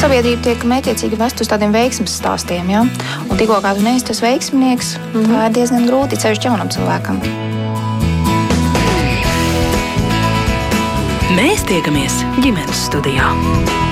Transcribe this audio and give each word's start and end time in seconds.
sabiedrība 0.00 0.40
tiek 0.44 0.62
mētiecīgi 0.64 1.18
vest 1.20 1.42
uz 1.44 1.50
tādiem 1.50 1.74
veiksmes 1.76 2.14
stāstiem. 2.20 2.70
Ja? 2.72 2.86
Un 3.26 3.40
tikko 3.40 3.58
kā 3.60 3.74
tu 3.76 3.84
neesi 3.84 4.06
tas 4.08 4.22
veiksminieks, 4.24 4.94
mm 4.96 5.20
-hmm. 5.20 5.34
tā 5.34 5.46
ir 5.46 5.54
diezgan 5.58 5.86
grūti 5.88 6.20
ceļš 6.22 6.44
jaunam 6.44 6.72
cilvēkam. 6.72 7.20
Mēs 11.36 11.64
tiekamies 11.68 12.24
ģimenes 12.40 12.86
studijā. 12.88 13.89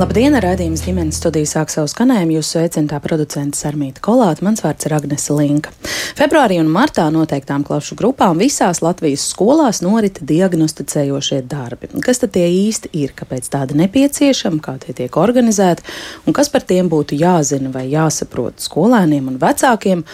Labdien, 0.00 0.32
raidījums 0.40 0.80
ģimenes 0.80 1.18
studijas 1.20 1.50
sāk 1.52 1.68
savu 1.68 1.90
skanējumu. 1.92 2.38
Jūsu 2.38 2.54
sveicinātā 2.54 3.02
producente 3.04 3.58
Sarmīta 3.58 4.00
Kolāta, 4.00 4.40
mans 4.46 4.62
vārds 4.64 4.86
ir 4.88 4.94
Agnese 4.96 5.34
Linka. 5.36 5.74
Februārī 6.16 6.56
un 6.62 6.70
martā 6.72 7.04
noteiktām 7.12 7.66
klašu 7.68 7.98
grupām 8.00 8.40
visās 8.40 8.80
Latvijas 8.80 9.26
skolās 9.28 9.82
norita 9.84 10.24
diagnosticējošie 10.24 11.42
darbi. 11.50 11.92
Kas 12.00 12.22
tad 12.24 12.32
tie 12.38 12.46
īsti 12.48 12.94
ir, 12.96 13.12
kāpēc 13.18 13.52
tādi 13.52 13.76
nepieciešami, 13.82 14.64
kā 14.64 14.78
tie 14.80 14.96
tiek 15.02 15.20
organizēti 15.20 15.84
un 16.24 16.38
kas 16.40 16.48
par 16.48 16.64
tiem 16.64 16.88
būtu 16.88 17.20
jāzina 17.20 17.68
vai 17.76 17.84
jāsaprot 17.92 18.64
skolēniem 18.64 19.28
un 19.34 19.40
vecākiem? 19.44 20.08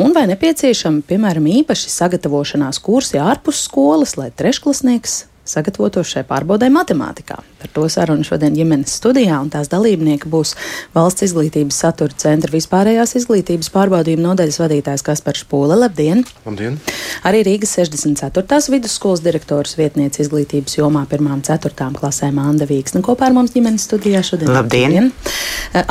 Un 0.00 0.16
vai 0.16 0.24
nepieciešami, 0.32 1.04
piemēram, 1.12 1.52
īpaši 1.60 1.92
sagatavošanās 1.92 2.80
kursi 2.80 3.20
ārpus 3.20 3.66
skolas, 3.68 4.16
lai 4.16 4.32
trešklasnieks 4.32 5.26
sagatavotos 5.50 6.10
šai 6.12 6.24
pārbaudē 6.28 6.68
matemātikā. 6.72 7.38
Par 7.60 7.72
to 7.72 7.86
sarunu 7.92 8.26
šodien 8.26 8.54
ģimenes 8.56 8.94
studijā, 8.98 9.38
un 9.42 9.50
tās 9.52 9.70
dalībnieki 9.72 10.30
būs 10.30 10.54
Valsts 10.94 11.26
izglītības 11.26 11.80
satura 11.82 12.16
centra 12.16 12.52
vispārējās 12.52 13.16
izglītības 13.20 13.70
pārbaudījuma 13.74 14.30
nodaļas 14.30 14.60
vadītājs 14.62 15.04
Kaspars 15.06 15.44
Pūle. 15.50 15.78
Labdien! 15.78 16.24
Labdien! 16.46 16.78
Arī 17.26 17.42
Rīgas 17.46 17.76
64. 17.78 18.60
vidusskolas 18.74 19.22
direktors 19.24 19.76
vietniece 19.78 20.22
izglītības 20.24 20.78
jomā 20.78 21.06
1.4. 21.10 21.90
klasēm 22.00 22.40
Anda 22.42 22.68
Vīksne 22.68 23.02
kopā 23.06 23.30
ar 23.30 23.36
mums 23.36 23.54
ģimenes 23.56 23.86
studijā 23.88 24.22
šodien. 24.26 24.52
Labdien! 24.52 24.96
Labdien. 24.96 25.12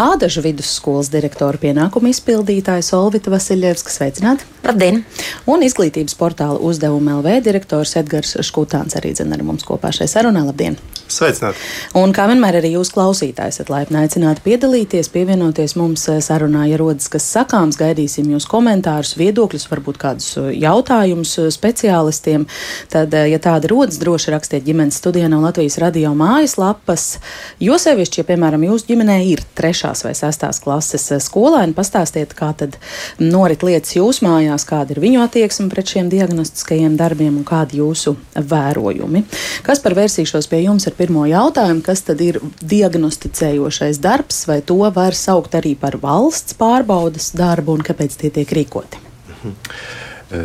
Ādažu 0.01 0.41
vidusskolas 0.45 1.11
direktora 1.13 1.59
pienākumu 1.61 2.09
izpildītājs 2.13 2.91
Olvita 2.97 3.33
Vasiljevska 3.33 3.93
sveicināti! 3.93 4.47
Labdien! 4.65 5.03
Un 5.51 5.63
izglītības 5.65 6.17
portāla 6.17 6.57
uzdevuma 6.65 7.19
LV 7.19 7.39
direktors 7.45 7.95
Edgars 7.99 8.35
Škutāns 8.45 8.97
arī 8.97 9.13
dzen 9.15 9.35
ar 9.35 9.44
mums 9.45 9.67
kopā 9.67 9.93
šai 9.95 10.09
sarunā. 10.11 10.45
Labdien! 10.49 10.77
Sveicināti! 11.05 11.61
Un 11.99 12.09
kā 12.15 12.23
vienmēr 12.25 12.57
arī 12.57 12.71
jūs 12.73 12.89
klausītāji 12.95 13.53
esat 13.53 13.69
laipni 13.69 13.99
aicināti 14.01 14.41
piedalīties, 14.41 15.11
pievienoties 15.13 15.75
mums 15.77 16.07
eh, 16.09 16.17
sarunā, 16.23 16.63
ja 16.65 16.79
rodas 16.81 17.11
kas 17.13 17.27
sakāms, 17.29 17.77
gaidīsim 17.77 18.31
jūs 18.33 18.47
komentārus, 18.49 19.13
viedokļus, 19.19 19.67
varbūt 19.69 19.99
kādus 20.01 20.31
eh, 20.41 20.47
jautājumus 20.63 21.35
eh, 21.43 21.51
speciālistiem. 21.53 22.47
Tad, 22.89 23.13
ja 23.13 23.39
tādi 23.41 23.69
rodas, 23.69 23.99
droši 24.01 24.33
rakstiet 24.33 24.65
ģimenes 24.65 24.97
studijā 24.97 25.29
no 25.29 25.43
Latvijas 25.43 25.77
radio 25.83 26.15
mājaslapas, 26.17 27.19
jo 27.61 27.77
sevišķi, 27.81 28.23
ja, 28.23 28.27
piemēram, 28.31 28.65
jūsu 28.65 28.89
ģimenē 28.89 29.19
ir 29.29 29.45
trešās 29.57 30.01
vai 30.07 30.15
sestās 30.17 30.61
klases 30.63 31.05
skolēni, 31.27 31.77
pastāstiet, 31.77 32.33
kā 32.33 32.49
tad 32.57 32.79
norit 33.21 33.61
lietas 33.67 33.93
jūsu 33.93 34.25
mājās, 34.25 34.65
kāda 34.65 34.97
ir 34.97 35.03
viņu 35.05 35.21
attieksme 35.27 35.69
pret 35.69 35.93
šiem 35.93 36.09
diagnostiskajiem 36.09 36.97
darbiem 36.97 37.37
un 37.37 37.45
kādi 37.45 37.83
jūsu 37.83 38.17
vērojumi. 38.33 39.25
Kas 39.65 39.81
par 39.83 39.95
vērsīšos 39.97 40.49
pie 40.51 40.63
jums 40.65 40.87
ar 40.89 40.95
pirmo 40.97 41.25
jautājumu, 41.29 41.83
kas 41.85 42.05
tad 42.07 42.21
ir 42.25 42.39
diagnosticējošais 42.61 44.01
darbs, 44.03 44.43
vai 44.49 44.61
to 44.65 44.79
var 44.95 45.17
saukt 45.17 45.57
arī 45.57 45.75
par 45.79 45.99
valsts 46.01 46.57
pārbaudas 46.59 47.31
darbu 47.37 47.77
un 47.79 47.85
kāpēc 47.85 48.19
tie 48.21 48.33
tiek 48.33 48.55
rīkoti? 48.59 49.01
Mhm. 49.35 49.57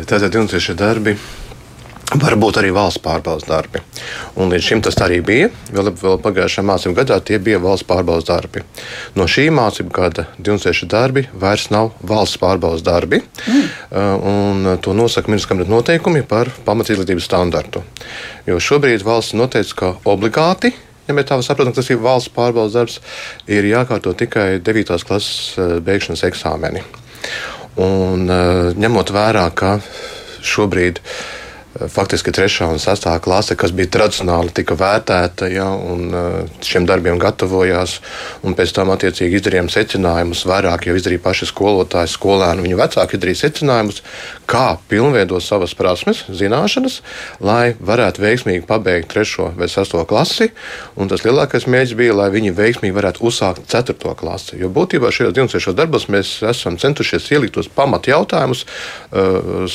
Tātad 0.05 0.29
diagnosticējošie 0.29 0.77
darbi 0.77 1.15
var 2.19 2.35
būt 2.39 2.59
arī 2.59 2.71
valsts 2.75 2.99
pārbaudas 3.03 3.47
darbi. 3.47 3.79
Un 4.39 4.51
līdz 4.51 4.65
šim 4.65 4.81
tas 4.83 4.97
arī 5.03 5.21
bija. 5.25 5.49
Vēl, 5.71 5.91
vēl 5.95 6.17
pagājušajā 6.23 6.65
mācību 6.67 6.97
gadā 6.97 7.19
tie 7.23 7.39
bija 7.39 7.61
valsts 7.63 7.87
pārbaudas 7.87 8.27
darbi. 8.27 8.63
No 9.15 9.27
šī 9.31 9.47
mācību 9.55 9.95
gada 9.95 10.27
26 10.37 10.89
darbi 10.91 11.25
vairs 11.31 11.69
nav 11.71 11.93
valsts 12.03 12.39
pārbaudas 12.41 12.83
darbi. 12.85 13.21
Mm. 13.47 13.65
Uh, 13.91 14.69
to 14.83 14.95
nosaka 14.97 15.31
ministrs 15.31 15.49
kabinetes 15.51 15.71
noteikumi 15.71 16.23
par 16.27 16.51
pamatizglītības 16.67 17.27
standartu. 17.31 17.83
Jo 18.49 18.59
šobrīd 18.59 19.05
valsts 19.07 19.37
noteica, 19.37 19.77
ka 19.83 19.93
obligāti 20.11 20.73
Ja 21.09 21.15
mēs 21.17 21.25
tā 21.27 21.35
saprotam, 21.43 21.73
tas 21.75 21.89
ir 21.89 21.97
valsts 21.99 22.29
pārbaudas 22.31 22.75
darbs, 22.77 22.99
ir 23.49 23.65
jākārto 23.67 24.13
tikai 24.15 24.61
9. 24.63 24.93
klases 25.03 25.57
uh, 25.57 25.73
beigšanas 25.83 26.21
eksāmeni. 26.29 26.85
Un, 27.81 28.29
uh, 28.29 28.69
ņemot 28.77 29.11
vērā, 29.11 29.47
ka 29.57 29.73
šobrīd 30.45 31.01
uh, 31.01 31.40
faktiski 31.71 32.33
trešā 32.35 32.67
un 32.71 32.79
sastā 32.83 33.13
klase, 33.23 33.55
kas 33.55 33.71
bija 33.75 33.89
tradicionāli 33.95 34.51
tika 34.55 34.75
vērtēta, 34.75 35.47
ja, 35.51 35.69
un 35.71 36.09
uh, 36.11 36.63
šiem 36.65 36.85
darbiem 36.89 37.19
gatavojās, 37.21 37.99
un 38.43 38.55
pēc 38.57 38.73
tam 38.75 38.91
attiecīgi 38.91 39.39
izdarījām 39.39 39.69
secinājumus. 39.71 40.43
Vairāk 40.49 40.89
jau 40.89 40.95
izdarīja 40.99 41.23
paši 41.23 41.47
skolotāji, 41.51 42.11
skolēni, 42.11 42.65
viņu 42.65 42.79
vecāki 42.81 43.15
izdarīja 43.17 43.41
secinājumus, 43.45 44.01
kā 44.51 44.65
pilnveidot 44.91 45.45
savas 45.45 45.75
prasmes, 45.77 46.25
zināšanas, 46.27 46.99
lai 47.39 47.73
varētu 47.79 48.25
veiksmīgi 48.25 48.67
pabeigt 48.67 49.11
trešo 49.13 49.53
vai 49.55 49.71
sesto 49.71 50.03
klasi. 50.09 50.51
Un 50.99 51.11
tas 51.11 51.23
lielākais 51.23 51.69
mērķis 51.71 51.95
bija, 51.97 52.17
lai 52.19 52.27
viņi 52.35 52.51
veiksmīgi 52.57 52.97
varētu 52.97 53.23
uzsākt 53.31 53.71
ceturto 53.71 54.11
klasi. 54.19 54.59
Jo 54.59 54.67
būtībā 54.73 55.13
šajos 55.13 55.37
26 55.39 55.79
darbos 55.79 56.09
mēs 56.11 56.35
esam 56.51 56.75
centušies 56.81 57.31
ielikt 57.31 57.55
tos 57.55 57.71
pamat 57.71 58.11
jautājumus. 58.11 58.67
Uh, 59.11 59.71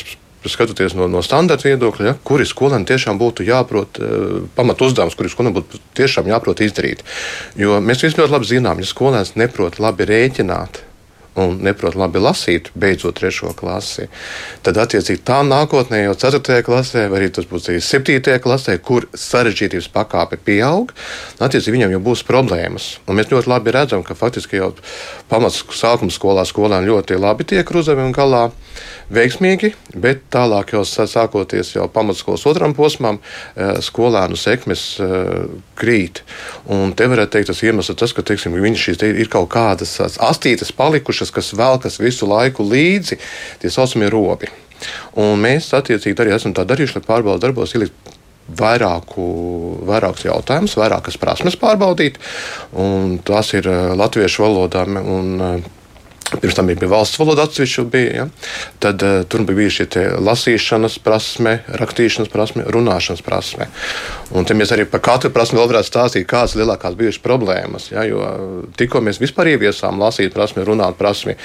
skatoties 0.52 0.96
no, 0.98 1.08
no 1.10 1.22
standarta 1.24 1.68
viedokļa, 1.68 2.08
ja, 2.10 2.16
kuri 2.26 2.46
skolēni 2.48 2.88
tiešām 2.88 3.20
būtu 3.20 3.46
jāprot, 3.46 4.00
uh, 4.00 4.42
pamat 4.58 4.84
uzdevums, 4.88 5.16
kuri 5.18 5.32
skolēni 5.32 5.56
būtu 5.60 5.82
tiešām 5.98 6.30
jāprot 6.32 6.64
izdarīt. 6.64 7.04
Jo 7.58 7.80
mēs 7.84 8.04
visi 8.06 8.20
ļoti 8.20 8.36
labi 8.36 8.52
zinām, 8.54 8.82
ja 8.82 8.90
skolēns 8.90 9.36
neprot 9.40 9.80
labi 9.82 10.08
rēķināt, 10.08 10.86
un 11.36 11.58
neprot 11.64 11.96
labi 11.98 12.20
lasīt, 12.22 12.70
beidzot 12.78 13.18
trešo 13.18 13.52
klasi, 13.56 14.08
tad 14.64 14.78
attiecīgi 14.80 15.22
tā 15.26 15.42
nākotnē 15.46 16.02
jau 16.06 16.14
4. 16.26 16.62
klasē, 16.66 17.06
vai 17.12 17.20
arī 17.20 17.30
tas 17.36 17.48
būs 17.50 17.68
arī 17.70 17.82
7. 17.84 18.38
klasē, 18.42 18.78
kur 18.84 19.08
sarežģītības 19.12 19.90
pakāpe 19.92 20.40
pieaug, 20.40 20.94
attiecīgi 21.36 21.76
viņam 21.76 21.96
jau 21.96 22.02
būs 22.08 22.24
problēmas. 22.28 22.96
Un 23.06 23.20
mēs 23.20 23.30
ļoti 23.32 23.52
labi 23.52 23.76
redzam, 23.76 24.04
ka 24.06 24.16
faktiski 24.18 24.62
jau 24.62 24.72
pamats 25.30 25.62
sākuma 25.76 26.14
skolā 26.14 26.46
skolēni 26.48 26.92
ļoti 26.92 27.20
labi 27.20 27.48
tiek 27.48 27.68
ar 27.68 27.82
uzdevumiem 27.82 28.16
galā 28.16 28.46
veiksmīgi, 29.12 29.72
bet 29.94 30.25
tālāk 30.34 30.72
jau 30.75 30.83
sākoties 30.87 31.75
jau 31.77 31.87
pamatskolas 31.93 32.47
otram 32.50 32.75
posmam, 32.77 33.21
eh, 33.55 33.78
skolēnu 33.84 34.39
sekmes 34.39 34.84
eh, 35.00 35.47
krīt. 35.78 36.22
Un 36.72 36.94
te 36.97 37.09
varētu 37.11 37.37
teikt, 37.37 37.50
tas 37.53 37.62
iemesls 37.62 37.99
tas, 37.99 38.15
ka 38.17 38.25
teiksim, 38.27 38.56
viņi 38.59 38.83
šīs 38.83 39.00
te 39.03 39.11
ir 39.11 39.31
kaut 39.33 39.49
kādas 39.55 39.99
astītes 40.00 40.75
palikušas, 40.77 41.31
kas 41.34 41.55
velkas 41.56 42.00
visu 42.03 42.27
laiku 42.27 42.67
līdzi, 42.67 43.21
tie 43.62 43.71
saucamie 43.71 44.11
robi. 44.11 44.50
Un 45.17 45.41
mēs 45.41 45.71
attiecīgi 45.77 46.21
arī 46.21 46.34
esam 46.37 46.53
tā 46.53 46.67
darījuši, 46.69 46.99
lai 46.99 47.06
pārbaudas 47.06 47.47
darbos 47.47 47.73
ielikt 47.75 47.94
vairāku, 48.47 49.23
vairākus 49.87 50.27
jautājumus, 50.28 50.77
vairākas 50.78 51.17
prasmes 51.19 51.56
pārbaudīt. 51.59 52.21
Tās 53.27 53.55
ir 53.55 53.71
eh, 53.71 53.94
latviešu 53.97 54.47
valodā 54.47 54.87
un 54.87 55.65
Pirms 56.26 56.56
tam 56.59 56.66
bija 56.66 56.88
valsts 56.91 57.19
valoda 57.20 57.44
atsevišķi, 57.47 57.84
bija, 57.91 58.14
ja? 58.16 58.26
tad 58.82 59.03
uh, 59.06 59.20
tur 59.31 59.44
bija 59.47 59.70
šī 59.70 59.87
lasīšanas 60.26 60.98
prasme, 61.04 61.60
rakstīšanas 61.81 62.31
prasme, 62.32 62.64
runāšanas 62.75 63.22
prasme. 63.25 63.69
Un 64.34 64.47
te 64.48 64.56
mēs 64.59 64.72
arī 64.75 64.88
par 64.91 65.04
katru 65.06 65.31
prasmi 65.34 65.60
vēl 65.60 65.70
varētu 65.70 65.91
stāstīt, 65.91 66.26
kādas 66.31 66.56
lielākās 66.59 66.97
bijušas 66.98 67.22
problēmas. 67.22 67.91
Ja? 67.92 68.03
Jo 68.09 68.25
tikko 68.78 69.03
mēs 69.06 69.20
vispār 69.22 69.53
ieviesām 69.54 70.00
lasīt 70.03 70.34
prasmi, 70.34 70.64
runāt 70.66 70.98
prasmi, 70.98 71.37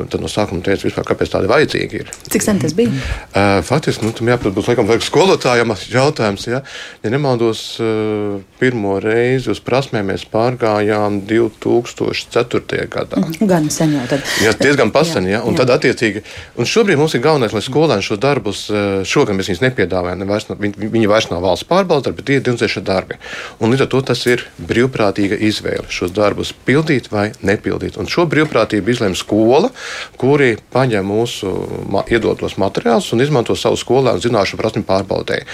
tad 0.00 0.18
no 0.22 0.30
sākuma 0.30 0.64
teica, 0.64 0.88
vispār, 0.88 1.06
kāpēc 1.12 1.34
tādi 1.34 1.50
vajadzīgi 1.50 2.00
ir. 2.00 2.12
Cik 2.32 2.46
sen 2.46 2.62
tas 2.62 2.74
bija? 2.76 2.92
Uh, 3.30 3.60
faktiski, 3.66 4.06
nu, 4.06 4.14
tam 4.16 4.32
jābūt 4.32 4.56
laikam 4.70 4.88
vajag 4.88 5.04
skolotājiem 5.04 5.74
jautājums. 5.98 6.48
Ja, 6.48 6.62
ja 7.04 7.12
nemaldos, 7.12 7.64
uh, 7.82 8.40
pirmo 8.60 8.96
reizi 9.04 9.52
uz 9.52 9.60
prasmēm 9.64 10.10
mēs 10.14 10.24
pārgājām 10.32 11.22
2004. 11.28 12.88
gadā. 12.90 13.20
Mm, 13.20 13.50
gan 13.50 13.70
sen 13.72 13.98
jau 13.98 14.08
tad. 14.10 14.24
Jā, 14.44 14.52
diezgan 14.56 14.92
pasen. 14.94 15.26
Jā, 15.28 15.40
un 15.44 15.54
jā. 15.54 15.62
tad, 15.62 15.72
attiecīgi, 15.76 16.22
un 16.60 16.68
šobrīd 16.68 16.98
mums 17.00 17.14
ir 17.16 17.22
galvenais, 17.24 17.54
lai 17.56 17.62
skolēni 17.64 18.04
šos 18.04 18.20
darbus, 18.22 18.62
eh, 18.72 19.02
šogad 19.08 19.36
mēs 19.36 19.50
viņus 19.50 19.62
nepiedāvājam. 19.64 20.24
Vairs, 20.30 20.48
viņi, 20.50 20.90
viņi 20.94 21.10
vairs 21.10 21.30
nav 21.32 21.42
valsts 21.44 21.68
pārbaudas, 21.68 22.14
bet 22.16 22.28
tie 22.28 22.38
ir 22.38 22.44
dienasdeša 22.46 22.84
darbi. 22.86 23.18
Un 23.60 23.74
līdz 23.74 23.86
ar 23.86 23.90
to 23.92 24.02
tas 24.12 24.24
ir 24.30 24.46
brīvprātīga 24.70 25.38
izvēle 25.50 25.88
šos 25.92 26.14
darbus 26.16 26.54
pildīt 26.66 27.10
vai 27.12 27.30
nepildīt. 27.44 27.98
Un 28.00 28.10
šo 28.10 28.26
brīvprātību 28.30 28.94
izlēma 28.94 29.18
skola, 29.18 29.72
kuri 30.20 30.54
paņem 30.72 31.10
mūsu 31.10 31.54
ma 31.90 32.04
iedotos 32.08 32.56
materiālus 32.60 33.12
un 33.14 33.24
izmanto 33.24 33.56
savu 33.58 33.78
skolēnu 33.80 34.22
zināšanu 34.22 34.62
prasmi 34.62 34.86
pārbaudēji 34.86 35.48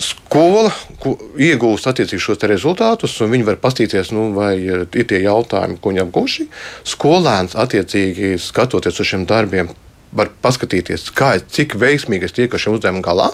skola 0.00 0.72
iegūst 1.38 1.86
attiecīgi 1.90 2.22
šos 2.22 2.42
rezultātus, 2.50 3.14
un 3.22 3.32
viņi 3.34 3.46
var 3.46 3.60
paskatīties, 3.62 4.10
nu, 4.16 4.30
vai 4.36 4.56
ir 4.58 4.84
tie 4.90 5.22
jautājumi, 5.22 5.78
ko 5.80 5.92
viņi 5.92 6.04
apguvuši. 6.04 6.48
Skolēns 6.94 7.56
attiecīgi 7.58 8.34
skatoties 8.42 9.00
uz 9.00 9.10
šiem 9.12 9.26
darbiem. 9.30 9.70
Var 10.14 10.30
paskatīties, 10.44 11.08
kā, 11.16 11.34
cik 11.42 11.74
veiksmīgi 11.80 12.28
es 12.28 12.34
tieku 12.36 12.56
ar 12.56 12.62
šiem 12.62 12.76
uzdevumiem 12.78 13.04
galā. 13.04 13.28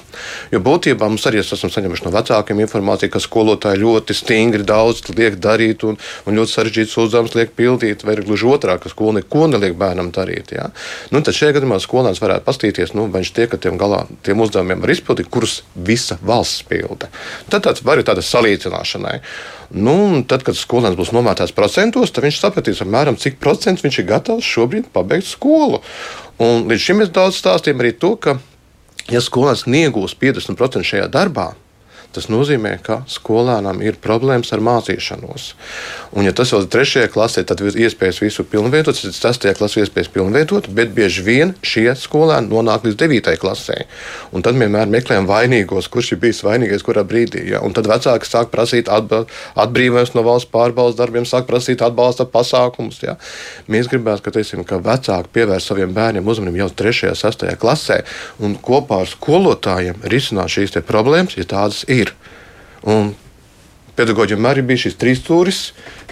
Jo 0.53 0.63
būtībā 0.65 1.09
mums 1.11 1.27
arī 1.29 1.43
esam 1.43 1.73
saņēmuši 1.73 2.07
no 2.07 2.15
vecākiem 2.15 2.63
informāciju, 2.65 3.13
ka 3.13 3.23
skolotāji 3.23 3.83
ļoti 3.83 4.17
stingri 4.17 4.67
daudz 4.67 5.05
liek 5.13 5.37
darīt 5.43 5.85
un, 5.89 6.01
un 6.27 6.41
ļoti 6.41 6.55
sarežģītus 6.57 6.97
uzdevumus 7.05 7.37
liek 7.37 7.55
pildīt, 7.59 8.05
vai 8.09 8.17
gluži 8.21 8.49
otrādi, 8.49 8.85
ka 8.85 8.93
skola 8.93 9.21
neko 9.21 9.47
neliek 9.53 9.77
bērnam 9.81 10.11
darīt. 10.17 10.55
Ja? 10.57 10.71
Nu, 11.13 11.21
tad 11.21 11.37
šajā 11.37 11.59
gadījumā 11.59 11.81
skolēns 11.85 12.23
varētu 12.25 12.49
paskatīties, 12.49 12.97
nu, 12.97 13.07
vai 13.13 13.23
viņš 13.25 13.35
tiek 13.37 13.57
ar 13.57 13.63
tiem, 13.63 13.79
galā, 13.81 14.03
tiem 14.27 14.41
uzdevumiem 14.41 14.83
var 14.83 14.97
izpildīt, 14.97 15.31
kurus 15.33 15.61
visa 15.75 16.19
valsts 16.25 16.65
pilda. 16.69 17.13
Tad 17.53 17.69
tāds 17.69 17.85
var 17.85 18.01
ir 18.01 18.09
tāda 18.09 18.25
salīdzināšanai. 18.25 19.19
Nu, 19.71 20.25
tad, 20.27 20.43
kad 20.43 20.59
skolēns 20.59 20.97
būs 20.99 21.13
nomērtēts 21.15 21.55
procentos, 21.55 22.11
tad 22.11 22.25
viņš 22.27 22.41
sapratīs, 22.43 22.81
apmēram, 22.83 23.15
cik 23.21 23.39
procentu 23.43 23.85
viņš 23.85 24.01
ir 24.01 24.09
gatavs 24.09 24.49
šobrīd 24.49 24.89
pabeigt 24.91 25.29
skolu. 25.31 25.79
Un 26.41 26.65
līdz 26.71 26.85
šim 26.85 27.03
mēs 27.03 27.11
daudz 27.13 27.37
stāstījām 27.37 27.83
arī 27.83 27.93
to, 28.01 28.15
ka, 28.17 28.39
ja 29.13 29.21
skolēns 29.21 29.67
iegūs 29.69 30.17
50% 30.21 30.87
šajā 30.89 31.11
darbā, 31.13 31.51
Tas 32.11 32.27
nozīmē, 32.27 32.73
ka 32.83 33.05
skolēnam 33.07 33.79
ir 33.87 33.95
problēmas 34.03 34.51
ar 34.51 34.63
mācīšanos. 34.67 35.45
Un, 36.19 36.25
ja 36.27 36.33
tas 36.35 36.51
vēl 36.51 36.65
ir 36.65 36.71
trešajā 36.75 37.11
klasē, 37.15 37.45
tad 37.47 37.61
iespējas 37.63 38.19
visu 38.19 38.43
pilnveidot, 38.51 38.99
tad 38.99 39.15
sestajā 39.15 39.55
klasē 39.55 39.85
iespējas 39.85 40.11
pilnveidot, 40.11 40.67
bet 40.75 40.91
bieži 40.97 41.23
vien 41.23 41.53
šie 41.63 41.87
skolēni 41.95 42.51
nonāk 42.51 42.89
līdz 42.89 42.99
devītajai 42.99 43.39
klasē. 43.39 43.77
Un 44.35 44.43
tad 44.43 44.59
vienmēr 44.59 44.91
meklējam 44.91 45.29
vainīgos, 45.31 45.87
kurš 45.93 46.17
ir 46.17 46.21
bijis 46.25 46.43
vainīgais 46.43 46.83
kurā 46.87 47.05
brīdī. 47.07 47.45
Ja? 47.53 47.63
Un 47.63 47.77
tad 47.79 47.87
vecāki 47.91 48.27
sāk 48.27 48.51
prasīt 48.51 48.91
atbrīvojumus 48.91 50.17
no 50.17 50.27
valsts 50.27 50.51
pārbaudas 50.51 50.99
darbiem, 50.99 51.29
sāk 51.31 51.47
prasīt 51.47 51.87
atbalsta 51.87 52.27
pasākumus. 52.27 52.99
Ja? 53.07 53.15
Mēs 53.71 53.87
gribētu, 53.93 54.27
ka, 54.27 54.35
teiksim, 54.35 54.65
ka 54.67 54.81
vecāki 54.83 55.31
pievērš 55.39 55.71
saviem 55.71 55.95
bērniem 55.95 56.27
uzmanību 56.27 56.65
jau 56.65 56.71
trešajā, 56.83 57.15
sestajā 57.23 57.55
klasē 57.61 58.03
un 58.43 58.59
kopā 58.59 59.05
ar 59.05 59.15
skolotājiem 59.15 60.03
risināt 60.11 60.57
šīs 60.59 60.75
problēmas, 60.91 61.39
ja 61.39 61.47
tādas 61.47 61.85
ir 61.87 62.00
ir. 62.05 62.13
Un 62.89 63.13
pedagoģiem 63.99 64.47
arī 64.49 64.65
bija 64.67 64.87
šis 64.87 64.99
trīs 65.01 65.21
stūris, 65.23 65.63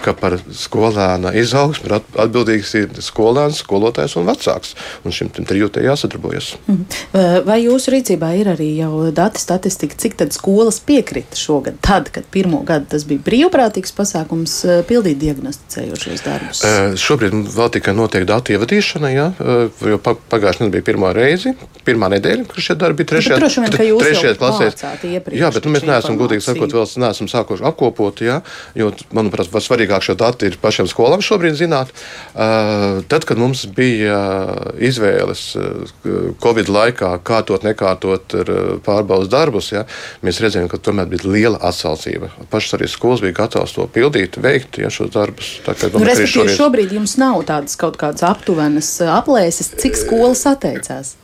ka 0.05 0.15
par 0.19 0.39
skolēna 0.55 1.33
izaugsmu 1.39 1.99
atbildīgs 1.99 2.75
ir 2.81 3.03
skolēns, 3.05 3.63
skolotājs 3.65 4.17
un 4.21 4.29
vecāks. 4.29 4.75
Un 5.05 5.15
šim 5.15 5.31
trijotē 5.33 5.83
jāsadarbojas. 5.85 6.55
Mhm. 6.67 7.45
Vai 7.47 7.59
jūsu 7.65 7.93
rīcībā 7.95 8.33
ir 8.39 8.53
arī 8.55 8.71
jau 8.79 9.11
dati, 9.15 9.41
statistika, 9.41 9.97
cik 9.99 10.19
tad 10.21 10.35
skolas 10.37 10.81
piekrita 10.85 11.39
šogad, 11.39 11.79
tad, 11.85 12.11
kad 12.15 12.27
pirmo 12.31 12.63
gadu 12.67 12.87
tas 12.95 13.05
bija 13.09 13.23
brīvprātīgs 13.25 13.95
pasākums, 13.97 14.59
eh, 14.65 14.83
pildīt 14.89 15.21
diagnosticējošos 15.23 16.25
darbus? 16.25 16.63
Uh, 16.65 16.97
šobrīd 16.99 17.35
vēl 17.55 17.73
tikai 17.79 17.95
notiek 17.97 18.27
datu 18.29 18.55
ievadīšana, 18.57 19.13
ja, 19.15 19.29
jo 19.39 19.99
pagājušajā 20.03 20.69
nedēļā 20.69 20.75
bija 20.75 20.87
pirmā 20.87 21.13
reize, 21.17 21.55
pirmā 21.87 22.11
nedēļa, 22.17 22.47
kad 22.49 22.65
šie 22.65 22.77
darbi 22.79 23.03
bija 23.03 23.13
trešajā, 23.15 23.39
vien, 23.39 23.99
trešajā 24.03 24.35
klasē. 24.39 24.71
Jā, 25.37 25.51
bet 25.55 25.67
nu, 25.67 25.75
mēs 25.75 25.87
neesam, 25.89 26.19
godīgi 26.21 26.45
sakot, 26.45 26.75
vēl 26.75 26.87
neesam 27.05 27.31
sākuši 27.31 27.67
apkopot, 27.69 28.23
ja, 28.25 28.41
jo, 28.79 28.91
manuprāt, 29.15 29.51
svarīgi 29.65 29.88
svarīgāk 29.89 30.05
šo 30.05 30.15
datu 30.15 30.47
ir 30.47 30.59
pašiem 30.61 30.89
skolām 30.89 31.23
šobrīd 31.23 31.57
zināt. 31.57 31.93
Tad, 32.35 33.25
kad 33.25 33.39
mums 33.39 33.67
bija 33.67 34.19
izvēles 34.79 35.57
Covid 36.43 36.69
laikā, 36.69 37.19
kārtot, 37.25 37.65
nekārtot 37.65 38.35
pārbaudas 38.85 39.31
darbus, 39.33 39.73
ja, 39.73 39.87
mēs 40.23 40.41
redzējām, 40.41 40.69
ka 40.69 40.79
tomēr 40.79 41.09
bija 41.09 41.29
liela 41.29 41.59
atsaucība. 41.63 42.31
Pašas 42.51 42.79
arī 42.79 42.89
skolas 42.89 43.23
bija 43.25 43.37
gatavas 43.43 43.75
to 43.77 43.87
pildīt, 43.89 44.39
veikt 44.41 44.79
ja, 44.79 44.91
šos 44.91 45.13
darbus. 45.15 45.59
Tā, 45.65 45.75
ka, 45.75 45.91
nu, 45.95 46.05
šobrīd... 46.05 46.55
šobrīd 46.57 46.95
jums 46.99 47.17
nav 47.21 47.43
tādas 47.49 47.79
kaut 47.81 47.99
kādas 48.01 48.25
aptuvenas 48.27 48.91
aplēses, 49.09 49.73
cik 49.81 49.99
skolas 49.99 50.45
atteicās? 50.49 51.17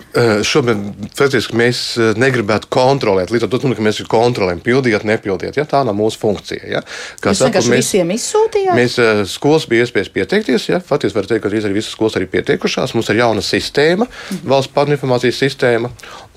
Šobrīd 0.46 1.10
faktiski 1.18 1.58
mēs 1.58 1.84
negribētu 2.20 2.70
kontrolēt, 2.72 3.32
līdz 3.34 3.48
ar 3.48 3.52
to, 3.52 3.62
ka 3.74 3.84
mēs 3.84 4.02
kontrolējam, 4.10 4.62
pildiet, 4.64 5.06
nepildiet. 5.06 5.58
Ja, 5.58 5.66
tā 5.68 5.82
nav 5.86 5.96
mūsu 5.98 6.20
funkcija. 6.22 6.62
Ja. 6.70 6.82
Kā 7.22 7.32
Jūs 7.32 7.42
saku, 7.42 7.62
mēs 7.70 7.84
visiem 7.84 8.12
izsūtījām 8.14 8.53
izsūtījāt? 8.54 8.78
Mēs 8.78 8.96
uh, 9.02 9.22
skolas 9.28 9.66
bija 9.68 9.84
iespējas 9.84 10.10
pieteikties. 10.14 10.68
Ja? 10.70 10.80
Faktiski 10.84 11.18
var 11.18 11.28
teikt, 11.28 11.42
ka 11.44 11.50
arī 11.50 11.74
visas 11.74 11.92
skolas 11.94 12.16
arī 12.18 12.28
pieteikušās. 12.30 12.94
Mums 12.94 13.10
ir 13.10 13.20
jauna 13.20 13.42
sistēma, 13.42 14.06
-hmm. 14.06 14.48
valsts 14.50 14.72
pārinformācijas 14.74 15.40
sistēma. 15.42 15.90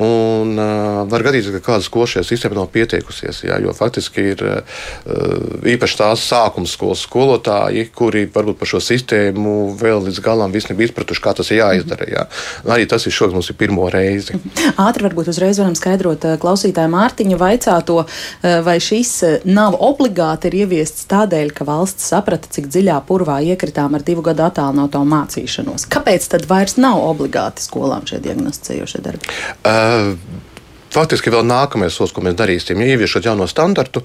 Un 0.03 0.57
uh, 0.57 1.03
var 1.09 1.23
gadīties, 1.25 1.51
ka 1.57 1.71
kāda 1.71 1.85
skola 1.85 2.07
šajā 2.07 2.25
sistēmā 2.25 2.57
nav 2.59 2.69
pieteikusies. 2.73 3.43
Ja? 3.43 3.59
Jo 3.61 3.73
faktiski 3.73 4.31
ir 4.33 4.43
uh, 4.43 4.61
īpaši 5.65 5.97
tās 5.97 6.25
sākuma 6.27 6.67
skolas 6.67 7.05
skolotāji, 7.05 7.89
kuri 7.95 8.27
varbūt 8.33 8.59
par 8.59 8.67
šo 8.67 8.81
sistēmu 8.81 9.77
vēl 9.77 10.07
līdz 10.07 10.21
galam 10.21 10.51
nebija 10.51 10.89
izpratuši, 10.89 11.21
kā 11.21 11.33
tas 11.33 11.51
ir 11.51 11.61
jāizdara. 11.61 12.09
Ja? 12.09 12.27
Arī 12.65 12.87
tas 12.87 13.05
ir 13.05 13.11
šogad 13.11 13.33
mums 13.33 13.49
ir 13.49 13.57
pirmo 13.57 13.89
reizi. 13.89 14.37
Ātri 14.77 15.05
varbūt 15.07 15.29
uzreiz 15.29 15.59
varam 15.59 15.75
skaidrot 15.75 16.25
klausītāju 16.41 16.91
Mārtiņu 16.91 17.37
vaicāto, 17.37 18.03
vai 18.41 18.77
šis 18.83 19.43
nav 19.45 19.77
obligāti 19.79 20.49
ir 20.49 20.63
ieviests 20.63 21.07
tādēļ, 21.09 21.53
ka 21.53 21.67
valsts 21.67 22.06
saprata, 22.07 22.49
cik 22.53 22.69
dziļā 22.71 22.97
purvā 23.07 23.39
iekritām 23.53 23.97
ar 23.97 24.05
divu 24.07 24.25
gadu 24.25 24.47
attālināto 24.47 25.03
mācīšanos. 25.07 25.87
Kāpēc 25.91 26.27
tad 26.33 26.47
vairs 26.49 26.77
nav 26.79 27.01
obligāti 27.03 27.65
skolām 27.65 28.07
šie 28.09 28.21
diagnosticējošie 28.25 29.03
darbi? 29.05 29.33
Uh, 29.67 30.15
Faktiski 30.93 31.31
vēl 31.33 31.43
nākamais 31.43 31.95
solis, 31.97 32.13
ko 32.15 32.23
mēs 32.23 32.37
darīsim, 32.39 32.79
ja 32.79 32.95
ieviešot 32.95 33.25
jauno 33.27 33.45
standartu, 33.49 34.01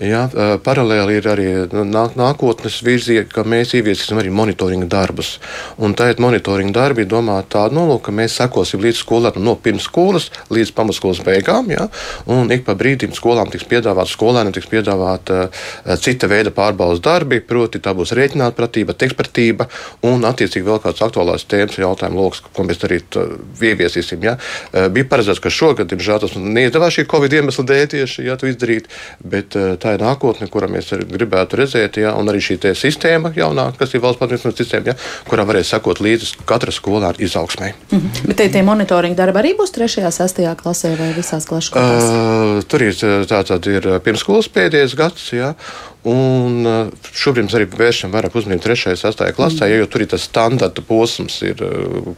ja, 0.00 0.24
paralēli 0.64 1.18
ir 1.18 1.26
arī 1.28 1.48
nā, 1.68 2.06
nākotnes 2.16 2.78
vīzija, 2.86 3.26
ka 3.28 3.44
mēs 3.44 3.74
ieviesīsim 3.76 4.16
arī 4.20 4.32
monitoringa 4.32 4.88
darbus. 4.90 5.34
Un 5.76 5.92
tādā 5.98 6.22
monitoringa 6.24 6.72
darbi 6.78 7.04
ir 7.04 7.10
domāta 7.10 7.58
tāda 7.58 7.76
nolūka, 7.76 8.08
ka 8.08 8.16
mēs 8.16 8.38
sekosim 8.40 8.80
līdz 8.82 9.02
skolēnam 9.02 9.44
no 9.44 9.54
pirmsskolas 9.60 10.30
līdz 10.52 10.72
pamatskolas 10.76 11.20
beigām, 11.26 11.68
ja, 11.74 11.88
un 12.32 12.50
ik 12.54 12.64
pa 12.64 12.74
brīdim 12.80 13.12
skolām 13.16 13.52
tiks 13.52 13.68
piedāvāt, 13.68 14.10
skolēniem 14.10 14.56
tiks 14.56 14.70
piedāvāt 14.72 15.34
uh, 15.34 15.62
cita 16.00 16.30
veida 16.32 16.54
pārbaudas 16.54 17.04
darbi, 17.04 17.42
proti 17.44 17.82
tā 17.82 17.92
būs 17.96 18.14
rēķinātpratība, 18.16 18.96
tekspratība 18.96 19.68
un 20.08 20.24
attiecīgi 20.28 20.64
vēl 20.66 20.80
kāds 20.82 21.04
aktuālās 21.04 21.44
tēmas 21.44 21.78
jautājumu 21.82 22.24
lokus, 22.24 22.42
ko 22.56 22.66
mēs 22.66 22.82
arī 22.88 23.02
uh, 23.04 23.36
ieviesīsim. 23.60 24.24
Ja. 24.24 24.38
Uh, 24.72 24.88
bija 24.92 25.10
paredzēts, 25.12 25.42
ka 25.42 25.52
šogad, 25.52 25.92
diemžēl, 25.92 26.21
tas 26.22 26.36
neizdevās 26.38 26.96
šī 26.96 27.06
Covid 27.10 27.36
iemesla 27.38 27.64
dēļ 27.68 27.84
tieši 27.94 28.26
to 28.40 28.48
izdarīt, 28.50 28.88
bet 29.34 29.56
uh, 29.58 29.74
tā 29.82 29.96
ir 29.96 30.04
nākotne, 30.04 30.48
kurā 30.52 30.70
mēs 30.72 30.92
gribētu 31.12 31.60
redzēt, 31.60 32.00
jā, 32.02 32.14
un 32.18 32.32
arī 32.32 32.42
šī 32.44 32.58
sistēma 32.78 33.32
jaunā, 33.36 33.70
kas 33.78 33.94
ir 33.94 34.02
valsts 34.04 34.22
padomjas 34.22 34.58
sistēma, 34.62 34.92
jā, 34.92 34.96
kurā 35.28 35.46
varēs 35.48 35.74
sekot 35.74 36.02
līdzi 36.04 36.44
katra 36.48 36.74
skolā 36.74 37.12
izaugsmē. 37.18 37.72
Mm 37.90 37.98
-hmm. 37.98 38.26
Bet 38.26 38.36
tie, 38.36 38.48
tie 38.48 38.62
monitoringa 38.62 39.16
darbi 39.16 39.38
arī 39.42 39.54
būs 39.58 39.74
3. 39.74 40.04
un 40.04 40.12
6. 40.12 40.42
klasē 40.62 40.96
vai 40.98 41.12
visās 41.16 41.46
klasēs? 41.46 42.10
Uh, 42.10 42.62
tur 42.68 42.82
ir 42.82 42.94
tāds 43.26 43.66
ir 43.66 44.00
pirmskolas 44.04 44.48
pēdējais 44.48 44.96
gads, 44.96 45.32
jā, 45.32 45.54
Un 46.02 46.66
šobrīd 47.14 47.46
mēs 47.46 47.54
arī 47.54 47.66
vēršam 47.70 48.10
vairāk 48.10 48.34
uzmanību 48.34 48.64
3. 48.64 48.90
un 48.90 48.98
6. 48.98 49.20
klasē, 49.36 49.68
mm. 49.68 49.76
jo 49.78 49.86
tur 49.86 50.02
ir 50.02 50.08
tas 50.10 50.24
standarta 50.26 50.82
posms, 50.82 51.36
ir, 51.46 51.62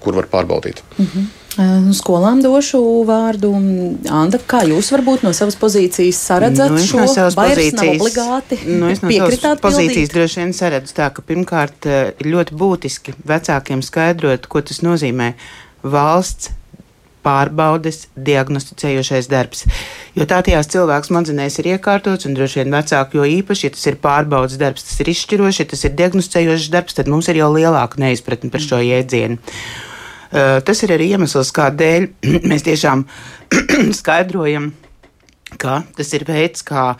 kur 0.01 0.17
var 0.17 0.31
pārbaudīt. 0.33 0.81
Mm 0.97 1.07
-hmm. 1.07 1.27
Skolām 1.95 2.41
došu 2.43 2.81
vārdu. 3.07 3.53
Anda, 4.11 4.41
kā 4.43 4.65
jūs 4.67 4.89
varbūt 4.91 5.23
no 5.23 5.31
savas 5.37 5.55
pozīcijas 5.61 6.19
saredzat 6.27 6.73
nu, 6.75 6.81
šo? 6.83 7.05
No 7.05 7.07
savas 7.13 7.37
pozīcijas 7.39 8.01
obligāti 8.01 8.59
nu, 8.67 8.91
es 8.91 9.05
no 9.05 9.13
savas 9.31 9.63
pozīcijas 9.63 10.11
droši 10.11 10.43
vien 10.43 10.57
saredzu 10.57 10.97
tā, 10.97 11.13
ka 11.15 11.23
pirmkārt 11.23 11.87
ir 11.87 12.31
ļoti 12.35 12.59
būtiski 12.59 13.15
vecākiem 13.29 13.85
skaidrot, 13.87 14.51
ko 14.51 14.65
tas 14.67 14.83
nozīmē 14.83 15.35
valsts 15.87 16.51
pārbaudes, 17.25 18.09
diagnosticējošais 18.21 19.31
darbs. 19.33 19.65
Jo 20.19 20.27
tā 20.29 20.43
tajās 20.45 20.69
cilvēks 20.75 21.09
smadzenēs 21.09 21.57
ir 21.63 21.71
iekārtots, 21.77 22.29
un 22.29 22.37
droši 22.37 22.61
vien 22.61 22.77
vecāki, 22.77 23.17
jo 23.17 23.31
īpaši, 23.39 23.69
ja 23.69 23.75
tas 23.79 23.87
ir 23.89 23.97
pārbaudas 24.03 24.59
darbs, 24.61 24.85
tas 24.91 25.01
ir 25.01 25.15
izšķiroši, 25.15 25.63
ja 25.63 25.71
tas 25.73 25.87
ir 25.87 25.97
diagnosticējošs 26.03 26.71
darbs, 26.75 26.99
tad 26.99 27.09
mums 27.09 27.31
ir 27.33 27.41
jau 27.41 27.49
lielāka 27.55 28.03
neizpratne 28.03 28.53
par 28.53 28.65
šo 28.65 28.83
jēdzienu. 28.85 29.41
Eh, 29.41 29.94
tas 30.35 30.83
ir 30.83 30.95
arī 30.97 31.13
iemesls, 31.15 31.53
kādēļ 31.55 32.09
mēs 32.51 32.67
tiešām 32.67 33.05
skaidrojam, 34.01 34.73
ka 35.61 35.83
tas 35.95 36.11
ir 36.17 36.27
veids, 36.27 36.65
kā 36.67 36.93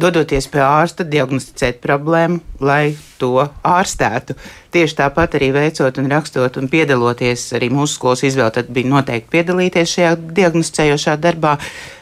dodoties 0.00 0.48
pie 0.50 0.62
ārsta, 0.64 1.04
diagnosticēt 1.06 1.80
problēmu, 1.82 2.40
lai 2.64 2.96
to 3.20 3.36
ārstētu. 3.66 4.36
Tieši 4.72 4.96
tāpat 5.00 5.36
arī 5.38 5.50
veicot 5.54 5.98
un 6.00 6.08
rakstot 6.10 6.56
un 6.60 6.68
piedaloties 6.72 7.48
arī 7.58 7.68
mūsu 7.74 7.98
skolas 7.98 8.24
izvēle, 8.26 8.52
tad 8.54 8.70
bija 8.74 8.90
noteikti 8.90 9.32
piedalīties 9.34 9.94
šajā 9.96 10.12
diagnosticējošā 10.38 11.16
darbā. 11.20 11.56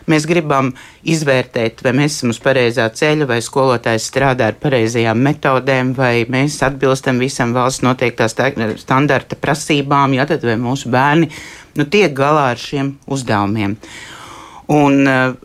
Mēs 0.09 0.25
gribam 0.29 0.71
izvērtēt, 1.05 1.83
vai 1.85 1.93
mēs 1.99 2.17
esam 2.17 2.33
uz 2.33 2.41
pareizā 2.45 2.87
ceļa, 3.01 3.29
vai 3.29 3.41
skolotājs 3.45 4.09
strādā 4.09 4.53
ar 4.53 4.61
pareizajām 4.63 5.21
metodēm, 5.27 5.93
vai 5.99 6.23
mēs 6.31 6.61
atbilstam 6.65 7.21
visam 7.21 7.53
valsts 7.57 7.85
noteiktā 7.85 8.31
standarta 8.31 9.37
prasībām, 9.37 10.17
ja 10.17 10.29
tad 10.29 10.47
vai 10.49 10.57
mūsu 10.61 10.93
bērni 10.93 11.29
nu, 11.79 11.85
tiek 11.85 12.15
galā 12.17 12.51
ar 12.55 12.63
šiem 12.63 12.95
uzdevumiem. 13.11 13.77
Un, 14.73 14.99
uh, 15.09 15.37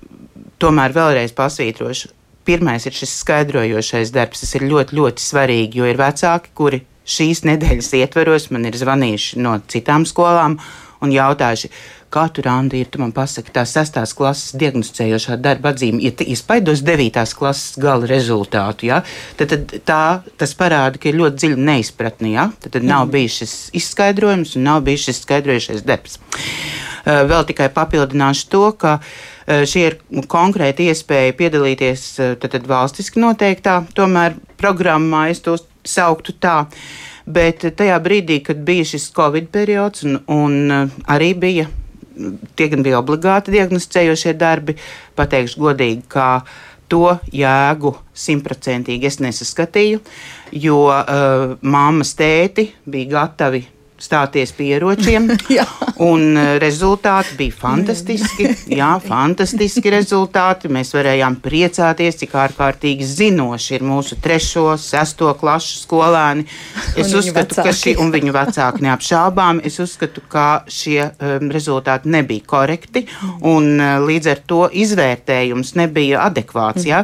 tomēr 0.63 0.95
vēlreiz 0.95 1.33
pasvītrošu, 1.35 2.11
pirmais 2.45 2.85
ir 2.87 2.95
šis 2.95 3.17
skaidrojošais 3.23 4.13
darbs. 4.13 4.43
Tas 4.43 4.55
ir 4.57 4.67
ļoti, 4.69 4.97
ļoti 4.99 5.23
svarīgi, 5.23 5.81
jo 5.81 5.89
ir 5.89 5.99
vecāki, 5.99 6.53
kuri 6.57 6.83
šīs 7.03 7.43
nedēļas 7.47 7.91
ietveros 7.99 8.49
man 8.53 8.69
ir 8.69 8.79
zvanījuši 8.79 9.43
no 9.43 9.57
citām 9.71 10.07
skolām 10.07 10.57
un 11.03 11.11
jautājuši, 11.11 11.69
kā 12.13 12.27
tur 12.31 12.47
Andi 12.47 12.83
ir, 12.83 12.89
tu 12.93 13.01
man 13.01 13.11
pasaki, 13.11 13.51
tā 13.51 13.65
sestās 13.67 14.13
klases 14.15 14.53
diagnosticējošā 14.61 15.35
darba 15.41 15.73
atzīme, 15.73 15.99
ja 16.05 16.13
iespaidos 16.29 16.83
devītās 16.85 17.33
klases 17.35 17.79
gala 17.81 18.07
rezultātu, 18.07 18.87
ja, 18.91 19.01
tad, 19.39 19.51
tad 19.55 19.73
tā, 19.89 20.03
tas 20.39 20.53
parāda, 20.55 21.01
ka 21.01 21.09
ir 21.09 21.19
ļoti 21.19 21.41
dziļa 21.41 21.67
neizpratne, 21.71 22.31
ja, 22.37 22.47
tad, 22.61 22.77
tad 22.77 22.87
nav 22.87 23.07
mm. 23.07 23.13
bijis 23.17 23.41
šis 23.41 23.57
izskaidrojums 23.81 24.55
un 24.59 24.67
nav 24.69 24.85
bijis 24.85 25.09
šis 25.09 25.23
skaidrojušais 25.25 25.85
darbs. 25.89 26.19
Vēl 27.03 27.43
tikai 27.49 27.67
papildināšu 27.73 28.47
to, 28.53 28.67
ka 28.79 28.99
uh, 29.01 29.32
šī 29.47 29.85
ir 29.89 29.97
konkrēta 30.31 30.85
iespēja 30.87 31.35
piedalīties 31.39 32.07
uh, 32.19 32.33
tad, 32.39 32.55
tad 32.55 32.67
valstiski 32.69 33.21
noteiktā 33.23 33.81
tomēr 33.97 34.37
programmā, 34.59 35.27
es 35.33 35.43
to 35.43 35.57
sauktu 35.83 36.35
tā. 36.39 36.63
Bet 37.23 37.63
tajā 37.77 37.95
brīdī, 38.03 38.41
kad 38.43 38.59
bija 38.67 38.83
šis 38.87 39.07
Covid 39.15 39.47
periods, 39.51 40.03
un, 40.03 40.19
un 40.27 40.91
arī 41.07 41.31
bija 41.39 41.69
tie 42.55 42.67
gan 42.71 42.83
bija 42.85 42.99
obligāti 43.01 43.53
diagnosticējošie 43.55 44.35
darbi, 44.37 44.75
pateikšu 45.17 45.61
godīgi, 45.63 46.03
ka 46.11 46.43
to 46.91 47.15
jēgu 47.33 47.93
simtprocentīgi 48.13 49.09
es 49.09 49.19
nesaskatīju, 49.23 50.01
jo 50.65 50.83
uh, 50.91 51.55
mammas 51.61 52.13
tēti 52.19 52.69
bija 52.85 53.15
gatavi 53.15 53.63
stāties 54.03 54.53
pie 54.57 54.73
ieročiem. 54.75 55.29
un 56.09 56.37
eh, 56.37 56.55
rezultāti 56.61 57.37
bija 57.37 57.55
fantastiski. 57.57 58.49
Jā, 58.79 58.91
fantastiski 59.03 59.91
rezultāti. 59.93 60.71
Mēs 60.73 60.93
varējām 60.95 61.37
priecāties, 61.43 62.17
cik 62.21 62.35
ārkārtīgi 62.43 63.07
zinoši 63.07 63.77
ir 63.77 63.85
mūsu 63.87 64.17
trešo, 64.23 64.73
sesto 64.81 65.33
klašu 65.39 65.83
skolēni. 65.83 66.45
Es 66.99 67.13
uzskatu, 67.15 67.61
ka 67.61 67.73
šī 67.75 67.95
un 68.01 68.13
viņu 68.13 68.33
vecāki 68.35 68.85
neapšaubām. 68.87 69.61
Es 69.65 69.79
uzskatu, 69.83 70.23
ka 70.29 70.63
šie 70.71 70.99
um, 71.07 71.49
rezultāti 71.53 72.11
nebija 72.13 72.47
korekti 72.47 73.05
un 73.47 73.73
uh, 73.77 73.95
līdz 74.03 74.31
ar 74.33 74.43
to 74.47 74.65
izvērtējums 74.83 75.75
nebija 75.79 76.25
adekvāts. 76.27 76.87
Jā. 76.89 77.03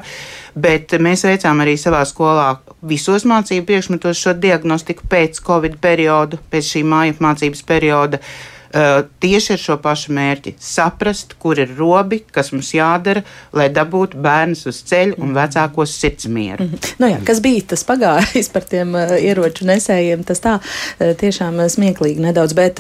Bet 0.60 0.96
mēs 1.00 1.24
veicām 1.28 1.62
arī 1.64 1.78
savā 1.80 2.02
skolā 2.10 2.52
visos 2.82 3.26
mācību 3.28 3.66
priekšmetos 3.68 4.22
šo 4.22 4.36
diagnostiku 4.38 5.08
pēc 5.10 5.42
Covid 5.46 5.80
perioda, 5.84 6.40
pēc 6.52 6.74
šī 6.76 6.86
māju 6.88 7.18
apmācības 7.18 7.66
perioda. 7.68 8.20
Uh, 8.20 8.59
tieši 9.20 9.54
ar 9.56 9.60
šo 9.60 9.78
pašu 9.82 10.14
mērķi- 10.14 10.54
saprast, 10.76 11.34
kur 11.40 11.60
ir 11.60 11.72
robi, 11.78 12.22
kas 12.32 12.52
mums 12.52 12.72
jādara, 12.74 13.24
lai 13.54 13.70
dabūtu 13.70 14.20
bērnus 14.22 14.66
uz 14.68 14.84
ceļa 14.84 15.18
un 15.18 15.34
vecākos 15.34 15.94
sirdsmieru. 15.98 16.64
Mm 16.64 16.70
-hmm. 16.70 16.94
nu 17.00 17.08
jā, 17.08 17.20
kas 17.26 17.42
bija 17.42 17.62
tas 17.68 17.84
pagājis 17.84 18.52
par 18.54 18.64
tiem 18.64 18.96
uh, 18.96 19.18
ieroču 19.18 19.66
nesējiem, 19.66 20.24
tas 20.24 20.40
tā 20.40 20.60
uh, 20.60 21.16
tiešām 21.18 21.70
smieklīgi 21.70 22.20
nedaudz. 22.20 22.54
Bet 22.54 22.80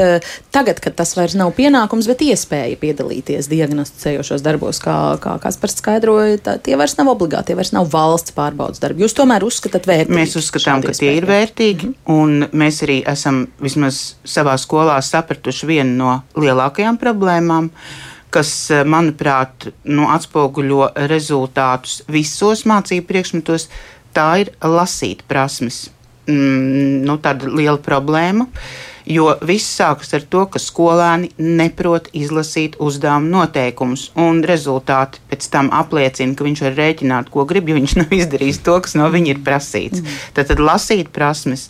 tagad, 0.52 0.80
kad 0.80 0.96
tas 0.96 1.16
vairs 1.16 1.34
nav 1.34 1.52
pienākums, 1.58 2.08
bet 2.08 2.22
iespēja 2.22 2.78
piedalīties 2.78 3.50
diagnosticējošos 3.50 4.42
darbos, 4.42 4.80
kā, 4.80 5.18
kā 5.24 5.40
Kaspars 5.40 5.76
skaidroja, 5.80 6.38
tā, 6.38 6.58
tie 6.64 6.76
vairs 6.76 6.98
nav 6.98 7.08
obligāti, 7.08 7.52
tie 7.52 7.56
vairs 7.56 7.72
nav 7.72 7.90
valsts 7.92 8.36
pārbaudas 8.36 8.80
darbi. 8.80 9.04
Jūs 9.04 9.16
tomēr 9.18 9.46
uzskatāt 9.48 9.88
vērtīgi? 9.90 10.16
Mēs 10.16 10.36
uzskatām, 10.40 10.84
ka 10.86 10.92
tie 10.92 11.16
ir 11.18 11.26
vērtīgi, 11.30 11.86
mm 11.86 11.96
-hmm. 12.06 12.14
un 12.14 12.50
mēs 12.54 12.84
arī 12.86 13.00
esam 13.08 13.48
vismaz 13.62 14.16
savā 14.26 14.58
skolā 14.58 15.02
sapratuši 15.02 15.66
vienu 15.66 15.79
viena 15.80 15.96
no 15.96 16.42
lielākajām 16.42 17.00
problēmām, 17.00 17.70
kas, 18.34 18.72
eh, 18.72 18.84
manuprāt, 18.84 19.72
nu, 19.86 20.08
atspoguļo 20.10 20.92
rezultātus 21.10 22.04
visos 22.08 22.66
mācību 22.66 23.08
priekšmetos. 23.08 23.70
Tā 24.14 24.42
ir 24.42 24.52
lasīt 24.62 25.24
prasmes. 25.28 25.90
Mm, 26.28 27.06
nu, 27.06 27.18
tāda 27.18 27.50
liela 27.50 27.78
problēma. 27.78 28.46
Uh, 28.46 28.89
jo 29.10 29.30
viss 29.46 29.74
sākas 29.80 30.14
ar 30.14 30.26
to, 30.30 30.44
ka 30.54 30.62
skolēni 30.62 31.32
neprot 31.42 32.10
izlasīt 32.16 32.78
uzdevumu 32.84 33.32
noteikumus, 33.34 34.10
un 34.20 34.44
rezultāti 34.46 35.22
pēc 35.32 35.48
tam 35.54 35.72
apliecina, 35.76 36.36
ka 36.38 36.46
viņš 36.46 36.64
var 36.68 36.78
rēķināt, 36.78 37.32
ko 37.34 37.46
grib, 37.50 37.72
jo 37.72 37.80
viņš 37.80 37.96
nav 38.04 38.14
izdarījis 38.20 38.62
to, 38.66 38.78
kas 38.86 38.96
no 39.00 39.10
viņa 39.12 39.34
ir 39.34 39.42
prasīts. 39.46 40.04
Mm. 40.04 40.22
Tad, 40.38 40.52
tad 40.52 40.64
lasīt 40.64 41.12
prasmes. 41.16 41.68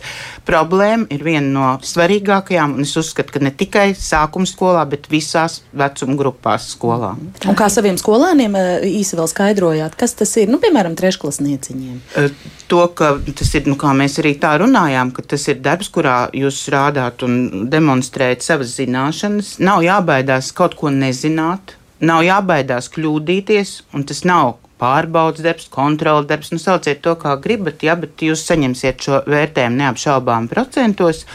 Problēma 0.48 1.08
ir 1.14 1.24
viena 1.24 1.46
no 1.48 1.66
svarīgākajām, 1.86 2.76
un 2.76 2.86
es 2.86 2.94
uzskatu, 3.00 3.36
ka 3.36 3.44
ne 3.44 3.54
tikai 3.54 3.90
sākuma 3.96 4.48
skolā, 4.48 4.84
bet 4.90 5.08
visās 5.12 5.60
vecuma 5.72 6.18
grupās 6.20 6.70
skolā. 6.74 7.14
Un 7.48 7.58
kā 7.58 7.70
saviem 7.72 7.98
skolēniem 8.00 8.56
eh, 8.60 8.72
īsi 9.00 9.18
vēl 9.18 9.30
skaidrojāt, 9.30 9.96
kas 10.00 10.16
tas 10.18 10.36
ir, 10.40 10.50
nu, 10.52 10.60
piemēram, 10.62 10.96
trešklasnieciņiem? 10.98 12.00
Eh, 12.20 12.59
to, 12.70 12.84
ka 12.96 13.12
tas 13.36 13.50
ir, 13.58 13.66
nu, 13.70 13.76
kā 13.80 13.90
mēs 13.96 14.20
arī 14.22 14.36
tā 14.40 14.54
runājām, 14.62 15.10
ka 15.16 15.24
tas 15.34 15.46
ir 15.50 15.60
darbs, 15.64 15.90
kurā 15.92 16.30
jūs 16.36 16.62
rādāt 16.72 17.24
un 17.26 17.68
demonstrēt 17.72 18.46
savas 18.46 18.76
zināšanas. 18.78 19.56
Nav 19.66 19.84
jābaidās 19.86 20.52
kaut 20.56 20.76
ko 20.78 20.92
nezināt, 20.94 21.76
nav 22.00 22.24
jābaidās 22.26 22.90
kļūdīties, 22.94 23.76
un 23.96 24.06
tas 24.08 24.24
nav 24.28 24.56
pārbaudas 24.80 25.44
darbs, 25.44 25.68
kontrols 25.72 26.28
darbs. 26.30 26.52
Nu, 26.54 26.60
sauciet 26.62 27.02
to, 27.04 27.16
kā 27.20 27.36
gribat, 27.42 27.82
ja, 27.84 27.96
bet 28.00 28.22
jūs 28.24 28.46
saņemsiet 28.48 29.06
šo 29.06 29.22
vērtējumu 29.30 29.82
neapšaubām 29.82 30.48
procentos. 30.52 31.26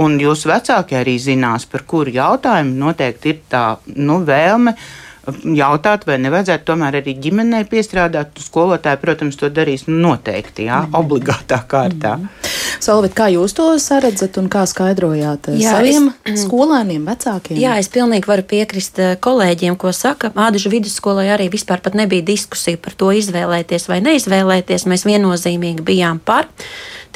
Un 0.00 0.16
jūsu 0.20 0.48
vecāki 0.48 0.96
arī 0.96 1.16
zinās, 1.20 1.66
par 1.68 1.84
kuru 1.88 2.12
jautājumu 2.14 2.76
noteikti 2.84 3.34
ir 3.34 3.40
tā 3.52 3.64
nu, 3.96 4.20
vēlme 4.24 4.76
jautāt, 5.28 6.06
vai 6.08 6.16
nevajadzētu 6.22 6.66
tomēr 6.70 7.00
arī 7.00 7.14
ģimenei 7.20 7.64
piestrādāt. 7.68 8.38
Skolotāji, 8.40 9.00
protams, 9.02 9.38
to 9.40 9.50
darīs 9.52 9.86
noteikti, 9.88 10.66
jā, 10.68 10.82
mm. 10.86 10.96
obligātā 11.00 11.60
kārtā. 11.68 12.16
Mm. 12.20 12.50
Salvit, 12.80 13.14
kā 13.16 13.28
jūs 13.32 13.54
to 13.56 13.66
saredzat 13.82 14.38
un 14.40 14.48
kā 14.52 14.62
skaidrojāt 14.68 15.50
eh, 15.52 15.58
jā, 15.60 15.74
saviem 15.76 16.08
es, 16.24 16.44
skolēniem, 16.46 17.04
vecākiem? 17.08 17.58
Jā, 17.60 17.76
es 17.82 17.90
pilnīgi 17.92 18.30
varu 18.30 18.46
piekrist 18.48 19.00
eh, 19.02 19.16
kolēģiem, 19.20 19.76
ko 19.80 19.92
saka. 19.96 20.32
Ādažu 20.32 20.72
vidusskolai 20.72 21.28
arī 21.34 21.50
vispār 21.52 21.82
pat 21.84 21.98
nebija 21.98 22.24
diskusija 22.32 22.80
par 22.80 22.96
to 22.96 23.12
izvēlēties 23.20 23.90
vai 23.90 24.00
neizvēlēties. 24.06 24.88
Mēs 24.90 25.04
viennozīmīgi 25.08 25.84
bijām 25.86 26.22
par. 26.24 26.48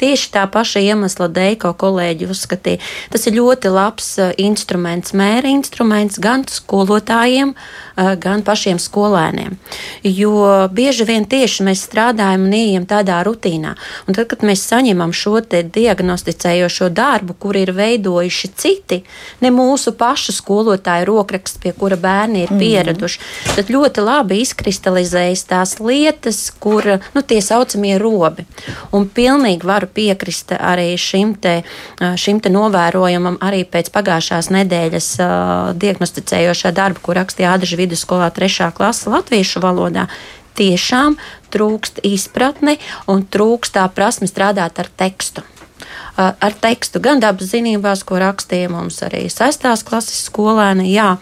Tieši 0.01 0.31
tā 0.33 0.45
paša 0.51 0.83
iemesla 0.83 1.29
dēļ, 1.31 1.55
ko 1.63 1.73
kolēģi 1.85 2.29
uzskatīja, 2.31 2.83
tas 3.13 3.27
ir 3.29 3.37
ļoti 3.39 3.71
labs 3.71 4.09
uh, 4.19 4.33
instruments, 4.41 5.15
mēra 5.15 5.51
instruments 5.51 6.19
gan 6.21 6.45
skolotājiem, 6.49 7.55
uh, 7.55 8.13
gan 8.19 8.43
pašiem 8.45 8.79
skolēniem. 8.81 9.55
Jo 10.03 10.67
bieži 10.71 11.07
vien 11.07 11.25
tieši 11.29 11.65
mēs 11.67 11.85
strādājam 11.87 12.47
un 12.47 12.55
ieejam 12.55 12.87
tādā 12.89 13.21
rutīnā. 13.25 13.75
Un 14.07 14.17
tad, 14.17 14.27
kad 14.31 14.43
mēs 14.45 14.65
saņemam 14.67 15.13
šo 15.15 15.39
diagnosticējošo 15.45 16.89
darbu, 16.95 17.35
kur 17.39 17.57
ir 17.59 17.71
veidojuši 17.75 18.49
citi, 18.55 19.01
ne 19.43 19.51
mūsu 19.53 19.95
pašu 19.97 20.35
skolotāju 20.35 21.07
rokraksts, 21.09 21.59
pie 21.61 21.73
kura 21.75 21.97
bērni 21.99 22.45
ir 22.45 22.53
mhm. 22.53 22.61
pieraduši, 22.61 23.19
mm. 23.21 23.55
tad 23.57 23.71
ļoti 23.73 24.05
labi 24.05 24.39
izkristalizējas 24.43 25.45
tās 25.49 25.75
lietas, 25.79 26.41
kur 26.59 26.87
nu, 27.15 27.23
tie 27.23 27.41
saucamie 27.43 27.97
robi. 28.01 28.45
Un 28.95 29.07
pilnīgi 29.11 29.67
varu 29.67 29.84
varu 29.85 29.93
piekrist 29.93 30.51
arī 30.51 30.97
šim 30.97 31.35
te, 31.35 31.63
šim 32.17 32.39
te 32.39 32.49
novērojumam 32.49 33.37
arī 33.41 33.65
pēc 33.65 33.91
pagājušās 33.93 34.49
nedēļas 34.51 35.09
diagnosticējošā 35.77 36.71
darba, 36.73 36.99
ko 37.01 37.13
rakstīja 37.13 37.55
Ādaža 37.55 37.77
vidusskolā 37.77 38.31
trešā 38.31 38.71
klasa 38.73 39.09
latviešu 39.09 39.61
valodā. 39.61 40.07
Tiešām 40.55 41.17
trūkst 41.51 41.99
izpratne 42.03 42.77
un 43.07 43.25
trūkst 43.27 43.75
tā 43.75 43.87
prasme 43.91 44.27
strādāt 44.27 44.79
ar 44.79 44.87
tekstu 44.87 45.43
ar 46.15 46.53
tekstu, 46.61 47.01
gan 47.03 47.19
dabas 47.19 47.51
zinībās, 47.51 48.03
ko 48.07 48.19
rakstīja 48.21 48.69
mums 48.71 49.01
arī 49.03 49.25
sestās 49.31 49.83
klases 49.83 50.25
skolēni. 50.29 50.87
Jā, 50.93 51.15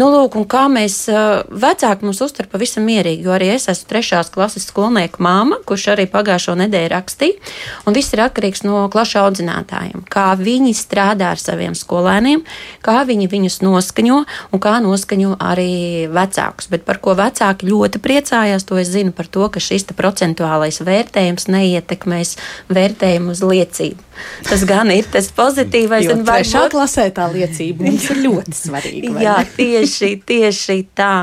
nu, 0.00 0.08
lūk, 0.12 0.38
un 0.40 0.46
kā 0.48 0.64
mēs 0.72 1.04
vecāki 1.52 2.06
mums 2.06 2.22
uztver 2.24 2.48
pavisam 2.52 2.86
mierīgi, 2.88 3.26
jo 3.26 3.34
arī 3.36 3.50
es 3.56 3.68
esmu 3.68 3.90
trešās 3.90 4.32
klases 4.32 4.64
skolnieka 4.70 5.20
māma, 5.22 5.58
kurš 5.68 5.90
arī 5.94 6.06
pagājušo 6.10 6.56
nedēļu 6.62 6.92
rakstīja, 6.94 7.52
un 7.86 7.96
viss 7.96 8.14
ir 8.16 8.24
atkarīgs 8.24 8.64
no 8.64 8.86
klašu 8.92 9.20
audzinātājiem, 9.22 10.06
kā 10.12 10.30
viņi 10.40 10.72
strādā 10.80 11.34
ar 11.34 11.42
saviem 11.42 11.76
skolēniem, 11.76 12.44
kā 12.84 13.02
viņi 13.08 13.28
viņus 13.32 13.60
noskaņo 13.66 14.22
un 14.52 14.64
kā 14.64 14.78
noskaņo 14.84 15.36
arī 15.44 16.08
vecākus. 16.12 16.70
Bet 16.72 16.86
par 16.88 17.02
ko 17.04 17.16
vecāki 17.18 17.68
ļoti 17.68 18.00
priecājās, 18.02 18.64
to 18.64 18.80
es 18.80 18.92
zinu 18.94 19.12
par 19.12 19.28
to, 19.28 19.44
ka 19.52 19.60
šis 19.60 19.84
procentuālais 19.92 20.80
vērtējums 20.80 21.50
neietekmēs 21.52 22.36
vērtējumu 22.72 23.36
uz 23.36 23.44
liecību. 23.44 24.12
Tas 24.46 24.64
gan 24.68 24.90
ir 24.94 25.08
tas 25.12 25.30
pozitīvais. 25.36 26.06
Jo 26.06 26.18
trešā 26.22 26.64
varbūt... 26.64 26.76
klasē 26.76 27.08
tā 27.16 27.28
liecība 27.32 27.88
mums 27.88 28.08
ir 28.12 28.22
ļoti 28.26 28.56
svarīga. 28.58 29.16
jā, 29.22 29.36
tieši, 29.56 30.14
tieši 30.28 30.78
tā. 30.98 31.14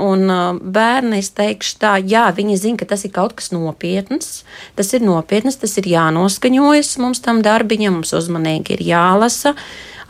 Un 0.00 0.26
uh, 0.32 0.58
bērni, 0.60 1.20
es 1.20 1.30
teikšu, 1.36 1.76
tā, 1.82 1.94
jā, 2.00 2.26
viņi 2.36 2.58
zina, 2.60 2.80
ka 2.80 2.88
tas 2.94 3.04
ir 3.04 3.14
kaut 3.14 3.36
kas 3.38 3.52
nopietns. 3.54 4.42
Tas 4.78 4.92
ir 4.96 5.04
nopietns, 5.04 5.60
tas 5.60 5.76
ir 5.80 5.90
jānoskaņojas 5.90 6.96
mums 7.02 7.22
tam 7.24 7.44
darbiņam, 7.46 8.00
mums 8.00 8.14
uzmanīgi 8.16 8.78
ir 8.78 8.84
jālasa. 8.92 9.54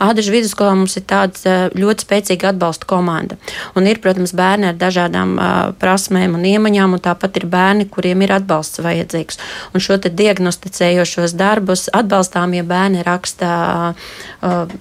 Ādažu 0.01 0.33
vidusskolā 0.33 0.73
mums 0.73 0.95
ir 0.97 1.03
tāda 1.05 1.69
ļoti 1.77 2.05
spēcīga 2.07 2.49
atbalsta 2.51 2.87
komanda. 2.89 3.35
Un 3.77 3.85
ir, 3.85 3.99
protams, 4.01 4.33
bērni 4.37 4.71
ar 4.71 4.77
dažādām 4.79 5.35
uh, 5.37 5.49
prasmēm 5.77 6.33
un 6.39 6.47
iemaņām, 6.49 6.95
un 6.97 7.03
tāpat 7.05 7.37
ir 7.37 7.45
bērni, 7.51 7.85
kuriem 7.91 8.23
ir 8.25 8.33
atbalsts 8.39 8.81
vajadzīgs. 8.81 9.37
Un 9.75 9.83
šo 9.83 9.99
diagnosticējošos 10.01 11.35
darbus 11.37 11.85
atbalstāmie 11.93 12.63
bērni 12.65 13.05
raksta, 13.05 13.51
uh, 14.41 14.73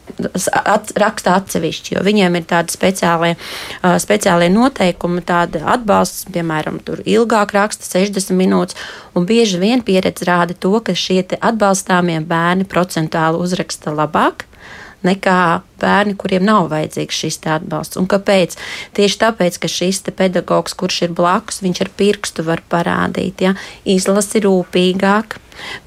at, 0.62 0.94
raksta 1.04 1.36
atsevišķi, 1.36 1.98
jo 1.98 2.06
viņiem 2.06 2.40
ir 2.40 2.48
tādi 2.48 2.72
speciālie, 2.72 3.34
uh, 3.36 3.98
speciālie 4.00 4.48
noteikumi, 4.54 4.99
tāda 5.24 5.62
atbalsts, 5.74 6.26
piemēram, 6.32 6.80
tur 6.84 7.00
ilgāk 7.08 7.54
raksta 7.56 7.88
60 7.88 8.36
minūtes, 8.36 8.76
un 9.16 9.24
bieži 9.26 9.60
vien 9.62 9.80
pieredze 9.82 10.28
rāda 10.28 10.54
to, 10.54 10.76
ka 10.84 10.92
šie 10.92 11.22
atbalstāmie 11.40 12.20
bērni 12.20 12.68
procentuāli 12.68 13.40
uzraksta 13.40 13.94
labāk 13.96 14.49
nekā 15.06 15.40
bērni, 15.80 16.16
kuriem 16.20 16.44
nav 16.44 16.68
vajadzīgs 16.72 17.20
šis 17.22 17.38
atbalsts. 17.48 17.98
Un 18.00 18.08
kāpēc? 18.10 18.56
Tieši 18.96 19.20
tāpēc, 19.22 19.60
ka 19.62 19.70
šis 19.70 20.02
pedagogs, 20.16 20.74
kurš 20.76 21.02
ir 21.08 21.14
blakus, 21.16 21.62
viņš 21.64 21.84
ar 21.84 21.92
pirkstu 21.96 22.44
var 22.46 22.62
parādīt, 22.72 23.44
ja, 23.46 23.54
izlasi 23.84 24.42
rūpīgāk. 24.44 25.38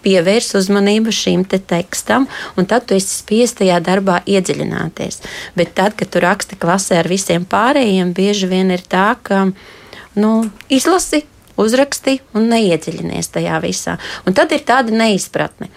Pievērs 0.06 0.52
uzmanību 0.60 1.14
šim 1.14 1.48
te 1.50 1.58
tekstam, 1.58 2.28
un 2.58 2.68
tad 2.70 2.86
tu 2.86 2.98
esi 2.98 3.10
spiests 3.10 3.58
tajā 3.62 3.80
darbā 3.82 4.20
iedziļināties. 4.30 5.24
Bet 5.58 5.74
tad, 5.78 5.98
kad 5.98 6.12
tu 6.14 6.22
raksti 6.22 6.60
klasē 6.62 7.02
ar 7.02 7.10
visiem 7.10 7.48
pārējiem, 7.50 8.14
bieži 8.14 8.50
vien 8.52 8.70
ir 8.76 8.86
tā, 8.86 9.16
ka 9.26 9.48
nu, 10.14 10.34
izlasi, 10.70 11.24
uzraksti 11.60 12.18
un 12.38 12.48
neiedziļinies 12.52 13.30
tajā 13.34 13.60
visā. 13.64 13.98
Un 14.28 14.36
tad 14.38 14.54
ir 14.56 14.64
tāda 14.66 14.94
neizpratne. 14.96 15.70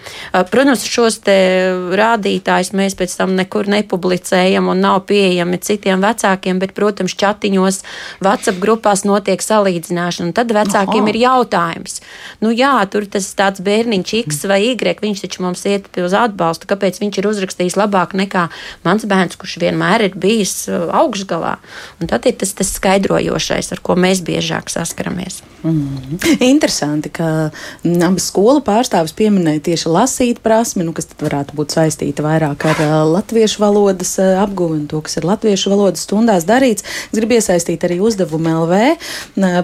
Protams, 0.51 0.85
šos 0.87 1.19
rādītājus 1.27 2.73
mēs 2.77 2.97
pēc 2.97 3.13
tam 3.19 3.35
nekur 3.37 3.69
nepublicējam 3.71 4.69
un 4.71 4.81
nav 4.83 5.03
pieejami 5.09 5.59
citiem 5.61 6.03
vecākiem, 6.03 6.59
bet, 6.61 6.73
protams, 6.77 7.15
chatiņos, 7.17 7.81
WhatsApp 8.23 8.61
grupās 8.63 9.05
notiek 9.07 9.41
salīdzināšana. 9.43 10.33
Tad 10.37 10.53
vecākiem 10.55 11.03
Aha. 11.03 11.13
ir 11.13 11.21
jautājums. 11.21 12.01
Nu 12.43 12.53
jā, 12.55 12.73
tur 12.91 13.07
tas 13.11 13.29
tāds 13.37 13.63
bērniņš 13.65 14.15
X 14.23 14.43
vai 14.49 14.61
Y, 14.71 14.97
viņš 15.01 15.23
taču 15.25 15.45
mums 15.45 15.65
iet 15.69 15.89
uz 16.01 16.15
atbalstu, 16.17 16.69
kāpēc 16.69 17.01
viņš 17.01 17.21
ir 17.21 17.29
uzrakstījis 17.29 17.77
labāk 17.79 18.15
nekā 18.17 18.47
mans 18.87 19.05
bērns, 19.09 19.37
kurš 19.39 19.59
vienmēr 19.63 20.07
ir 20.09 20.17
bijis 20.17 20.67
augšgalā. 20.69 21.57
Un 22.01 22.11
tad 22.11 22.25
ir 22.29 22.37
tas, 22.39 22.53
tas 22.57 22.73
skaidrojošais, 22.77 23.71
ar 23.75 23.83
ko 23.83 23.97
mēs 23.99 24.23
biežāk 24.25 24.71
saskaramies. 24.73 25.41
Mm. 25.67 26.17
Interesanti, 26.53 27.09
ka 27.11 27.49
abas 27.83 28.29
skolu 28.31 28.61
pārstāvis 28.63 29.13
pieminēja 29.17 29.63
tieši 29.65 29.91
lasīt 29.91 30.39
prasmi, 30.43 30.85
nu, 30.87 30.93
kas 30.95 31.09
varētu 31.19 31.57
būt 31.57 31.75
saistīta 31.75 32.23
vairāk 32.23 32.63
ar 32.69 32.81
uh, 32.83 32.93
latviešu 33.11 33.59
valodas 33.59 34.13
uh, 34.21 34.37
apguvi 34.43 34.77
un 34.79 34.85
to, 34.87 35.01
kas 35.03 35.17
ir 35.19 35.27
latviešu 35.27 35.73
valodas 35.73 36.05
stundās 36.07 36.47
darīts. 36.47 36.85
Es 37.11 37.17
gribu 37.17 37.35
iesaistīt 37.35 37.83
arī 37.83 37.99
uzdevumu 38.03 38.53
LV 38.61 38.79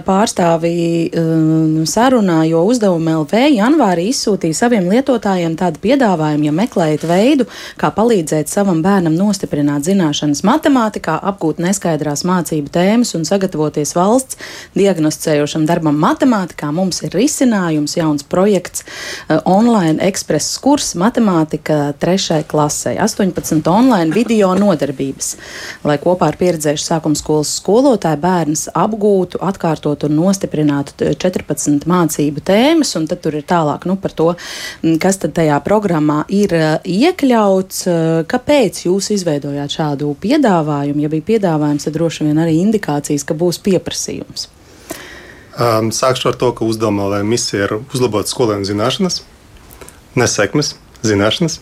pārstāvi 0.04 0.74
uh, 1.08 1.86
sarunā, 1.88 2.42
jo 2.50 2.64
uzdevumu 2.68 3.16
LV 3.22 3.46
janvārī 3.54 4.10
izsūtīja 4.10 4.60
saviem 4.60 4.90
lietotājiem 4.92 5.56
tādu 5.60 5.80
piedāvājumu, 5.86 6.48
ja 6.50 6.54
meklējat 6.58 7.08
veidu, 7.08 7.48
kā 7.80 7.92
palīdzēt 7.96 8.52
savam 8.52 8.82
bērnam 8.84 9.16
nostiprināt 9.16 9.88
zināšanas 9.88 10.44
matemātikā, 10.44 11.16
apgūt 11.32 11.64
neskaidrās 11.64 12.26
mācību 12.28 12.74
tēmas 12.74 13.14
un 13.16 13.24
sagatavoties 13.28 13.96
valsts 13.96 14.40
diagnosticējošam 14.76 15.64
darbam 15.68 15.93
matemātikā 15.98 16.70
mums 16.74 17.00
ir 17.06 17.14
risinājums, 17.14 17.96
jauns 17.98 18.24
projekts, 18.26 18.84
uh, 18.84 19.40
online 19.48 20.02
ekspress 20.04 20.58
kurs 20.62 20.92
matemātika 20.98 21.92
trešai 22.00 22.42
klasē, 22.48 22.96
18 23.02 23.68
online 23.70 24.14
video 24.14 24.52
nodarbības, 24.58 25.34
lai 25.86 25.98
kopā 26.02 26.30
ar 26.32 26.38
pieredzējušu 26.40 26.86
sākuma 26.86 27.18
skolas 27.18 27.52
skolotāju 27.60 28.20
bērns 28.22 28.66
apgūtu, 28.74 29.40
atkārtotu 29.44 30.08
un 30.10 30.18
nostiprinātu 30.18 31.12
14 31.20 31.88
mācību 31.90 32.44
tēmas, 32.44 32.94
un 32.98 33.08
tad 33.10 33.22
tur 33.24 33.38
ir 33.38 33.46
tālāk 33.48 33.86
nu, 33.88 33.96
par 34.00 34.14
to, 34.16 34.30
kas 35.02 35.20
tad 35.22 35.36
tajā 35.38 35.60
programmā 35.66 36.22
ir 36.32 36.56
uh, 36.58 36.66
iekļauts, 36.84 37.84
uh, 37.88 38.00
kāpēc 38.30 38.84
jūs 38.88 39.12
izveidojāt 39.18 39.78
šādu 39.78 40.14
piedāvājumu, 40.22 41.04
ja 41.04 41.12
bija 41.12 41.30
piedāvājums, 41.34 41.88
tad 41.88 41.98
droši 41.98 42.28
vien 42.28 42.42
arī 42.42 42.58
indikācijas, 42.62 43.26
ka 43.26 43.36
būs 43.38 43.60
pieprasījums. 43.64 44.48
Um, 45.54 45.92
sākšu 45.94 46.32
ar 46.32 46.38
to, 46.38 46.48
ka 46.50 46.66
uzdevuma 46.66 47.06
vai 47.12 47.20
misija 47.22 47.68
ir 47.68 47.72
uzlabot 47.78 48.26
skolēnu 48.26 48.66
zināšanas, 48.66 49.20
nesekmes, 50.18 50.72
zināšanas. 51.06 51.60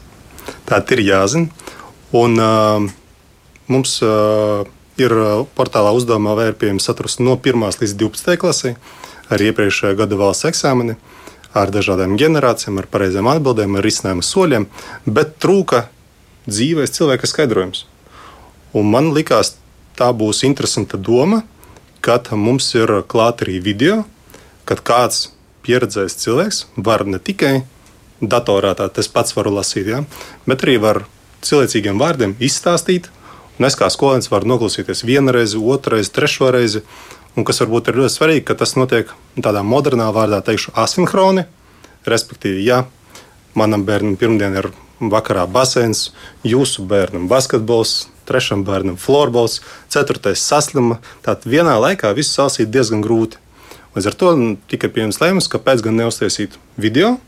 Tā 0.64 0.81
ir 0.96 1.02
jāzina. 1.05 1.50
Un, 2.16 2.38
uh, 2.40 2.87
mums 3.68 3.98
uh, 4.00 4.64
ir 4.96 5.12
portālā 5.57 5.92
uzdevumā 5.96 6.33
vērtējums 6.40 6.88
saturs 6.88 7.18
no 7.20 7.37
1 7.37 7.68
līdz 7.83 7.94
12 8.00 8.40
klasē, 8.40 8.74
ar 9.28 9.44
iepriekšējā 9.44 9.96
gada 10.00 10.16
valsts 10.16 10.48
eksāmeni, 10.48 10.96
ar 11.52 11.72
dažādām 11.72 12.16
generācijām, 12.20 12.81
ar 12.81 12.88
pareizām 12.88 13.28
atbildēm, 13.28 13.76
ar 13.76 13.85
risinājumu 13.85 14.24
soļiem, 14.24 14.68
bet 15.05 15.37
trūka 15.42 15.87
dzīves 16.48 16.96
cilvēka 16.96 17.28
skaidrojums. 17.28 17.85
Un 18.72 18.88
man 18.88 19.12
likās, 19.12 19.59
tā 20.00 20.09
būs 20.16 20.46
interesanta 20.48 20.96
doma 20.96 21.42
kad 22.03 22.29
mums 22.35 22.67
ir 22.75 22.91
klāta 23.09 23.47
arī 23.47 23.61
video, 23.62 24.03
kad 24.67 24.83
kāds 24.83 25.31
pieredzējis 25.62 26.19
cilvēks 26.19 26.65
var 26.77 27.07
ne 27.07 27.23
tikai 27.23 27.62
datorā 28.23 28.75
tā 28.79 28.88
es 28.99 29.11
pats 29.11 29.35
varu 29.37 29.55
lasīt, 29.57 29.91
ja, 29.91 30.05
bet 30.47 30.62
arī 30.67 30.79
var 30.83 31.05
cilvēcīgiem 31.43 31.99
vārdiem 31.99 32.37
izstāstīt. 32.43 33.11
Un 33.59 33.67
es 33.69 33.77
kā 33.79 33.88
skolēns 33.93 34.31
varu 34.33 34.49
noklausīties 34.55 35.05
vienu 35.07 35.35
reizi, 35.35 35.59
otru 35.59 35.97
reizi, 35.97 36.12
trešo 36.15 36.51
reizi. 36.55 36.83
Un 37.37 37.47
kas 37.49 37.62
varbūt 37.62 37.91
ir 37.91 38.01
ļoti 38.01 38.15
svarīgi, 38.15 38.45
ka 38.49 38.57
tas 38.59 38.75
notiek 38.77 39.11
tādā 39.41 39.62
modernā 39.65 40.09
vārdā, 40.15 40.41
teikšu, 40.45 40.75
asinhroni. 40.79 41.45
Respektīvi, 42.09 42.65
ja 42.67 42.83
manam 43.59 43.85
bērnam 43.88 44.17
pirmdien 44.21 44.57
ir 44.59 44.71
vakarā 45.12 45.47
baseins, 45.51 46.11
jūsu 46.47 46.85
bērnam 46.88 47.29
basketbols, 47.31 48.07
trešam 48.33 48.64
bērnam 48.64 48.97
florbols, 49.01 49.61
ceturtais 49.92 50.40
saslima. 50.40 50.99
Tātad 51.23 51.47
vienā 51.53 51.77
laikā 51.85 52.14
visu 52.16 52.33
salasīt 52.33 52.73
diezgan 52.73 53.05
grūti. 53.05 53.40
Līdz 53.92 54.09
ar 54.09 54.16
to 54.16 54.33
tika 54.73 54.88
pieņemts 54.88 55.21
lēmums, 55.21 55.51
kāpēc 55.53 55.85
gan 55.85 56.01
neuztaisīt 56.01 56.57
video, 56.81 57.18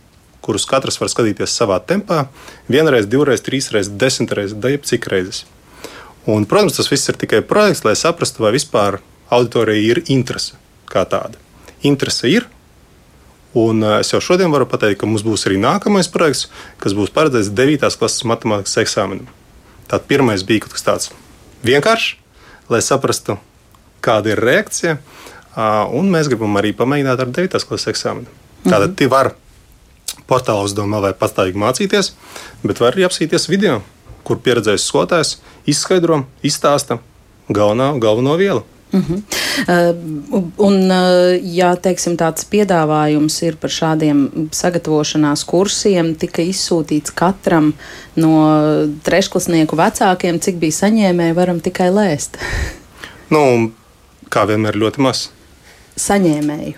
kurus 0.44 0.64
katrs 0.68 0.96
var 1.00 1.12
skatīties 1.12 1.52
savā 1.52 1.76
tempā, 1.84 2.24
vienreiz, 2.72 3.08
divreiz, 3.10 3.44
trīsreiz, 3.44 3.92
desmitreiz, 4.00 4.56
daļai 4.56 4.80
cik 4.88 5.10
reizes. 5.12 5.44
Un, 6.24 6.48
protams, 6.48 6.78
tas 6.78 6.88
viss 6.88 7.12
ir 7.12 7.20
tikai 7.20 7.42
projekts, 7.44 7.84
lai 7.84 7.92
saprastu, 8.00 8.46
vai 8.46 8.54
vispār 8.56 9.02
auditorijai 9.32 9.84
ir 9.92 10.02
interese 10.08 10.56
kā 10.88 11.04
tāda. 11.08 11.36
Interese 11.84 12.32
ir, 12.32 12.48
Un 13.54 13.84
es 14.00 14.10
jau 14.10 14.18
šodien 14.18 14.50
varu 14.50 14.66
pateikt, 14.66 14.98
ka 14.98 15.06
mums 15.06 15.22
būs 15.22 15.46
arī 15.46 15.60
nākamais 15.62 16.08
projekts, 16.10 16.48
kas 16.82 16.94
būs 16.98 17.12
paredzēts 17.14 17.52
9. 17.54 17.86
klases 18.00 18.26
matemātikas 18.26 18.80
eksāmenam. 18.82 19.28
Tad 19.88 20.06
pirmais 20.08 20.44
bija 20.46 20.64
kaut 20.64 20.76
kas 20.76 20.86
tāds 20.86 21.10
vienkāršs, 21.66 22.16
lai 22.72 22.80
saprastu, 22.84 23.38
kāda 24.04 24.32
ir 24.32 24.42
reakcija. 24.44 24.98
Un 25.94 26.10
mēs 26.12 26.28
gribam 26.32 26.56
arī 26.60 26.72
pamēģināt 26.76 27.20
ar 27.20 27.32
9. 27.36 27.64
klases 27.68 27.92
eksāmenu. 27.92 28.26
Tātad 28.64 28.90
mm 28.90 28.96
-hmm. 28.96 29.10
var 29.10 29.34
portālā 30.28 30.64
uzdevumā 30.64 31.00
vai 31.00 31.12
pastāvīgi 31.12 31.60
mācīties, 31.60 32.12
bet 32.62 32.80
var 32.80 32.94
arī 32.94 33.04
apsīties 33.04 33.48
video, 33.48 33.82
kur 34.24 34.38
pieredzējis 34.38 34.86
skolotājs 34.88 35.36
izskaidro, 35.66 36.24
izstāsta 36.42 36.98
galvenā, 37.48 37.98
galveno 37.98 38.36
vielu. 38.36 38.64
Uh 38.94 39.00
-huh. 39.08 39.22
uh, 40.32 40.42
un, 40.56 40.74
uh, 40.90 41.54
ja 41.54 41.74
teiksim, 41.76 42.16
tāds 42.16 42.46
piedāvājums 42.50 43.42
ir 43.42 43.56
par 43.56 43.70
šādiem 43.70 44.48
sagatavošanās 44.52 45.44
kursiem, 45.44 46.14
tika 46.14 46.42
izsūtīts 46.42 47.14
katram 47.14 47.72
no 48.16 48.34
trešklasnieku 49.02 49.76
vecākiem, 49.76 50.38
cik 50.38 50.54
bija 50.62 50.72
saņēmēji, 50.72 51.34
varam 51.34 51.60
tikai 51.60 51.90
lēst. 51.90 52.38
nu, 53.34 53.72
kā 54.30 54.46
vienmēr, 54.46 54.76
ļoti 54.76 55.00
maz. 55.00 55.28
Saņēmēju. 55.96 56.74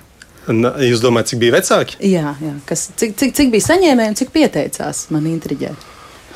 Jūs 0.86 1.00
domājat, 1.02 1.26
cik 1.26 1.38
bija 1.38 1.52
vecāki? 1.52 1.96
Jā, 2.00 2.34
jā. 2.40 2.54
Kas, 2.64 2.90
cik, 2.96 3.16
cik, 3.18 3.34
cik 3.34 3.50
bija 3.50 3.66
saņēmēji 3.66 4.08
un 4.08 4.14
cik 4.14 4.30
pieteicās? 4.30 5.06
Man 5.10 5.26
intriģē. 5.26 5.72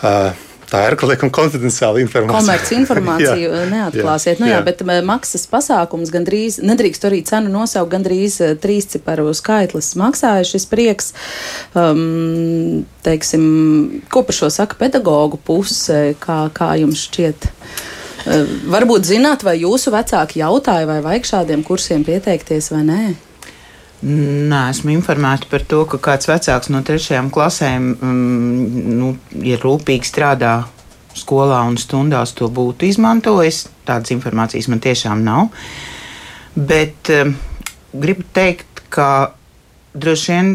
Uh, 0.03 0.33
Tā 0.71 0.85
ir 0.87 0.95
liekam, 1.03 1.31
konfidenciāla 1.35 1.99
informācija. 2.05 2.39
Komerci 2.39 2.77
informāciju 2.79 3.49
jā, 3.51 3.63
neatklāsiet. 3.73 4.39
Jā, 4.39 4.43
nu, 4.43 4.51
jā, 4.51 4.59
jā. 4.61 4.65
Bet 4.69 4.85
maksas 5.07 5.47
pasākums 5.51 6.13
gandrīz, 6.15 6.61
nedrīkst 6.63 7.07
arī 7.09 7.23
cenu 7.27 7.51
nosaukt, 7.51 7.91
gandrīz 7.91 8.39
trīsciparu 8.63 9.33
skaitlis 9.35 9.93
maksāja 9.99 10.47
šis 10.47 10.69
prieks. 10.71 11.13
Um, 11.75 12.85
teiksim, 13.07 13.47
ko 14.13 14.23
par 14.29 14.37
šo 14.37 14.51
saka 14.55 14.79
pedagoģu 14.79 15.41
puse, 15.47 16.03
kā, 16.23 16.45
kā 16.55 16.77
jums 16.79 17.03
šķiet? 17.09 17.51
Uh, 17.51 18.47
varbūt 18.71 19.09
zināt, 19.11 19.43
vai 19.47 19.57
jūsu 19.59 19.91
vecāki 19.95 20.45
jautāja, 20.45 20.87
vai 20.87 21.01
vajag 21.03 21.33
šādiem 21.35 21.67
kursiem 21.67 22.07
pieteikties 22.07 22.71
vai 22.71 22.85
nē? 22.87 23.03
Nē, 24.01 24.61
esmu 24.73 24.95
informēta 24.95 25.49
par 25.51 25.65
to, 25.69 25.83
ka 25.85 25.99
kāds 26.01 26.29
vecāks 26.31 26.71
no 26.73 26.81
trešajām 26.87 27.29
klasēm 27.35 27.91
mm, 27.93 28.95
nu, 28.97 29.11
ir 29.45 29.61
rūpīgi 29.61 30.09
strādā 30.09 30.55
skolā 31.21 31.59
un 31.69 31.77
stundās 31.81 32.33
to 32.39 32.49
būtu 32.49 32.89
izmantojis. 32.89 33.67
Tādas 33.85 34.15
informācijas 34.15 34.71
man 34.73 34.81
tiešām 34.81 35.21
nav. 35.27 35.51
Bet 36.57 37.13
um, 37.13 37.35
gribu 37.93 38.25
teikt, 38.33 38.87
ka 38.89 39.35
droši 39.93 40.33
vien 40.33 40.51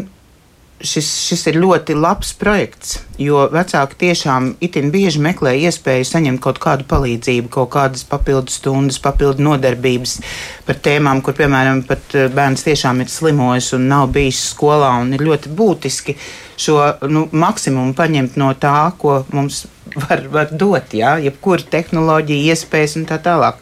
šis, 0.80 1.08
šis 1.28 1.46
ir 1.50 1.58
ļoti 1.60 1.96
labs 1.96 2.32
projekts, 2.36 2.98
jo 3.20 3.46
vecāki 3.52 3.98
tiešām 4.04 4.48
itin 4.64 4.90
bieži 4.94 5.20
meklē 5.24 5.54
iespēju 5.66 6.08
saņemt 6.08 6.42
kaut 6.44 6.60
kādu 6.62 6.86
palīdzību, 6.90 7.50
kaut 7.52 7.70
kādas 7.74 8.04
papildu 8.08 8.52
stundas, 8.52 8.98
papildu 9.02 9.44
nodarbības 9.46 10.18
par 10.66 10.80
tēmām, 10.84 11.22
kur, 11.24 11.36
piemēram, 11.38 11.84
pat 11.88 12.16
eh, 12.16 12.28
bērns 12.32 12.66
tiešām 12.66 13.04
ir 13.04 13.12
slimojis 13.12 13.72
un 13.76 13.88
nav 13.92 14.10
bijis 14.16 14.42
skolā, 14.52 14.92
ir 15.16 15.24
ļoti 15.26 15.52
būtiski 15.56 16.16
šo 16.60 16.80
nu, 17.12 17.26
maksimumu 17.32 17.96
paņemt 17.96 18.36
no 18.40 18.52
tā, 18.60 18.78
ko 19.00 19.20
mums 19.32 19.64
var, 20.06 20.26
var 20.32 20.52
dot, 20.52 20.96
jā, 20.96 21.16
jebkura 21.24 21.64
tehnoloģija, 21.76 22.52
iespējas 22.52 22.98
un 23.00 23.08
tā 23.08 23.20
tālāk. 23.22 23.60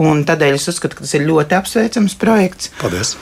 Un 0.00 0.22
tādēļ 0.24 0.56
es 0.56 0.64
uzskatu, 0.70 0.96
ka 0.96 1.04
tas 1.04 1.12
ir 1.18 1.26
ļoti 1.28 1.56
apsveicams 1.58 2.14
projekts. 2.20 2.70
Paldies! 2.80 3.14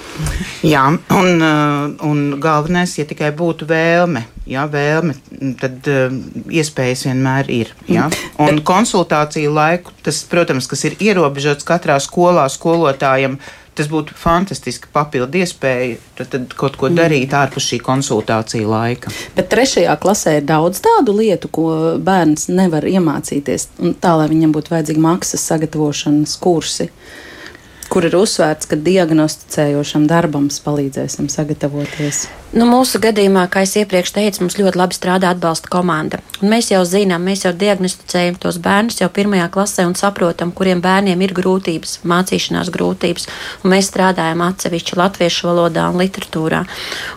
Jā, 0.62 0.84
un, 0.94 1.30
uh, 1.42 1.88
un 2.06 2.20
galvenais, 2.42 2.92
ja 3.00 3.06
tikai 3.08 3.32
būtu 3.34 3.66
vēlme, 3.66 4.22
jā, 4.46 4.62
vēlme 4.70 5.16
tad 5.58 5.88
uh, 5.90 6.14
iespējas 6.54 7.08
vienmēr 7.08 7.50
ir. 7.50 7.72
Jā. 7.90 8.06
Un 8.44 8.62
konsultāciju 8.66 9.50
laiku, 9.56 9.96
tas, 10.06 10.22
protams, 10.30 10.70
kas 10.70 10.86
ir 10.86 10.98
ierobežots 11.02 11.66
katrā 11.66 11.98
skolā 12.04 12.46
skolotājiem, 12.52 13.40
tas 13.78 13.88
būtu 13.90 14.16
fantastiski 14.18 14.90
papildu 14.92 15.40
iespēja 15.42 15.98
tad, 16.18 16.30
tad 16.34 16.56
kaut 16.58 16.78
ko 16.80 16.90
darīt 16.92 17.34
ārpus 17.36 17.68
šī 17.70 17.80
konsultācija 17.86 18.66
laika. 18.68 19.12
Bet 19.36 19.50
trešajā 19.52 19.94
klasē 20.02 20.38
ir 20.40 20.48
daudz 20.48 20.82
tādu 20.84 21.14
lietu, 21.20 21.50
ko 21.52 21.68
bērns 22.02 22.48
nevar 22.50 22.86
iemācīties, 22.88 23.70
un 23.82 23.94
tā, 23.98 24.16
lai 24.18 24.28
viņam 24.32 24.54
būtu 24.56 24.74
vajadzīgi 24.74 25.04
maksas 25.04 25.46
sagatavošanas 25.52 26.36
kursi 26.42 26.90
kur 27.92 28.06
ir 28.08 28.16
uzsvērts, 28.18 28.68
ka 28.68 28.76
diagnosticējošam 28.88 30.06
darbam 30.10 30.50
palīdzēsim 30.64 31.30
sagatavoties. 31.32 32.26
Nu, 32.48 32.64
mūsu 32.64 32.96
gadījumā, 32.96 33.42
kā 33.52 33.60
jau 33.66 33.82
iepriekš 33.82 34.14
teicu, 34.16 34.40
mums 34.40 34.54
ļoti 34.56 34.78
labi 34.80 34.96
strādā 34.96 35.34
atbalsta 35.34 35.68
komanda. 35.68 36.22
Un 36.40 36.48
mēs 36.48 36.70
jau 36.70 36.80
zinām, 36.88 37.26
mēs 37.28 37.42
jau 37.44 37.50
diagnosticējam 37.52 38.38
tos 38.40 38.56
bērnus 38.64 39.02
jau 39.02 39.08
pirmajā 39.12 39.50
klasē 39.52 39.84
un 39.84 39.92
saprotam, 39.98 40.54
kuriem 40.56 40.80
bērniem 40.80 41.20
ir 41.26 41.34
grūtības, 41.36 41.98
mācīšanās 42.08 42.70
grūtības. 42.72 43.28
Un 43.60 43.74
mēs 43.74 43.90
strādājam 43.90 44.40
atsevišķi 44.46 44.96
latviešu 44.96 45.48
valodā 45.50 45.90
un 45.92 46.00
literatūrā. 46.00 46.62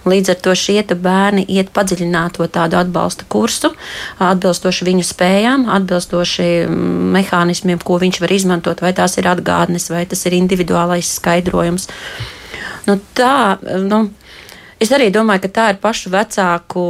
Un 0.03 0.11
līdz 0.11 0.33
ar 0.33 0.41
to 0.43 0.55
šie 0.57 0.83
bērni 0.91 1.45
iet 1.47 1.71
padziļināto 1.71 2.49
tādu 2.51 2.81
atbalsta 2.81 3.23
kursu, 3.31 3.71
atbilstoši 4.19 4.89
viņu 4.89 5.07
spējām, 5.07 5.63
atbilstoši 5.77 6.49
mm, 6.65 7.07
mehānismiem, 7.15 7.79
ko 7.79 8.01
viņš 8.03 8.19
var 8.25 8.35
izmantot, 8.35 8.83
vai 8.83 8.91
tās 8.99 9.15
ir 9.21 9.31
atgādnes, 9.31 9.87
vai 9.93 10.03
tas 10.11 10.25
ir 10.27 10.35
individuālais 10.61 11.13
skaidrojums. 11.17 11.89
Nu, 12.87 12.99
tā, 13.17 13.57
nu, 13.85 14.09
Es 14.81 14.89
arī 14.89 15.11
domāju, 15.13 15.43
ka 15.43 15.49
tā 15.53 15.63
ir 15.69 15.77
pašu 15.77 16.09
vecāku 16.09 16.83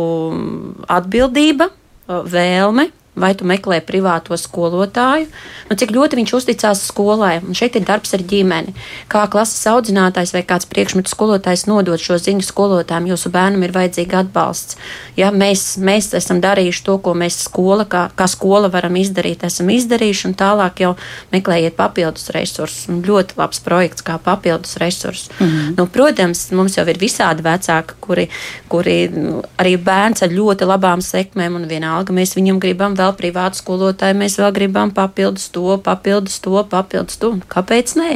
atbildība, 0.88 1.66
vēlme 2.08 2.86
vai 3.16 3.34
tu 3.36 3.44
meklē 3.44 3.82
privāto 3.84 4.38
skolotāju, 4.40 5.28
nu, 5.68 5.76
cik 5.76 5.92
ļoti 5.92 6.16
viņš 6.22 6.32
uzticās 6.38 6.84
skolai. 6.88 7.42
Un 7.44 7.58
šeit 7.58 7.76
ir 7.76 7.84
darbs 7.88 8.14
ar 8.16 8.24
ģimeni. 8.24 8.72
Kā 9.12 9.26
klases 9.32 9.66
audzinātājs 9.68 10.32
vai 10.32 10.44
kāds 10.48 10.70
priekšmetu 10.72 11.12
skolotājs 11.12 11.66
nodot 11.68 12.00
šo 12.00 12.16
ziņu 12.22 12.46
skolotājiem, 12.48 13.10
jūsu 13.12 13.32
bērnam 13.34 13.66
ir 13.68 13.76
vajadzīga 13.76 14.24
atbalsts. 14.24 14.80
Ja, 15.20 15.34
mēs, 15.36 15.76
mēs 15.84 16.14
esam 16.16 16.40
darījuši 16.44 16.86
to, 16.88 16.98
ko 17.04 17.14
mēs 17.20 17.42
skola, 17.50 17.86
kā, 17.90 18.06
kā 18.16 18.30
skola 18.32 18.72
varam 18.72 18.96
izdarīt, 19.02 19.44
esam 19.44 19.74
izdarījuši, 19.76 20.30
un 20.32 20.38
tālāk 20.40 20.80
jau 20.86 20.94
meklējiet 21.36 21.76
papildus 21.76 22.32
resursus. 22.32 22.88
Un 22.92 23.04
ļoti 23.04 23.36
labs 23.42 23.60
projekts 23.66 24.08
kā 24.08 24.16
papildus 24.24 24.80
resursus. 24.80 25.30
Mm 25.40 25.48
-hmm. 25.48 25.78
nu, 25.78 25.88
protams, 25.88 26.48
mums 26.52 26.78
jau 26.78 26.88
ir 26.88 26.98
visādi 26.98 27.44
vecāki, 27.44 28.00
kuri, 28.00 28.30
kuri 28.72 28.98
nu, 29.12 29.44
arī 29.58 29.76
bērns 29.78 30.24
ar 30.24 30.30
ļoti 30.30 30.66
labām 30.66 31.02
sekmēm, 31.02 31.56
un 31.56 31.68
vienalga 31.68 32.14
mēs 32.14 32.36
viņam 32.40 32.60
gribam 32.60 32.96
vēl 33.02 33.16
privātu 33.18 33.62
skolotāju, 33.62 34.20
mēs 34.22 34.38
vēl 34.40 34.54
gribam 34.56 34.94
papildus 34.96 35.50
to, 35.54 35.66
papildus 35.84 36.40
to, 36.44 36.56
papildus 36.72 37.20
to. 37.22 37.34
Kāpēc 37.52 37.96
nē? 38.00 38.12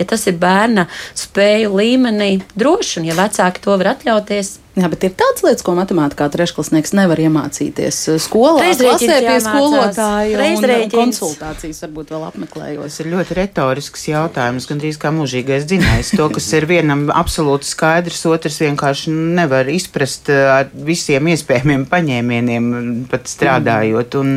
Ja 0.00 0.08
tas 0.08 0.26
ir 0.30 0.40
bērna 0.40 0.88
spēju 1.18 1.76
līmenī, 1.76 2.32
droši, 2.58 3.00
un 3.02 3.10
ja 3.12 3.18
vecāki 3.18 3.62
to 3.64 3.76
var 3.76 3.94
atļauties, 3.94 4.56
Jā, 4.78 4.86
bet 4.86 5.02
ir 5.02 5.14
tādas 5.18 5.42
lietas, 5.42 5.64
ko 5.66 5.72
matemātikā 5.74 6.28
trešklasnieks 6.30 6.92
nevar 6.94 7.18
iemācīties. 7.18 7.96
Skolā 8.22 8.68
klasē 8.78 9.16
pie 9.24 9.38
skolotāja 9.42 10.44
un 10.46 10.92
konsultācijas 10.92 11.80
varbūt 11.82 12.12
vēl 12.14 12.26
apmeklējot. 12.28 12.84
Tas 12.86 13.00
ir 13.02 13.08
ļoti 13.10 13.34
retorisks 13.34 14.04
jautājums, 14.06 14.68
gandrīz 14.70 15.00
kā 15.02 15.10
mūžīgais 15.16 15.66
dzinējs. 15.66 16.12
To, 16.20 16.28
kas 16.30 16.46
ir 16.54 16.68
vienam 16.70 17.08
absolūti 17.10 17.66
skaidrs, 17.66 18.22
otrs 18.30 18.60
vienkārši 18.62 19.14
nevar 19.40 19.66
izprast 19.74 20.30
ar 20.30 20.70
visiem 20.86 21.32
iespējamiem 21.32 21.88
paņēmieniem, 21.90 22.68
pat 23.10 23.26
strādājot. 23.26 24.14
Un 24.20 24.36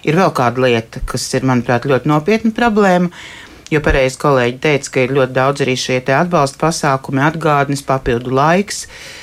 ir 0.00 0.16
vēl 0.16 0.32
kāda 0.38 0.64
lieta, 0.64 1.02
kas 1.10 1.26
ir, 1.36 1.44
manuprāt, 1.50 1.84
ļoti 1.90 2.08
nopietna 2.08 2.54
problēma. 2.56 3.12
Jo 3.68 3.82
pareizi 3.84 4.16
kolēģi 4.22 4.56
teica, 4.64 4.94
ka 4.96 5.04
ir 5.04 5.14
ļoti 5.18 5.36
daudz 5.36 5.66
arī 5.66 5.76
šie 5.80 6.00
atbalsta 6.16 6.62
pasākumi, 6.64 7.20
atgādnes, 7.28 7.84
papildu 7.84 8.32
laiks. 8.32 8.86
Uh, 8.88 9.20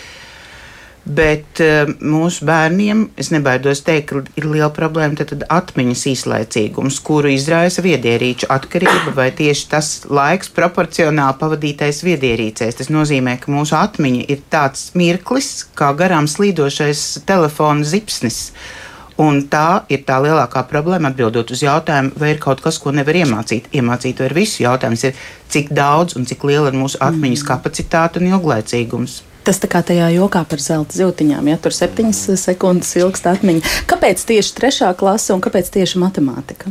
Bet 1.02 1.58
uh, 1.66 1.90
mūsu 1.98 2.46
bērniem, 2.46 3.08
es 3.18 3.32
nebaidos 3.34 3.80
teikt, 3.82 4.12
ka 4.12 4.20
ir 4.38 4.46
liela 4.46 4.70
problēma 4.74 5.18
tad, 5.18 5.32
tad 5.32 5.48
atmiņas 5.50 6.04
īslaicīgums, 6.12 7.00
kuru 7.02 7.32
izraisa 7.34 7.82
viedierīču 7.82 8.46
atkarība 8.54 9.16
vai 9.18 9.32
tieši 9.34 9.66
tas 9.72 9.90
laiks 10.06 10.52
proporcionāli 10.54 11.40
pavadītais 11.40 12.04
viedierīcēs. 12.06 12.78
Tas 12.84 12.92
nozīmē, 12.94 13.40
ka 13.42 13.50
mūsu 13.50 13.74
atmiņa 13.80 14.28
ir 14.30 14.44
tāds 14.54 14.92
mirklis, 14.94 15.50
kā 15.74 15.90
garām 15.98 16.30
slīdošais 16.30 17.24
telefona 17.26 17.88
zipsnis. 17.88 18.52
Un 19.22 19.42
tā 19.50 19.82
ir 19.90 20.06
tā 20.06 20.20
lielākā 20.22 20.64
problēma 20.70 21.10
atbildot 21.10 21.50
uz 21.54 21.66
jautājumu, 21.66 22.14
vai 22.22 22.36
ir 22.36 22.40
kaut 22.46 22.62
kas, 22.62 22.78
ko 22.82 22.94
nevar 22.94 23.18
iemācīt. 23.24 23.74
Iemācīt 23.74 24.22
ir 24.22 24.38
visu. 24.38 24.62
Jautājums 24.68 25.10
ir, 25.10 25.18
cik 25.50 25.74
daudz 25.78 26.14
un 26.18 26.30
cik 26.30 26.46
liela 26.46 26.70
ir 26.70 26.78
mūsu 26.78 27.02
atmiņas 27.02 27.46
kapacitāte 27.50 28.22
un 28.22 28.32
ilglaicīgums. 28.36 29.20
Tas 29.42 29.58
tā 29.58 29.66
kā 29.72 29.82
tajā 29.82 30.12
jokā 30.14 30.44
par 30.46 30.62
zelta 30.62 30.94
zīltiņām, 30.94 31.48
ja 31.50 31.58
tur 31.58 31.74
septiņas 31.74 32.20
sekundes 32.38 32.94
ilgst 33.00 33.26
atmiņa. 33.26 33.64
Kāpēc 33.90 34.22
tieši 34.30 34.54
trešā 34.60 34.92
klase 35.00 35.34
un 35.34 35.42
kāpēc 35.42 35.72
tieši 35.74 36.02
matemātika? 36.02 36.70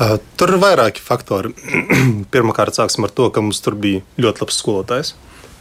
Uh, 0.00 0.18
tur 0.36 0.52
ir 0.54 0.60
vairāki 0.60 1.00
faktori. 1.04 1.54
Pirmkārt, 2.32 2.76
sāksim 2.76 3.08
ar 3.08 3.12
to, 3.16 3.30
ka 3.32 3.44
mums 3.44 3.60
tur 3.64 3.78
bija 3.80 4.04
ļoti 4.20 4.44
labs 4.44 4.60
skolotājs, 4.60 5.14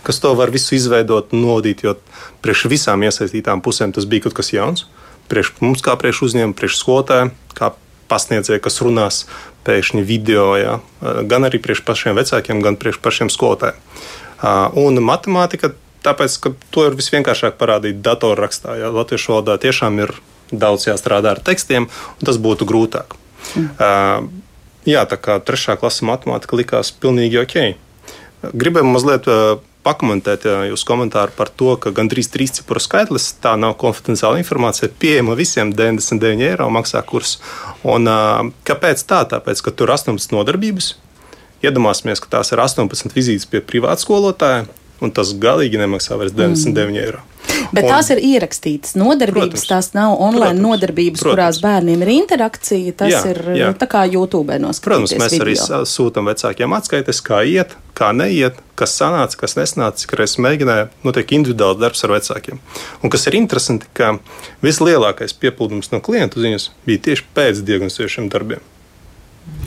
kas 0.07 0.19
to 0.23 0.31
var 0.35 0.51
visu 0.51 0.75
izveidot 0.75 1.31
un 1.35 1.43
novadīt, 1.43 1.83
jo 1.87 1.95
priekš 2.43 2.67
visām 2.71 3.03
iesaistītām 3.07 3.63
pusēm 3.63 3.95
tas 3.95 4.07
bija 4.07 4.27
kaut 4.27 4.37
kas 4.39 4.53
jauns. 4.55 4.87
Priekš 5.31 5.55
mums, 5.63 5.83
kā 5.85 5.95
priekš 5.99 6.23
uzņēmuma, 6.29 6.55
priekš 6.57 6.79
skolotāja, 6.79 7.33
kā 7.55 7.73
pasniedzēja, 8.09 8.63
kas 8.63 8.79
runās 8.83 9.25
pēkšņi 9.67 10.07
video, 10.07 10.47
jā, 10.59 10.79
gan 11.29 11.47
arī 11.47 11.59
priekš 11.63 11.83
pašiem 11.87 12.17
vecākiem, 12.17 12.63
gan 12.65 12.79
priekš 12.79 13.03
pašiem 13.03 13.31
skolotājiem. 13.31 13.77
Un 14.79 15.03
matemātika 15.03 15.73
Tāpēc, 16.05 16.35
ka 16.43 16.53
to 16.71 16.87
ir 16.87 16.97
visvienkāršāk 16.99 17.57
parādīt 17.59 18.03
datorrakstā. 18.05 18.77
Ja 18.79 18.91
latviešu 18.95 19.33
valodā 19.33 19.57
tiešām 19.59 19.99
ir 20.05 20.13
daudz 20.51 20.87
jāstrādā 20.87 21.35
ar 21.35 21.41
tekstiem, 21.45 21.89
un 21.89 22.29
tas 22.29 22.39
būtu 22.41 22.67
grūtāk. 22.69 23.15
Mm. 23.55 23.69
Uh, 23.75 24.29
jā, 24.89 25.03
tā 25.09 25.19
kā 25.19 25.39
trešā 25.43 25.77
klase 25.79 26.07
matemātika 26.07 26.57
likās 26.59 26.91
pilnīgi 26.95 27.41
ok. 27.43 27.57
Gribēju 28.55 28.87
mazliet 28.87 29.27
uh, 29.27 29.59
pakomentēt 29.85 30.47
uh, 30.47 30.63
jūsu 30.69 30.87
komentāru 30.87 31.35
par 31.35 31.51
to, 31.51 31.73
ka 31.81 31.93
gandrīz 31.95 32.31
trīs 32.31 32.55
cipru 32.57 32.81
skaitlis, 32.83 33.31
tā 33.43 33.55
nav 33.59 33.75
konfidenciāla 33.81 34.41
informācija, 34.41 34.91
pieejama 35.01 35.37
visiem 35.39 35.73
99 35.75 36.47
eiro 36.47 36.69
maksā 36.73 37.03
kurs. 37.07 37.37
Un, 37.83 38.07
uh, 38.09 38.49
kāpēc 38.67 39.03
tā? 39.09 39.25
Tāpēc, 39.35 39.63
ka 39.65 39.75
tur 39.75 39.91
ir 39.91 39.97
18 39.99 40.35
nodarbības. 40.35 40.93
Iedomāsimies, 41.59 42.21
ka 42.23 42.37
tās 42.37 42.53
ir 42.53 42.61
18 42.63 43.11
vizītes 43.11 43.47
pie 43.49 43.59
privāta 43.59 43.99
skolotāja, 43.99 44.63
un 45.03 45.13
tas 45.15 45.33
galīgi 45.39 45.79
nemaksā 45.81 46.17
vairs 46.19 46.35
99 46.35 46.89
mm. 46.89 47.03
eiro. 47.03 47.25
Bet 47.73 47.85
un, 47.85 47.91
tās 47.91 48.09
ir 48.13 48.21
ierakstītas 48.23 48.95
nodarbības, 48.97 49.63
protams, 49.63 49.67
tās 49.69 49.91
nav 49.95 50.15
online 50.15 50.55
protams, 50.55 50.65
nodarbības, 50.65 51.21
protams. 51.21 51.35
kurās 51.35 51.59
bēniem 51.63 52.05
ir 52.05 52.11
interakcija. 52.15 52.95
Tas 52.99 53.13
jā, 53.13 53.21
ir 53.31 53.41
jā. 53.59 53.69
tā 53.79 53.87
kā 53.89 54.03
YouTube 54.09 54.57
noskatīties. 54.61 54.85
Protams, 54.85 55.13
mēs 55.21 55.35
video. 55.35 55.45
arī 55.45 55.89
sūtām 55.89 56.29
vecākiem 56.29 56.75
atskaites, 56.77 57.21
kā 57.25 57.41
iet, 57.45 57.75
kā 57.97 58.11
neiet, 58.15 58.57
kas 58.79 58.95
sanāca, 58.99 59.41
kas 59.43 59.57
nesnāca, 59.59 60.01
cik 60.01 60.17
reizes 60.19 60.41
mēģināja. 60.45 60.89
Notiek 61.05 61.35
individuāls 61.37 61.81
darbs 61.81 62.03
ar 62.07 62.15
vecākiem. 62.17 62.61
Un 63.03 63.13
kas 63.13 63.27
ir 63.29 63.37
interesanti, 63.39 63.89
ka 63.93 64.15
vislielākais 64.65 65.37
piepildījums 65.41 65.93
no 65.93 66.01
klientu 66.05 66.41
ziņas 66.43 66.71
bija 66.89 67.05
tieši 67.09 67.29
pēc 67.37 67.63
diagnosticējušiem 67.69 68.33
darbiem. 68.33 68.65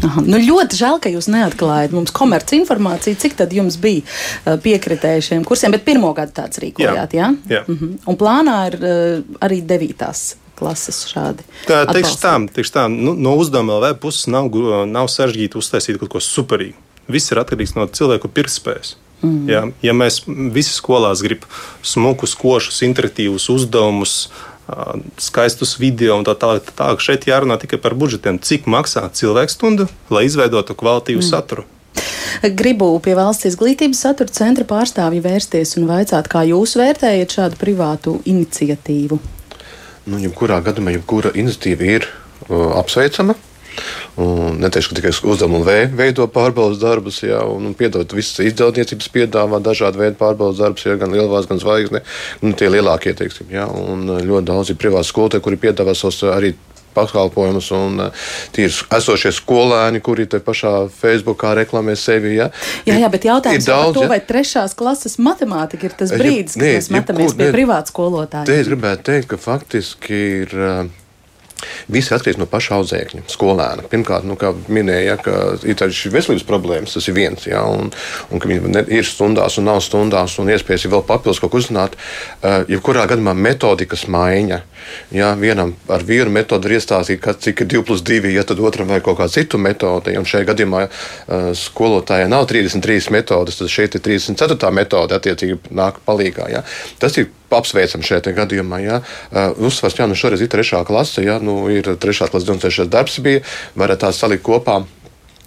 Aha, 0.02 0.22
nu 0.26 0.38
ļoti 0.42 0.76
žēl, 0.78 0.98
ka 1.02 1.10
jūs 1.12 1.28
neatklājat 1.30 1.94
mums 1.94 2.10
komerci 2.14 2.58
informāciju, 2.58 3.18
cik 3.22 3.36
tad 3.38 3.52
jums 3.54 3.76
bija 3.82 4.02
uh, 4.02 4.56
piekritēji 4.62 5.28
šiem 5.28 5.44
kursiem, 5.46 5.74
bet 5.74 5.84
pirmo 5.86 6.10
gadu 6.16 6.34
tāds 6.40 6.58
rīkojāt, 6.62 7.14
jā? 7.14 7.28
Jā. 7.46 7.60
jā. 7.60 7.64
Uh 7.66 7.82
-huh. 7.82 7.92
Un 8.06 8.18
plānā 8.18 8.56
ir 8.72 8.78
uh, 8.80 9.36
arī 9.40 9.62
devītās 9.62 10.34
klases 10.58 11.06
šādi. 11.10 11.46
Tā, 11.66 11.84
teikšu 11.90 12.18
tā, 12.22 12.34
teikšu 12.54 12.72
tā 12.72 12.86
nu, 12.90 13.14
no 13.14 13.36
uzdevuma 13.40 13.78
LV 13.78 13.98
puses 14.02 14.26
nav, 14.26 14.50
nav 14.86 15.10
sarežģīti 15.10 15.58
uztaisīt 15.58 15.98
kaut 16.02 16.10
ko 16.14 16.22
superīgu. 16.22 16.78
Viss 17.10 17.32
ir 17.32 17.40
atkarīgs 17.42 17.74
no 17.74 17.86
cilvēku 17.86 18.28
pirktspējas. 18.28 18.96
Mm. 19.22 19.48
Ja, 19.50 19.62
ja 19.82 19.92
mēs 19.94 20.22
visi 20.26 20.74
skolās 20.74 21.22
gribam 21.22 21.50
smukus, 21.86 22.34
košus, 22.38 22.82
interaktīvus 22.82 23.48
uzdevumus, 23.54 24.30
skaistus 25.20 25.76
video 25.80 26.16
un 26.18 26.26
tā 26.26 26.34
tālāk, 26.38 26.70
tā, 26.70 26.74
tā 26.78 27.02
šeit 27.02 27.26
jārunā 27.28 27.58
tikai 27.60 27.80
par 27.82 27.96
budžetiem. 27.98 28.38
Cik 28.42 28.68
maksā 28.70 29.04
cilvēkstundu, 29.12 29.88
lai 30.12 30.26
izveidotu 30.28 30.76
kvalitīvu 30.78 31.22
mm. 31.22 31.28
saturu? 31.28 31.66
Gribu 32.58 32.88
pie 33.04 33.14
valsts 33.18 33.46
izglītības 33.50 34.00
satura 34.06 34.32
centra 34.32 34.64
pārstāvja 34.68 35.22
vērsties 35.24 35.76
un 35.78 35.86
vaicāt, 35.90 36.30
kā 36.32 36.44
jūs 36.48 36.76
vērtējat 36.80 37.36
šādu 37.36 37.60
privātu 37.60 38.16
iniciatīvu? 38.28 39.18
Nu, 40.10 40.18
jebkurā 40.18 40.58
gadījumā, 40.64 40.96
jebkura 40.96 41.34
iniciatīva 41.38 41.90
ir 41.98 42.08
uh, 42.08 42.72
apsveicama. 42.80 43.36
Un 44.22 44.58
neteikšu, 44.60 44.92
ka 44.92 44.98
tikai 44.98 45.12
uzdevumu 45.32 45.62
veido 45.64 46.26
pārbaudas 46.32 46.80
darbus, 46.82 47.22
jā, 47.24 47.40
un, 47.48 47.70
un 47.70 47.76
piedod, 47.78 48.12
visas 48.12 48.42
izdevniecības 48.44 49.08
piedāvā 49.14 49.62
dažādu 49.64 50.02
veidu 50.02 50.18
pārbaudas 50.20 50.60
darbus, 50.60 50.84
jā, 50.86 50.98
gan 51.00 51.14
lielvās, 51.14 51.48
gan 51.48 51.62
zvaigznes, 51.62 52.04
nu, 52.42 52.52
tie 52.58 52.68
lielākie, 52.72 53.14
teiksim, 53.16 53.48
jā, 53.54 53.64
un 53.68 54.04
ļoti 54.20 54.48
daudz 54.50 54.74
ir 54.74 54.80
privāti 54.80 55.12
skolotāji, 55.12 55.46
kuri 55.46 55.62
piedāvā 55.64 55.96
savus 55.96 56.20
arī 56.28 56.52
pakalpojumus, 56.94 57.70
un 57.72 58.00
uh, 58.04 58.28
tie 58.52 58.66
ir 58.68 58.78
esošie 58.96 59.32
skolēni, 59.34 60.02
kuri 60.04 60.26
te 60.30 60.42
pašā 60.44 60.74
Facebookā 60.92 61.54
reklamē 61.62 61.96
sevi. 61.98 62.36
Ja? 62.36 62.50
Jā, 62.88 62.98
jā, 63.00 63.10
bet 63.12 63.28
jautājums 63.28 63.68
ir 63.68 63.74
par 63.74 63.96
to, 63.96 64.06
ja? 64.06 64.12
vai 64.12 64.20
trešās 64.32 64.76
klases 64.78 65.18
matemātika 65.22 65.88
ir 65.88 65.96
tas 65.98 66.12
brīdis, 66.14 66.56
ja, 66.56 66.60
kad 66.60 66.80
mēs 66.80 66.90
metamies 66.92 67.38
pie 67.38 67.52
privāta 67.54 67.92
skolotāja. 67.92 68.48
Te 68.48 68.60
es 68.60 68.68
gribētu 68.70 69.08
teikt, 69.12 69.32
ka 69.32 69.40
faktiski 69.40 70.26
ir. 70.42 70.58
Viss 71.92 72.12
atkarīgs 72.14 72.40
no 72.40 72.48
paša 72.50 72.78
audzēkņa, 72.80 73.24
skolēna. 73.32 73.86
Pirmkārt, 73.92 74.26
nu, 74.28 74.36
kā 74.40 74.52
minēja, 74.72 75.16
ja, 75.16 75.36
ir 75.66 75.78
tādas 75.78 76.00
veselības 76.12 76.46
problēmas, 76.48 76.96
tas 76.96 77.08
ir 77.10 77.16
viens. 77.16 77.46
Ja, 77.48 77.64
un, 77.68 77.92
un 78.30 78.42
ka 78.42 78.50
viņi 78.50 78.84
ir 78.92 79.08
stundās 79.08 79.58
un 79.60 79.68
nav 79.70 79.82
stundās, 79.84 80.38
un 80.42 80.50
iespējas 80.52 80.86
ir 80.86 80.94
vēl 80.94 81.04
papildus 81.08 81.42
kaut 81.42 81.54
ko 81.54 81.62
uzzināt. 81.62 81.98
Uh, 82.40 82.62
jebkurā 82.70 83.06
gadījumā 83.10 83.36
metodikas 83.38 84.06
maiņa. 84.10 84.62
Ja, 85.12 85.32
vienam 85.38 85.74
ar 85.92 86.04
vienu 86.06 86.30
metodi 86.32 86.70
ir 86.70 86.78
iestāstīt, 86.78 87.26
cik 87.44 87.64
ir 87.64 87.70
2 87.74 87.82
plus 87.88 88.02
2, 88.06 88.32
ja 88.32 88.44
tad 88.48 88.60
otram 88.60 88.88
vajag 88.88 89.04
kaut 89.06 89.18
kādu 89.20 89.34
citu 89.36 89.60
metodi. 89.60 90.16
Un 90.18 90.28
šajā 90.28 90.48
gadījumā 90.52 90.86
skolotājai 91.58 92.30
nav 92.32 92.46
33 92.50 93.12
metodas, 93.12 93.60
tad 93.60 93.72
šeit 93.72 93.98
ir 93.98 94.04
34. 94.04 94.72
metode, 94.72 95.18
attiecīgi 95.18 95.60
nāk 95.70 96.00
palīgā. 96.06 96.48
Ja. 96.52 96.64
Tas 97.02 97.18
ir 97.20 97.30
apsveicam 97.52 98.04
šajā 98.06 98.32
gadījumā. 98.36 98.80
Ja. 98.82 99.02
Uzsvars, 99.60 99.98
jā, 100.00 100.08
nu 100.08 100.16
šoreiz 100.18 100.42
ir 100.44 100.50
trešā 100.52 100.82
klase, 100.88 101.26
ja, 101.26 101.38
nu 101.42 101.66
ir 101.72 101.94
trešā 102.00 102.30
klases 102.32 102.48
demonstrēšanas 102.48 102.92
darbs 102.92 103.20
bija, 103.24 103.44
varat 103.78 104.04
tās 104.06 104.20
salikt 104.22 104.46
kopā. 104.48 104.82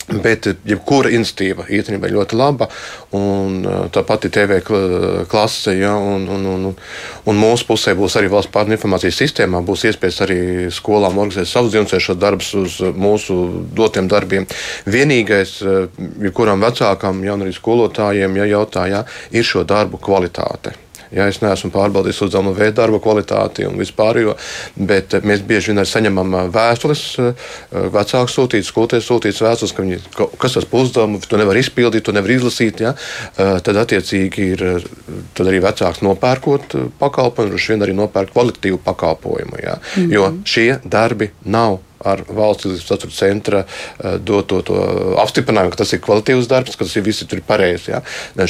Bet 0.06 0.46
jebkura 0.70 1.10
institīva 1.10 1.64
īstenībā 1.74 2.06
ir 2.06 2.14
ļoti 2.20 2.38
laba. 2.38 2.68
Un, 3.18 3.64
tā 3.90 4.04
pati 4.06 4.30
TV 4.30 4.60
klase, 4.62 5.74
ja, 5.80 5.96
un, 5.98 6.28
un, 6.30 6.46
un, 6.52 6.68
un 7.26 7.42
mūsu 7.42 7.66
pusē 7.72 7.96
būs 7.98 8.20
arī 8.20 8.30
valsts 8.30 8.54
pārnu 8.54 8.78
informācijas 8.78 9.18
sistēmā. 9.24 9.64
Būs 9.66 9.88
iespējas 9.90 10.22
arī 10.28 10.40
skolām 10.70 11.18
organizēt 11.18 11.50
savus 11.50 11.74
dzīvošanas 11.74 12.22
darbus 12.22 12.54
uz 12.62 12.78
mūsu 12.94 13.42
dotiem 13.74 14.10
darbiem. 14.12 14.46
Vienīgais, 14.86 15.58
jebkuram 16.22 16.62
vecākam, 16.62 17.26
ja 17.26 17.40
arī 17.40 17.54
skolotājiem, 17.58 18.42
ja 18.44 18.50
jautā, 18.54 18.86
ja, 18.92 19.06
ir 19.34 19.48
šo 19.48 19.66
darbu 19.66 19.98
kvalitāte. 19.98 20.85
Ja 21.16 21.30
es 21.32 21.40
neesmu 21.40 21.72
pārbaudījis 21.72 22.26
uzdevumu 22.26 22.52
veidu, 22.56 22.76
darba 22.82 23.00
kvalitāti 23.00 23.64
un 23.70 23.78
vispārējo, 23.80 24.36
bet 24.76 25.16
eh, 25.16 25.24
mēs 25.24 25.46
bieži 25.48 25.72
vien 25.72 25.86
saņemam 25.88 26.36
eh, 26.42 26.50
vēstules, 26.56 27.04
eh, 27.24 27.48
vecāku 27.96 28.34
sūtītas, 28.34 28.72
skolotājs 28.74 29.08
sūtītas 29.08 29.42
vēstules, 29.46 29.76
ka 29.76 29.86
viņi, 29.86 30.02
kas 30.42 30.58
tas 30.58 30.68
uzdevumu, 30.76 31.22
tu 31.24 31.40
nevari 31.40 31.64
izpildīt, 31.64 32.04
tu 32.06 32.16
nevari 32.16 32.36
izlasīt. 32.36 32.84
Ja? 32.84 32.92
Tad 33.36 33.78
attiecīgi 33.80 34.46
ir 34.56 34.64
tad 35.38 35.48
arī 35.48 35.62
vecāks 35.64 36.04
nopērkot 36.04 36.76
pakalpojumu, 37.00 37.54
droši 37.56 37.74
vien 37.74 37.86
arī 37.86 37.96
nopērk 37.96 38.34
kvalitīvu 38.36 38.82
pakalpojumu. 38.84 39.60
Ja? 39.64 39.80
Mm 39.80 40.04
-hmm. 40.04 40.14
Jo 40.14 40.32
šie 40.44 40.80
darbi 40.84 41.32
nav 41.46 41.80
ar 42.06 42.24
valsts 42.30 42.70
izglītības 42.70 43.20
centra 43.20 43.64
eh, 43.66 44.18
doto 44.22 44.62
to 44.66 44.78
apstiprinājumu, 45.22 45.74
ka 45.74 45.82
tas 45.84 45.94
ir 45.96 46.04
kvalitīvs 46.06 46.50
darbs, 46.52 46.78
ka 46.78 46.88
tas 46.88 46.96
ir 46.98 47.06
visi 47.06 47.28
tur 47.30 47.42
pareizi. 47.46 47.94
Ja. 47.96 48.02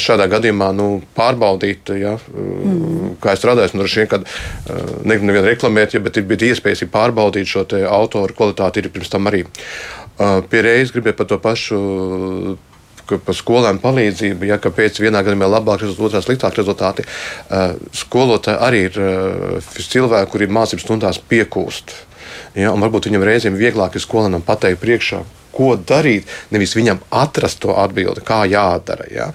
Šādā 0.06 0.28
gadījumā 0.32 0.70
nu, 0.76 0.88
pārbaudīt, 1.16 1.92
ja, 2.00 2.16
mm. 2.16 3.16
kā 3.22 3.34
es 3.34 3.42
strādāju, 3.42 3.78
nu, 3.80 3.88
vien, 3.88 4.10
kad 4.10 4.26
eh, 4.26 4.94
nevienu 5.08 5.44
reklamēt, 5.46 5.96
ja, 5.96 6.04
bet 6.04 6.20
ir 6.20 6.28
bija 6.28 6.52
iespējas 6.52 6.84
ir 6.84 6.92
pārbaudīt 6.94 7.50
šo 7.50 7.66
autoru 7.90 8.36
kvalitāti 8.36 8.82
ir 8.82 8.92
pirms 8.94 9.12
tam 9.12 9.28
arī. 9.30 9.44
Eh, 9.46 10.38
pie 10.50 10.64
reizes 10.64 10.94
gribēju 10.94 11.20
par 11.20 11.30
to 11.32 11.42
pašu 11.42 11.82
par 13.06 13.36
skolēnu 13.38 13.78
palīdzību, 13.82 14.48
ja 14.48 14.56
kāpēc 14.58 14.98
vienā 14.98 15.20
gadījumā 15.22 15.46
ir 15.46 15.52
labāk 15.52 15.84
rezultāti, 15.84 16.08
otrā 16.08 16.22
sliktāk 16.24 16.56
rezultāti. 16.58 17.04
Skolotāji 17.94 18.58
arī 18.66 18.80
ir 18.88 18.98
cilvēki, 19.78 20.30
kuri 20.32 20.48
mācību 20.50 20.82
stundās 20.82 21.20
piekūst. 21.30 21.94
Ja, 22.56 22.70
varbūt 22.72 23.10
viņam 23.10 23.24
reizēm 23.28 23.58
vieglāk 23.60 23.98
ir 23.98 24.02
skolēnam 24.04 24.44
pateikt 24.44 24.80
priekšā, 24.80 25.20
ko 25.56 25.74
darīt, 25.76 26.28
nevis 26.52 26.72
viņam 26.76 27.02
atrast 27.22 27.60
to 27.64 27.74
atbildi, 27.76 28.22
kā 28.24 28.42
jādara. 28.48 29.08
Ja? 29.12 29.26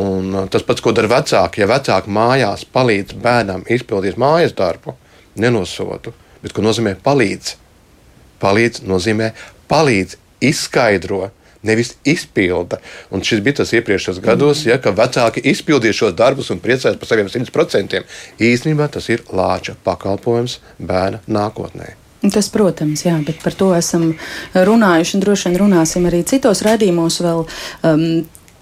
Un 0.00 0.32
uh, 0.32 0.46
tas 0.52 0.64
pats, 0.66 0.80
ko 0.84 0.94
dara 0.96 1.10
vecāki, 1.12 1.60
ja 1.60 1.68
vecāki 1.68 2.12
mājās 2.12 2.66
palīdz 2.72 3.16
bērnam 3.20 3.66
izpildīt 3.68 4.20
mājas 4.20 4.56
darbu, 4.56 4.96
nenosodu, 5.40 6.14
bet 6.40 6.56
ko 6.56 6.64
nozīmē 6.64 6.96
palīdz. 7.04 7.52
Palīdz 8.40 8.86
nozīmē 8.88 9.34
palīdz, 9.68 10.16
izskaidro. 10.40 11.28
Nevis 11.60 11.90
izpilda. 12.08 12.78
Un 13.12 13.20
šis 13.20 13.42
bija 13.44 13.58
tas 13.58 13.74
iepriekšējos 13.76 14.22
gados, 14.24 14.62
ja, 14.64 14.78
ka 14.80 14.94
vecāki 14.96 15.44
izpildīja 15.52 15.98
šos 15.98 16.16
darbus 16.16 16.48
un 16.54 16.64
priecājās 16.64 16.96
par 16.96 17.12
saviem 17.12 17.28
100%. 17.28 18.00
Īstenībā 18.40 18.88
tas 18.88 19.12
ir 19.12 19.28
lāča 19.28 19.76
pakalpojums 19.84 20.56
bērna 20.80 21.20
nākotnē. 21.28 21.98
Tas, 22.20 22.50
protams, 22.52 23.06
jā, 23.06 23.14
bet 23.24 23.38
par 23.40 23.54
to 23.56 23.70
esam 23.72 24.10
runājuši 24.52 25.16
un 25.16 25.22
droši 25.24 25.48
vien 25.48 25.56
runāsim 25.62 26.04
arī 26.10 26.20
citos 26.28 26.60
raidījumos 26.66 27.16
vēl. 27.24 27.46
Um, 27.88 28.04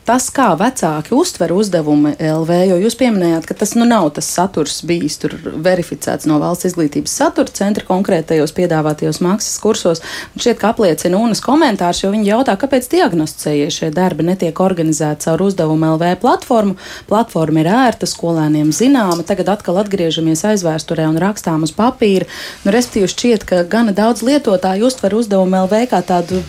tas, 0.09 0.31
kā 0.33 0.49
vecāki 0.57 1.13
uztver 1.17 1.53
uzdevumu 1.53 2.15
LV, 2.17 2.55
jo 2.71 2.79
jūs 2.81 2.97
pieminējāt, 2.99 3.49
ka 3.49 3.57
tas 3.61 3.75
nu 3.77 3.85
nav 3.89 4.09
tas 4.17 4.29
saturs 4.33 4.81
bijis 4.89 5.19
tur 5.21 5.35
verificēts 5.37 6.29
no 6.31 6.39
valsts 6.41 6.71
izglītības 6.71 7.17
satura 7.21 7.53
centra 7.53 7.85
konkrētajos 7.89 8.55
piedāvātajos 8.57 9.21
maksas 9.25 9.59
kursos. 9.61 10.01
Šķiet, 10.39 10.61
ka 10.63 10.73
apliecina 10.73 11.21
UNAS 11.21 11.43
komentārs, 11.45 12.01
jo 12.05 12.13
viņi 12.15 12.31
jautā, 12.31 12.57
kāpēc 12.61 12.89
diagnosticējie 12.95 13.69
šie 13.75 13.91
darbi 13.95 14.25
netiek 14.31 14.63
organizēti 14.65 15.29
caur 15.29 15.45
uzdevumu 15.49 15.93
LV 15.97 16.15
platformu. 16.23 16.79
Platforma 17.11 17.65
ir 17.65 17.73
ērta, 17.73 18.09
skolēniem 18.09 18.73
zināma, 18.73 19.27
tagad 19.29 19.53
atkal 19.59 19.83
atgriežamies 19.83 20.47
aizvēsturē 20.55 21.09
un 21.11 21.21
rakstām 21.21 21.67
uz 21.69 21.75
papīra. 21.77 22.29
Nu, 22.65 22.73
respektīvi, 22.73 23.13
šķiet, 23.13 23.45
ka 23.49 23.61
gana 23.69 23.93
daudz 23.97 24.25
lietotāju 24.25 24.89
uztver 24.89 25.19
uzdevumu 25.21 25.67
LV 25.67 25.85
kā 25.93 26.03
tādu 26.07 26.41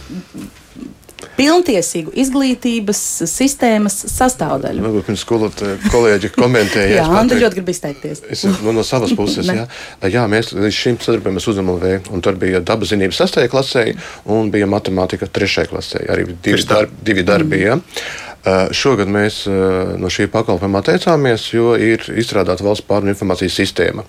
pilntiesīgu 1.39 2.13
izglītības 2.19 3.01
sistēmas 3.31 3.95
sastāvdaļu. 4.11 4.83
Varbūt 4.85 5.07
pirms 5.09 5.23
skolotāja 5.25 5.77
kolēģi 5.93 6.31
komentēja. 6.37 6.99
jā, 6.99 7.07
Andri 7.19 7.39
ļoti 7.43 7.59
grib 7.59 7.73
izteikties. 7.73 8.23
Es, 8.29 8.45
no, 8.59 8.73
no 8.75 8.85
savas 8.87 9.15
puses, 9.17 9.47
jā. 9.47 9.65
jā, 10.11 10.25
mēs 10.31 10.53
līdz 10.55 10.79
šim 10.83 11.01
sadarbojamies 11.03 11.49
uzņēmumu 11.53 11.83
V, 11.83 11.93
un 12.13 12.25
tur 12.25 12.39
bija 12.39 12.63
dabas 12.65 12.91
zinības 12.93 13.23
sastajā 13.23 13.51
klasē 13.51 13.85
un 14.29 14.51
bija 14.53 14.69
matemātika 14.69 15.29
trešajā 15.31 15.71
klasē. 15.71 16.03
Arī 16.11 16.27
divi 16.43 16.65
darbi. 16.67 17.05
Divi 17.09 17.27
darbi 17.27 17.63
mm. 17.69 17.85
Uh, 18.39 18.69
šogad 18.71 19.09
mēs 19.11 19.41
uh, 19.51 19.97
no 19.99 20.07
šī 20.07 20.29
pakalpojuma 20.31 20.79
atteicāmies, 20.79 21.49
jo 21.51 21.73
ir 21.75 22.05
izstrādāta 22.21 22.63
valsts 22.63 22.85
pārunu 22.87 23.11
informācijas 23.11 23.57
sistēma. 23.59 24.05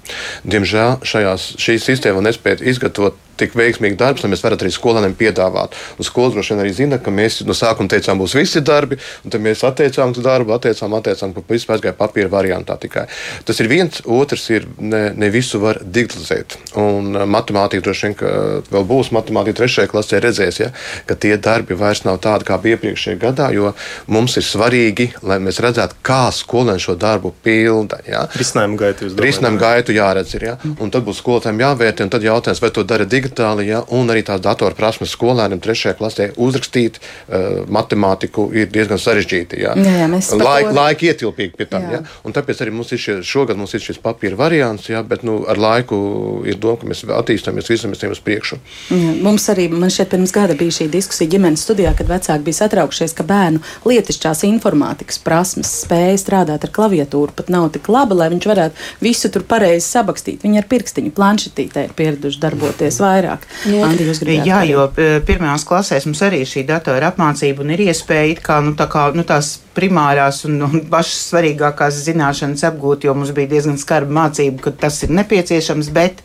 Diemžēl 0.46 1.00
šajās, 1.02 1.48
šī 1.58 1.74
sistēma 1.82 2.22
nespēja 2.22 2.62
izgatavot 2.70 3.18
tik 3.40 3.56
veiksmīgi 3.58 3.98
darbs, 4.00 4.24
lai 4.24 4.32
mēs 4.34 4.44
varētu 4.44 4.66
arī 4.66 4.72
skolēniem 4.74 5.16
piedāvāt. 5.18 5.76
Un 5.98 6.06
skola 6.06 6.34
droši 6.34 6.54
vien 6.54 6.62
arī 6.64 6.72
zina, 6.76 6.98
ka 7.02 7.12
mēs 7.14 7.40
no 7.48 7.56
sākuma 7.56 7.90
teicām, 7.90 8.20
būs 8.20 8.36
visi 8.38 8.62
darbi, 8.64 8.98
un 9.24 9.32
tad 9.32 9.44
mēs 9.44 9.64
atteicām 9.66 10.14
darbu, 10.16 10.54
atteicām, 10.56 10.94
atteicām, 10.98 11.34
ka 11.36 11.44
viss 11.48 11.70
aizgāja 11.70 11.96
papīra 11.96 12.30
variantā 12.32 12.76
tikai. 12.80 13.06
Tas 13.48 13.60
ir 13.62 13.70
viens, 13.70 14.02
otrs 14.04 14.46
ir 14.52 14.66
ne, 14.78 15.02
ne 15.16 15.30
visu 15.32 15.60
var 15.62 15.80
digitalizēt. 15.82 16.58
Un 16.80 17.14
uh, 17.16 17.26
matemātika 17.30 17.86
droši 17.86 18.06
vien, 18.06 18.16
ka 18.20 18.32
vēl 18.72 18.86
būs 18.88 19.12
matemātika 19.16 19.62
trešajā 19.62 19.90
klasē 19.90 20.20
redzēs, 20.24 20.60
ja, 20.62 20.70
ka 21.08 21.16
tie 21.18 21.36
darbi 21.40 21.78
vairs 21.78 22.04
nav 22.06 22.20
tādi, 22.24 22.48
kā 22.48 22.58
bija 22.62 22.78
iepriekšējā 22.78 23.20
gadā, 23.20 23.50
jo 23.56 23.72
mums 24.10 24.36
ir 24.40 24.46
svarīgi, 24.46 25.10
lai 25.26 25.40
mēs 25.42 25.60
redzētu, 25.64 26.00
kā 26.06 26.22
skolēni 26.34 26.82
šo 26.82 26.96
darbu 27.00 27.32
pilda. 27.44 28.00
Ja. 28.08 28.26
Risinājumu 28.36 28.80
gaitu, 28.80 29.10
Risinājumu 29.20 29.60
gaitu 29.60 29.96
jāredz 29.96 30.36
ir, 30.38 30.48
ja. 30.50 30.56
un 30.80 30.92
tad 30.92 31.06
būs 31.06 31.22
skolotājiem 31.22 31.64
jāvērtē, 31.64 32.06
un 32.06 32.12
tad 32.12 32.26
jautājums, 32.26 32.62
vai 32.62 32.72
to 32.74 32.84
dara 32.86 33.06
digitāli 33.08 33.29
digitāli, 33.30 33.68
ja, 33.70 33.82
un 33.94 34.10
arī 34.10 34.22
tās 34.26 34.40
datorprasmes 34.42 35.12
skolēniem 35.14 35.60
trešajā 35.62 35.96
klasē 35.98 36.28
uzrakstīt 36.36 36.98
uh, 37.00 37.64
matemātiku 37.70 38.48
ir 38.52 38.68
diezgan 38.72 38.98
sarežģīti. 38.98 39.60
Ja. 39.62 39.74
Jā, 39.78 39.96
jā, 40.02 40.08
Laik, 40.40 40.68
to- 40.68 40.74
laika 40.76 41.06
ietilpīgi 41.06 41.56
pie 41.56 41.66
tam. 41.70 41.82
Jā. 41.82 42.00
Ja. 42.02 42.30
Tāpēc 42.40 42.62
arī 42.64 42.72
mums 42.74 42.92
ir 42.92 42.98
šie, 42.98 43.16
šogad 43.26 43.56
mums 43.58 43.74
ir 43.74 43.80
šis 43.80 43.98
papīra 44.02 44.36
variants, 44.38 44.88
ja, 44.88 45.02
bet 45.02 45.22
nu, 45.26 45.44
ar 45.48 45.58
laiku 45.60 46.42
ir 46.48 46.56
doma, 46.60 46.78
ka 46.80 46.86
mēs 46.90 47.04
attīstāmies, 47.04 47.68
virzamies 47.70 48.02
uz 48.10 48.20
priekšu. 48.24 48.58
Jā, 48.90 49.16
Mums 49.20 49.44
arī, 49.52 49.68
man 49.70 49.90
šķiet, 49.92 50.08
pirms 50.14 50.32
gada 50.32 50.54
bija 50.58 50.72
šī 50.72 50.86
diskusija 50.90 51.28
ģimenes 51.30 51.62
studijā, 51.66 51.92
kad 51.98 52.08
vecāki 52.08 52.46
bija 52.46 52.60
satraukšies, 52.62 53.12
ka 53.18 53.26
bērnu 53.28 53.60
lietišķās 53.86 54.44
informātikas 54.48 55.20
prasmes, 55.22 55.70
spēja 55.84 56.16
strādāt 56.22 56.64
ar 56.66 56.72
klaviatūru 56.74 57.34
pat 57.36 57.50
nav 57.52 57.68
tik 57.74 57.88
laba, 57.92 58.16
lai 58.16 58.30
viņš 58.32 58.48
varētu 58.48 58.88
visu 59.04 59.30
tur 59.32 59.44
pareizi 59.48 59.84
sabakstīt. 59.86 60.40
Viņi 60.46 60.62
ar 60.62 60.68
pirkstiņu 60.70 61.12
planšetītē 61.16 61.84
ir 61.88 61.94
pieraduši 61.98 62.40
darboties 62.42 63.00
vairāk. 63.20 63.46
Andi, 63.84 64.06
jūs 64.08 64.20
gribējāt 64.22 64.48
Jā, 64.48 64.60
jo 64.68 64.86
e, 64.96 65.08
pirmajās 65.26 65.64
klasēs 65.68 66.06
mums 66.08 66.22
arī 66.26 66.42
šī 66.48 66.64
datora 66.68 67.10
apmācība 67.12 67.64
un 67.64 67.74
ir 67.74 67.84
iespēja 67.86 68.28
it 68.34 68.44
kā, 68.44 68.60
nu, 68.64 68.74
tā 68.78 68.88
kā, 68.90 69.08
nu, 69.16 69.24
tās 69.28 69.58
primārās 69.76 70.44
un, 70.48 70.60
un 70.66 70.86
pašas 70.90 71.26
svarīgākās 71.30 72.00
zināšanas 72.06 72.64
apgūt, 72.70 73.06
jo 73.08 73.16
mums 73.16 73.34
bija 73.36 73.52
diezgan 73.54 73.78
skarba 73.80 74.16
mācība, 74.22 74.66
ka 74.66 74.76
tas 74.86 75.02
ir 75.06 75.12
nepieciešams. 75.16 75.92
Bet, 75.96 76.24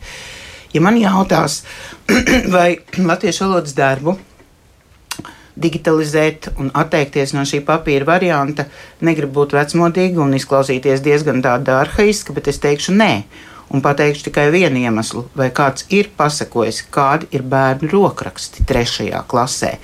ja 0.74 0.84
man 0.84 0.98
jautās, 1.00 1.62
vai 2.54 2.78
latviešu 2.98 3.46
valodas 3.46 3.76
darbu 3.76 4.18
digitalizēt 5.56 6.50
un 6.60 6.68
atteikties 6.76 7.32
no 7.32 7.40
šī 7.48 7.62
papīra 7.64 8.04
varianta, 8.04 8.66
negribu 9.00 9.40
būt 9.40 9.54
vecmodīga 9.56 10.20
un 10.20 10.36
izklausīties 10.36 11.00
diezgan 11.00 11.40
tāda 11.44 11.80
arhaiska, 11.80 12.36
bet 12.36 12.50
es 12.52 12.60
teikšu 12.60 12.92
nē. 12.92 13.12
Un 13.74 13.82
pateikšu 13.82 14.28
tikai 14.28 14.50
vienu 14.54 14.78
iemeslu, 14.78 15.24
vai 15.34 15.50
kāds 15.50 15.88
ir 15.90 16.10
pasakojis, 16.16 16.84
kādi 16.90 17.26
ir 17.34 17.42
bērnu 17.42 17.88
rokraksti 17.90 18.62
trešajā 18.64 19.24
klasē. 19.26 19.78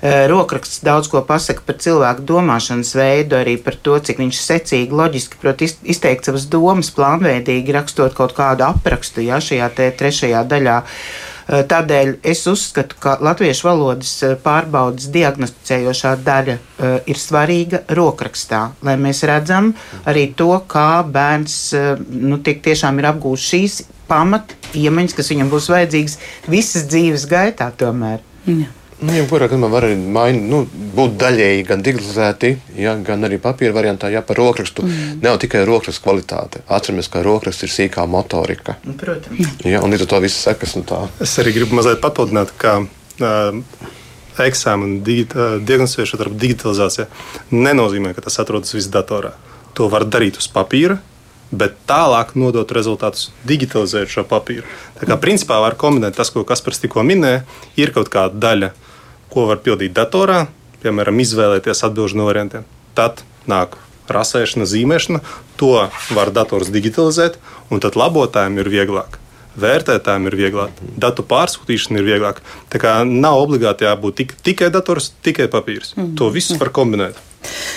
Eh, 0.00 0.28
Rokraksts 0.30 0.80
daudz 0.86 1.08
ko 1.10 1.22
pasaka 1.26 1.60
par 1.66 1.74
cilvēku 1.74 2.22
domāšanas 2.22 2.94
veidu, 2.94 3.34
arī 3.34 3.56
par 3.62 3.74
to, 3.74 3.98
cik 3.98 4.18
viņš 4.18 4.38
secīgi, 4.38 4.94
loģiski 4.94 5.40
prot 5.42 5.60
iz- 5.60 5.76
izteikt 5.82 6.24
savas 6.24 6.46
domas, 6.46 6.90
plānveidīgi 6.94 7.74
rakstot 7.74 8.14
kaut 8.14 8.32
kādu 8.36 8.62
aprakstu, 8.62 9.20
ja 9.26 9.36
šajā 9.36 9.68
trešajā 9.98 10.44
daļā. 10.46 10.82
Eh, 10.82 11.37
Tādēļ 11.48 12.10
es 12.28 12.42
uzskatu, 12.50 12.98
ka 13.00 13.14
latviešu 13.24 13.68
valodas 13.70 14.10
eh, 14.26 14.34
pārbaudas 14.42 15.08
diagnosticējošā 15.14 16.10
daļa 16.26 16.56
eh, 16.58 16.96
ir 17.08 17.20
svarīga 17.20 17.80
rokrakstā, 17.96 18.60
lai 18.84 18.98
mēs 19.00 19.22
redzam 19.28 19.70
arī 20.08 20.26
to, 20.36 20.50
kā 20.68 21.00
bērns 21.08 21.56
eh, 21.72 21.94
nu, 21.96 22.36
tiešām 22.44 23.00
ir 23.00 23.08
apgūst 23.14 23.48
šīs 23.54 23.78
pamat 24.10 24.52
iemaņas, 24.76 25.16
kas 25.16 25.32
viņam 25.32 25.52
būs 25.54 25.70
vajadzīgas 25.72 26.18
visas 26.52 26.84
dzīves 26.92 27.24
gaitā 27.32 27.70
tomēr. 27.80 28.20
Jā. 28.44 28.68
Nu, 28.98 29.12
Jebkurā 29.14 29.46
gadījumā 29.46 29.68
var 29.70 29.84
arī 29.86 29.94
main, 29.98 30.40
nu, 30.50 30.64
būt 30.96 31.12
daļēji 31.20 31.66
gan 31.68 31.82
digitalizēti, 31.86 32.48
ja, 32.82 32.96
gan 33.06 33.22
arī 33.28 33.36
papīra 33.42 33.76
variantā, 33.76 34.10
ja 34.10 34.24
par 34.26 34.40
rokrakstu. 34.40 34.82
Mm. 34.82 35.20
Nav 35.22 35.38
tikai 35.42 35.62
rokrakstu 35.68 36.02
kvalitāte. 36.02 36.64
Atceramies, 36.66 37.10
ka 37.12 37.22
rokraksts 37.22 37.66
ir 37.68 37.70
sīkā 37.74 38.06
motorika. 38.10 38.74
Nu, 38.82 38.96
Protams. 38.98 39.52
Ja, 39.62 39.84
un 39.86 39.94
līdz 39.94 40.08
ar 40.08 40.10
to 40.10 40.20
viss 40.24 40.42
sekas 40.48 40.74
un 40.80 40.86
tā. 40.88 41.04
Es 41.22 41.36
arī 41.38 41.54
gribu 41.54 41.78
mazliet 41.78 42.02
papildināt, 42.02 42.50
ka 42.58 42.80
uh, 42.82 43.60
eksāmena 44.42 44.98
digita, 45.06 45.46
diagnosticēšana 45.62 46.26
ar 46.26 46.32
digitalizāciju 46.42 47.06
nenozīmē, 47.54 48.16
ka 48.16 48.26
tas 48.26 48.40
atrodas 48.42 48.74
viss 48.74 48.90
datorā. 48.90 49.36
To 49.78 49.86
var 49.92 50.08
darīt 50.10 50.40
uz 50.42 50.50
papīra, 50.50 50.98
bet 51.54 51.78
tālāk 51.88 52.34
nodot 52.34 52.74
rezultātus 52.74 53.30
digitalizējot 53.48 54.12
šo 54.12 54.26
papīru. 54.28 54.66
Tā 54.98 55.06
kā 55.08 55.16
principā 55.22 55.62
var 55.62 55.78
kombinēt 55.80 56.18
tas, 56.18 56.34
ko 56.34 56.42
Kaspars 56.42 56.82
tikko 56.82 57.06
minēja, 57.06 57.44
ir 57.78 57.94
kaut 57.94 58.10
kāda 58.12 58.36
daļa, 58.42 58.74
ko 59.32 59.46
var 59.50 59.60
pildīt 59.64 59.94
datorā, 59.96 60.46
piemēram, 60.82 61.20
izvēlēties 61.24 61.84
atbildžu 61.88 62.18
no 62.20 62.28
variantiem. 62.28 62.66
Tad 62.98 63.22
nāk 63.50 63.76
rasēšana, 64.08 64.66
zīmēšana, 64.68 65.22
to 65.60 65.88
var 66.16 66.32
dators 66.34 66.70
digitalizēt, 66.72 67.38
un 67.72 67.82
tad 67.84 67.98
labotājiem 67.98 68.60
ir 68.62 68.70
vieglāk. 68.72 69.18
Vērtētājiem 69.58 70.28
ir 70.30 70.36
vieglāk, 70.38 70.82
datu 71.02 71.24
pārsūtīšana 71.26 71.98
ir 71.98 72.06
vieglāk. 72.06 72.42
Tā 72.70 72.78
kā 72.82 72.92
nav 73.04 73.40
obligāti 73.42 73.88
jābūt 73.88 74.20
tik, 74.20 74.36
tikai 74.46 74.70
dators, 74.74 75.10
tikai 75.26 75.48
papīrs. 75.50 75.96
Mm. 75.96 76.12
To 76.20 76.30
visu 76.34 76.58
var 76.60 76.70
kombinēt. 76.74 77.18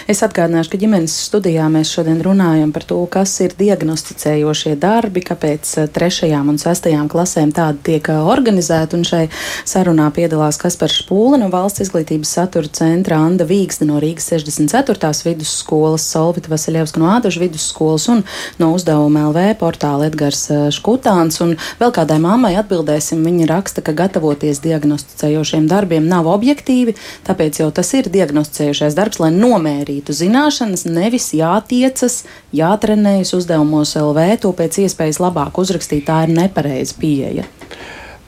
Es 0.10 0.20
atgādināšu, 0.26 0.74
ka 0.74 0.80
ģimenes 0.82 1.14
studijā 1.28 1.68
mēs 1.72 1.92
šodien 1.94 2.18
runājam 2.26 2.72
par 2.74 2.84
to, 2.90 2.98
kas 3.12 3.32
ir 3.46 3.54
diagnosticējošie 3.58 4.74
darbi, 4.82 5.22
kāpēc 5.24 5.74
eh, 5.78 5.90
trešajām 5.94 6.50
un 6.52 6.58
sestajām 6.62 7.10
klasēm 7.12 7.54
tādi 7.56 7.80
tiek 7.92 8.10
eh, 8.12 8.18
organizēti. 8.34 8.98
Un 8.98 9.06
šai 9.08 9.22
sarunā 9.70 10.10
piedalās 10.16 10.60
Kaspars 10.62 10.98
Špūle 11.04 11.40
no 11.42 11.52
Valsts 11.54 11.86
izglītības 11.86 12.34
satura 12.38 12.72
centra, 12.74 13.22
Anda 13.22 13.46
Vīgsne 13.48 13.88
no 13.92 14.02
Rīgas 14.02 14.32
64. 14.34 15.12
vidusskolas, 15.30 16.08
Solvita 16.12 16.52
Vasiljevska 16.52 17.02
no 17.02 17.12
Ādažu 17.14 17.46
vidusskolas 17.46 18.10
un 18.12 18.26
no 18.60 18.72
uzdevuma 18.76 19.28
LV 19.30 19.46
portāla 19.62 20.10
Edgars 20.10 20.44
eh, 20.52 20.66
Škutāns. 20.74 21.40
Un 21.46 21.56
vēl 21.80 21.94
kādai 21.96 22.18
mammai 22.24 22.56
atbildēsim, 22.60 23.22
viņa 23.28 23.50
raksta, 23.54 23.86
ka 23.86 23.96
gatavoties 24.02 24.64
diagnosticējošiem 24.66 25.70
darbiem 25.72 26.10
nav 26.10 26.28
objektīvi, 26.34 26.98
tāpēc 27.30 27.62
jau 27.62 27.72
tas 27.72 27.96
ir 27.96 28.10
diagnosticējošais 28.12 28.98
darbs, 28.98 29.22
lai 29.22 29.32
nomērītu 29.52 30.16
zināšanas, 30.16 30.88
nevis 30.90 31.32
jātiecas, 31.38 32.24
jātrenējas 32.56 33.36
uzdevumos 33.38 33.96
LV, 34.00 34.28
to 34.44 34.54
pēc 34.58 34.84
iespējas 34.86 35.22
labāk 35.24 35.60
uzrakstīt, 35.62 36.08
tā 36.08 36.24
ir 36.28 36.36
nepareiza 36.38 36.98
pieeja. 37.02 37.48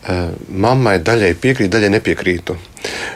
Uh, 0.03 0.33
Mammai 0.51 0.97
daļai 0.99 1.31
piekrīt, 1.39 1.69
daļai 1.71 1.93
nepiekrītu. 1.93 2.55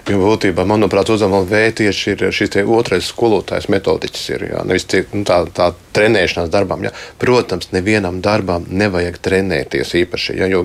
Jo 0.08 0.20
būtībā, 0.22 0.64
manuprāt, 0.64 1.10
vēl 1.10 1.74
tieši 1.76 2.14
ir 2.14 2.22
šis 2.32 2.56
otrais 2.64 3.10
skolotājs, 3.12 3.68
metodiķis. 3.74 4.24
Ir, 4.32 4.46
jā, 4.54 4.62
nevis 4.64 4.88
tie, 4.88 5.02
nu, 5.12 5.26
tā, 5.28 5.42
tā 5.52 5.74
trenēšanās 5.98 6.48
darbam. 6.54 6.86
Jā. 6.88 6.94
Protams, 7.20 7.74
nevienam 7.76 8.22
darbam 8.24 8.64
nevajag 8.72 9.20
trenēties 9.20 9.92
īpaši. 10.00 10.38
Jā, 10.40 10.48
jo, 10.54 10.64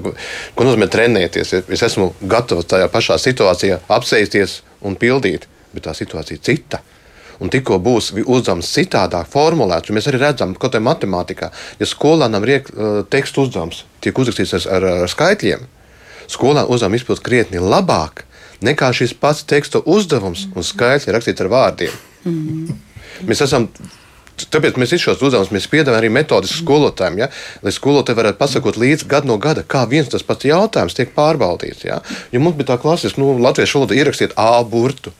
ko 0.54 0.68
nozīmē 0.68 0.86
trenēties? 0.94 1.56
Es 1.66 1.82
esmu 1.88 2.12
gatavs 2.22 2.70
tajā 2.70 2.86
pašā 2.92 3.18
situācijā 3.18 3.82
apsēsties 3.90 4.60
un 4.86 4.94
pildīt, 4.94 5.50
bet 5.74 5.88
tā 5.88 5.96
situācija 5.98 6.38
ir 6.38 6.46
cita. 6.46 6.84
Un 7.42 7.50
tikko 7.50 7.80
būs 7.82 8.12
uzdevums 8.22 8.70
citādāk 8.70 9.26
formulēts, 9.32 9.90
un 9.90 9.98
mēs 9.98 10.06
arī 10.10 10.20
redzam, 10.22 10.54
ka 10.54 10.70
tā 10.70 10.78
matemātikā, 10.82 11.48
ja 11.80 11.88
skolēnam 11.88 12.44
ir 12.46 12.60
uh, 12.60 13.00
tekstu 13.10 13.46
uzdevums, 13.46 13.82
tiek 14.04 14.18
uzrakstīts 14.18 14.54
ar, 14.60 14.68
ar, 14.76 14.86
ar 15.06 15.10
skaitļiem, 15.10 15.64
skolēnam 16.30 16.70
uzdevums 16.70 17.02
izpildīt 17.02 17.26
krietni 17.26 17.62
labāk 17.62 18.22
nekā 18.62 18.92
šis 18.94 19.16
pats 19.18 19.42
teksta 19.48 19.82
uzdevums 19.90 20.46
un 20.54 20.66
skaitļi 20.66 21.16
rakstīts 21.16 21.42
ar 21.42 21.50
vārdiem. 21.52 21.98
Mm. 22.28 22.78
Mēs 23.28 23.44
esam. 23.48 23.68
Tāpēc 24.42 24.78
mēs 24.80 24.94
šos 24.98 25.20
uzdevumus 25.22 25.68
piedāvājam 25.70 26.00
arī 26.00 26.08
metodisku 26.10 26.62
skolotājiem, 26.64 27.18
ja? 27.20 27.26
lai 27.62 27.72
skolotāji 27.74 28.16
varētu 28.16 28.38
pasakot 28.40 28.78
līdzi 28.80 29.06
gadu 29.06 29.28
no 29.28 29.36
gada, 29.38 29.62
kā 29.62 29.84
viens 29.86 30.08
tas 30.10 30.24
pats 30.26 30.48
jautājums 30.48 30.96
tiek 30.96 31.12
pārbaudīts. 31.14 31.84
Ja, 31.84 32.00
ja 32.32 32.40
mums 32.42 32.56
bija 32.58 32.72
tā 32.72 32.78
klasiska, 32.82 33.20
nu, 33.20 33.36
latviešu 33.44 33.78
valoda 33.78 33.98
ierakstiet 33.98 34.32
A 34.40 34.48
burtu, 34.66 35.12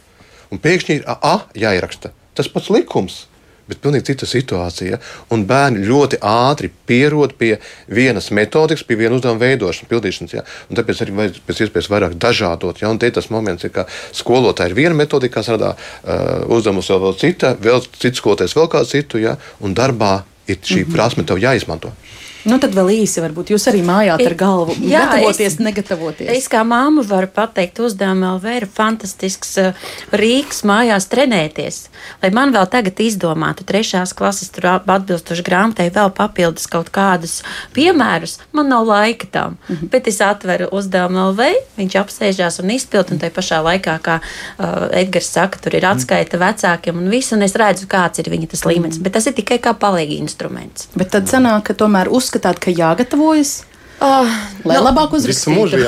un 0.53 0.63
pēkšņi 0.63 0.99
ir 1.01 1.05
A 1.09 1.37
jāieraksta. 1.59 2.13
Tas 2.37 2.49
pats 2.53 2.71
likums. 2.73 3.27
Bet 3.71 3.79
pilnīgi 3.79 4.09
cita 4.11 4.27
situācija. 4.27 4.99
Un 5.33 5.45
bērni 5.47 5.85
ļoti 5.87 6.19
ātri 6.27 6.69
pierod 6.89 7.37
pie 7.39 7.53
vienas 7.87 8.33
metodikas, 8.35 8.83
pie 8.85 8.99
viena 8.99 9.17
uzdevuma 9.17 9.41
veidošanas, 9.45 9.89
pildīšanas. 9.91 10.35
Ja? 10.35 10.43
Tāpēc 10.75 11.03
arī 11.05 11.15
vajag 11.21 11.39
pēc 11.47 11.63
iespējas 11.67 11.91
vairāk 11.93 12.17
dažādot. 12.21 12.83
Ja? 12.83 12.91
Un 12.91 12.99
te 13.01 13.11
tas 13.15 13.31
moments 13.33 13.65
ir, 13.65 13.73
ka 13.73 13.87
skolotāji 14.19 14.75
ir 14.75 14.79
viena 14.81 14.99
metodika, 14.99 15.39
kas 15.39 15.53
rada 15.55 15.77
uh, 15.77 16.43
uzdevumus 16.53 16.91
vēl, 16.91 17.05
vēl 17.07 17.17
cita, 17.23 17.55
vēl 17.63 17.81
cits 17.87 18.21
skolotājs 18.21 18.59
vēl 18.59 18.69
kādu 18.75 18.91
citu, 18.97 19.23
ja? 19.23 19.39
un 19.63 19.79
darbā 19.79 20.25
ir 20.51 20.59
šī 20.59 20.83
mm 20.83 20.89
-hmm. 20.89 20.97
prasme 20.99 21.25
tev 21.25 21.39
jāizmanto. 21.39 21.95
Nu, 22.43 22.59
tad 22.59 22.75
vēl 22.75 22.91
īsi, 22.97 23.21
varbūt 23.23 23.53
jūs 23.53 23.69
arī 23.71 23.85
mājāt 23.87 24.23
ar 24.27 24.35
galvu. 24.39 24.75
Jā, 24.83 25.05
gatavoties, 25.07 25.55
es, 25.55 25.59
negatavoties. 25.63 26.31
Es 26.35 26.49
kā 26.51 26.65
māma 26.67 27.05
varu 27.07 27.29
pateikt, 27.31 27.79
uzdevuma 27.85 28.33
LV 28.35 28.55
ir 28.57 28.67
fantastisks 28.67 29.53
uh, 29.63 29.85
rīks 30.11 30.65
mājās 30.67 31.07
trenēties. 31.13 31.79
Lai 32.23 32.33
man 32.35 32.51
vēl 32.55 32.67
tagad 32.73 32.99
izdomātu 33.03 33.67
trešās 33.69 34.15
klases 34.19 34.51
tur 34.55 34.67
atbilstoši 34.73 35.45
grāmatai 35.47 35.87
vēl 35.95 36.11
papildus 36.17 36.67
kaut 36.71 36.91
kādus 36.95 37.41
piemērus, 37.77 38.41
man 38.57 38.73
nav 38.73 38.89
laika 38.91 39.31
tam. 39.31 39.57
Mm 39.69 39.77
-hmm. 39.77 39.91
Bet 39.95 40.09
es 40.09 40.21
atveru 40.21 40.69
uzdevumu 40.73 41.29
LV, 41.31 41.53
viņš 41.79 41.99
apsēžās 42.03 42.59
un 42.63 42.71
izpild, 42.71 43.13
un 43.13 43.19
tai 43.19 43.31
pašā 43.31 43.63
laikā, 43.63 43.99
kā 44.03 44.19
uh, 44.19 44.91
Edgars 44.91 45.31
saka, 45.31 45.59
tur 45.63 45.75
ir 45.75 45.87
atskaita 45.87 46.39
vecākiem 46.39 46.99
un 46.99 47.09
viss, 47.09 47.33
un 47.33 47.43
es 47.43 47.55
redzu, 47.55 47.87
kāds 47.87 48.19
ir 48.19 48.31
viņa 48.31 48.51
tas 48.51 48.65
līmenis. 48.65 48.99
Bet 48.99 49.13
tas 49.13 49.27
ir 49.27 49.33
tikai 49.33 49.59
kā 49.59 49.75
palīgi 49.75 50.19
instruments. 50.19 50.89
Bet 50.95 51.11
tad 51.11 51.31
sanāk, 51.31 51.63
ka 51.63 51.75
tomēr 51.75 52.09
uz 52.09 52.32
uzskatāt, 52.33 52.59
ka 52.61 52.71
jāgatavojas? 52.73 53.63
Oh, 54.03 54.27
Lai 54.67 54.81
nu, 54.81 54.89
labāk 54.89 55.13
uzrakstītu. 55.15 55.79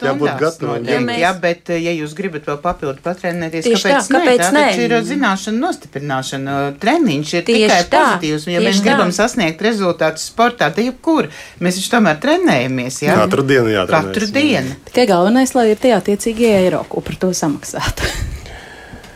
Jābūt 0.00 0.36
gatavam. 0.38 0.84
Ja 0.86 1.00
mēs- 1.02 1.18
Jā, 1.18 1.32
bet 1.40 1.70
eh, 1.70 1.80
ja 1.82 1.90
jūs 1.90 2.14
gribat 2.14 2.46
vēl 2.46 2.60
papildu 2.62 3.02
patrenēties, 3.02 3.64
Tieši 3.66 3.88
kāpēc, 3.88 4.06
tā, 4.06 4.14
kāpēc 4.14 4.38
tā 4.44 4.50
nē? 4.54 4.62
taču 4.70 4.84
ir 4.86 4.94
zināšana 5.08 5.58
nostiprināšana. 5.64 6.78
Treniņš 6.78 7.34
ir 7.34 7.42
Tieši 7.42 7.66
tikai 7.66 7.82
tā, 7.90 8.04
pozitīvs. 8.06 8.46
Ja 8.46 8.60
tieši 8.60 8.68
mēs 8.68 8.78
tā. 8.78 8.86
gribam 8.86 9.10
sasniegt 9.18 9.60
rezultātus 9.66 10.30
sportā, 10.30 10.70
tad 10.70 10.78
jebkur 10.78 11.26
mēs 11.58 11.74
taču 11.80 11.90
tomēr 11.96 12.20
trenējamies. 12.22 13.02
Jā? 13.02 13.18
Katru 13.24 13.42
dienu 13.42 13.74
jātrenējas. 13.74 14.14
Katru 14.14 14.26
dienu. 14.38 14.76
Tikai 14.86 15.06
galvenais, 15.10 15.54
lai 15.58 15.70
ir 15.74 15.76
tie 15.76 15.96
attiecīgie 15.98 16.54
eiro, 16.62 16.84
ko 16.88 17.00
par 17.02 17.16
to 17.18 17.34
samaksāt. 17.34 18.06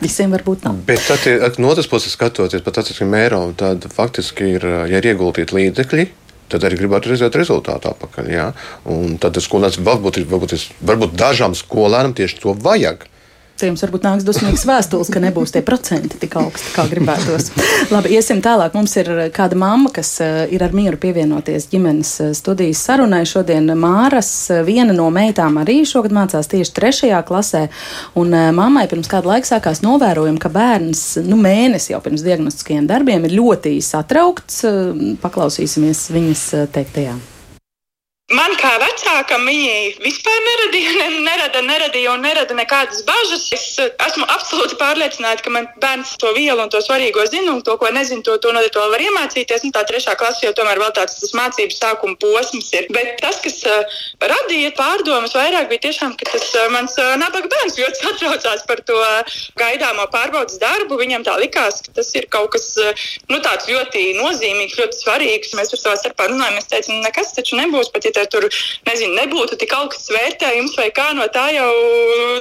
Visiem 0.04 0.34
varbūt 0.34 0.66
nav. 0.66 0.82
Bet 0.84 1.06
tad, 1.08 1.24
ja 1.24 1.48
no 1.62 1.70
otras 1.72 1.88
puses 1.88 2.12
skatoties, 2.12 2.60
pat 2.64 2.82
atcīm 2.82 3.14
eiro, 3.16 3.40
tad 3.56 3.86
faktiski 3.92 4.50
ir, 4.58 4.66
ja 4.90 5.00
ir 5.00 5.08
ieguldīti 5.14 5.56
līdzekļi. 5.56 6.06
Tad 6.52 6.66
arī 6.68 6.76
gribētu 6.76 7.08
redzēt 7.08 7.38
rezultātu 7.40 7.88
atpakaļ. 7.88 8.28
Jā. 8.28 8.50
Un 8.92 9.16
tad 9.18 9.38
skolēns 9.40 9.80
varbūt, 9.80 10.20
varbūt, 10.28 10.52
varbūt 10.84 11.16
dažām 11.16 11.56
skolēnām 11.56 12.12
tieši 12.18 12.42
to 12.42 12.52
vajag. 12.66 13.06
Jums 13.62 13.84
varbūt 13.84 14.02
nāks 14.02 14.24
dusmīgs 14.26 14.64
vēstules, 14.66 15.08
ka 15.14 15.20
nebūs 15.22 15.52
tie 15.54 15.62
procenti 15.64 16.18
tik 16.18 16.34
augsti, 16.40 16.72
kā 16.74 16.88
gribētos. 16.90 17.52
Labi, 17.94 18.10
iesim 18.16 18.42
tālāk. 18.44 18.74
Mums 18.74 18.96
ir 18.98 19.10
kāda 19.34 19.56
mamma, 19.58 19.92
kas 19.94 20.10
eh, 20.24 20.40
ir 20.52 20.64
ar 20.66 20.74
mieru 20.74 20.98
pievienoties 21.00 21.68
ģimenes 21.70 22.10
eh, 22.24 22.32
studijas 22.34 22.82
sarunai. 22.82 23.22
Šodien 23.30 23.70
Māras, 23.78 24.32
eh, 24.50 24.64
viena 24.66 24.96
no 24.96 25.06
meitām, 25.14 25.60
arī 25.62 25.80
šogad 25.86 26.12
mācās 26.16 26.50
tieši 26.50 26.74
trešajā 26.74 27.20
klasē. 27.28 27.68
Un 28.20 28.34
eh, 28.34 28.50
mammai 28.56 28.88
pirms 28.90 29.10
kāda 29.10 29.32
laika 29.34 29.52
sākās 29.54 29.84
novērojumi, 29.86 30.42
ka 30.42 30.50
bērns 30.54 31.04
nu, 31.28 31.38
mēnesi 31.40 31.94
jau 31.94 32.02
pirms 32.04 32.26
diagnostiskajiem 32.26 32.88
darbiem 32.90 33.28
ir 33.28 33.38
ļoti 33.38 33.76
satraukts. 33.84 34.64
Eh, 34.66 35.14
Paklausīsimies 35.22 36.08
viņas 36.14 36.44
eh, 36.58 36.66
teiktajā. 36.74 37.14
Man 38.34 38.54
kā 38.58 38.70
vecākam 38.80 39.44
viņi 39.46 40.00
vispār 40.02 40.38
neradīja, 40.42 40.92
ne, 40.98 41.20
nerada, 41.26 41.60
neradīja 41.62 42.14
un 42.16 42.24
nerada 42.24 42.54
nekādas 42.56 43.04
bažas. 43.06 43.44
Es 43.54 43.66
esmu 43.78 44.26
absolūti 44.32 44.78
pārliecināta, 44.80 45.44
ka 45.44 45.52
man 45.54 45.68
bērns 45.82 46.16
to 46.18 46.32
vielu 46.34 46.58
un 46.64 46.72
to 46.72 46.80
svarīgo 46.82 47.22
zina, 47.30 47.52
un 47.52 47.62
to, 47.66 47.76
ko 47.78 47.90
nezinu, 47.94 48.24
to, 48.26 48.36
to, 48.42 48.50
to 48.74 48.86
var 48.90 49.04
iemācīties. 49.04 49.66
Un 49.68 49.74
tā 49.76 49.84
trešā 49.86 50.16
klase 50.18 50.46
jau 50.46 50.54
tomēr 50.56 50.80
vēl 50.82 50.94
tāds 50.96 51.20
mācību 51.36 51.76
sākuma 51.76 52.18
posms 52.22 52.72
ir. 52.74 52.88
Bet 52.96 53.20
tas, 53.22 53.38
kas 53.44 53.60
uh, 53.70 54.00
radīja 54.32 54.72
pārdomas 54.78 55.36
vairāk, 55.36 55.68
bija 55.70 55.84
tiešām, 55.86 56.16
ka 56.18 56.28
tas 56.32 56.48
uh, 56.58 56.66
mans 56.74 56.96
uh, 56.98 57.14
nabaga 57.20 57.50
bērns 57.52 57.78
ļoti 57.78 58.02
satraucās 58.02 58.66
par 58.70 58.82
to 58.88 58.98
gaidāmo 59.60 60.08
pārbaudas 60.14 60.58
darbu. 60.62 60.98
Viņam 60.98 61.26
tā 61.28 61.36
likās, 61.42 61.84
ka 61.86 61.94
tas 62.00 62.10
ir 62.18 62.26
kaut 62.32 62.50
kas 62.56 62.66
nu, 63.30 63.38
tāds 63.44 63.70
ļoti 63.70 64.10
nozīmīgs, 64.18 64.78
ļoti 64.80 65.02
svarīgs. 65.04 65.54
Mēs 65.58 65.74
par 65.76 65.84
savā 65.84 65.96
starpā 66.02 66.30
runājām, 66.32 66.58
mēs 66.58 66.70
teicām, 66.72 67.02
nekas 67.04 67.34
taču 67.36 67.60
nebūs. 67.60 67.92
Pat, 67.94 68.08
ja 68.08 68.23
tev 68.24 68.32
tur 68.32 68.46
nezinu, 68.88 69.14
nebūtu 69.18 69.56
tik 69.60 69.72
augsts 69.76 70.10
vērtējums 70.12 70.76
vai 70.78 70.88
kā 70.94 71.10
no 71.16 71.26
tā 71.32 71.46
jau 71.54 71.70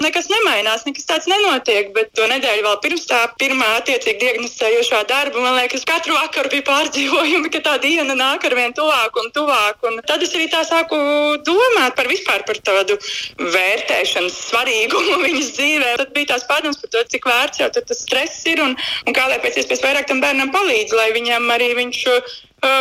nekas 0.03 0.29
nemainās, 0.31 0.85
nekas 0.87 1.07
tāds 1.09 1.27
nenotiek. 1.29 1.91
Bet 1.95 2.13
to 2.17 2.27
nedēļu 2.29 2.65
vēl 2.65 2.79
pirms 2.83 3.05
tā 3.09 3.21
pirmā 3.39 3.69
attiecīgi 3.79 4.21
diagnosticējošā 4.21 5.03
darba, 5.09 5.43
man 5.43 5.57
liekas, 5.59 5.85
katru 5.87 6.15
vakaru 6.17 6.51
bija 6.53 6.67
pārdzīvojumi, 6.69 7.51
ka 7.53 7.63
tā 7.65 7.77
diena 7.83 8.15
nāk 8.17 8.45
ar 8.47 8.55
vien 8.57 8.75
tuvāk 8.75 9.19
un 9.21 9.31
tuvāk. 9.35 9.83
Un 9.89 9.99
tad 10.07 10.23
es 10.23 10.33
arī 10.37 10.49
tā 10.51 10.63
sāku 10.67 10.99
domāt 11.45 11.97
par 11.97 12.09
vispār 12.11 12.45
par 12.47 12.59
tādu 12.63 12.97
vērtēšanas 13.41 14.39
svarīgumu 14.49 15.19
viņas 15.27 15.51
dzīvē. 15.57 15.93
Tad 16.03 16.15
bija 16.15 16.33
tās 16.33 16.47
pārdomas 16.49 16.79
par 16.81 16.93
to, 16.95 17.03
cik 17.13 17.29
vērts 17.29 17.63
jau 17.63 17.69
tas 17.73 17.99
stress 17.99 18.47
ir 18.49 18.63
un, 18.63 18.77
un 19.07 19.15
kā 19.15 19.27
lai 19.29 19.41
pēc 19.43 19.61
iespējas 19.61 19.85
vairāk 19.85 20.09
tam 20.09 20.23
bērnam 20.23 20.53
palīdz, 20.53 20.95
lai 20.97 21.11
viņam 21.15 21.49
arī 21.53 21.73
viņš 21.79 22.01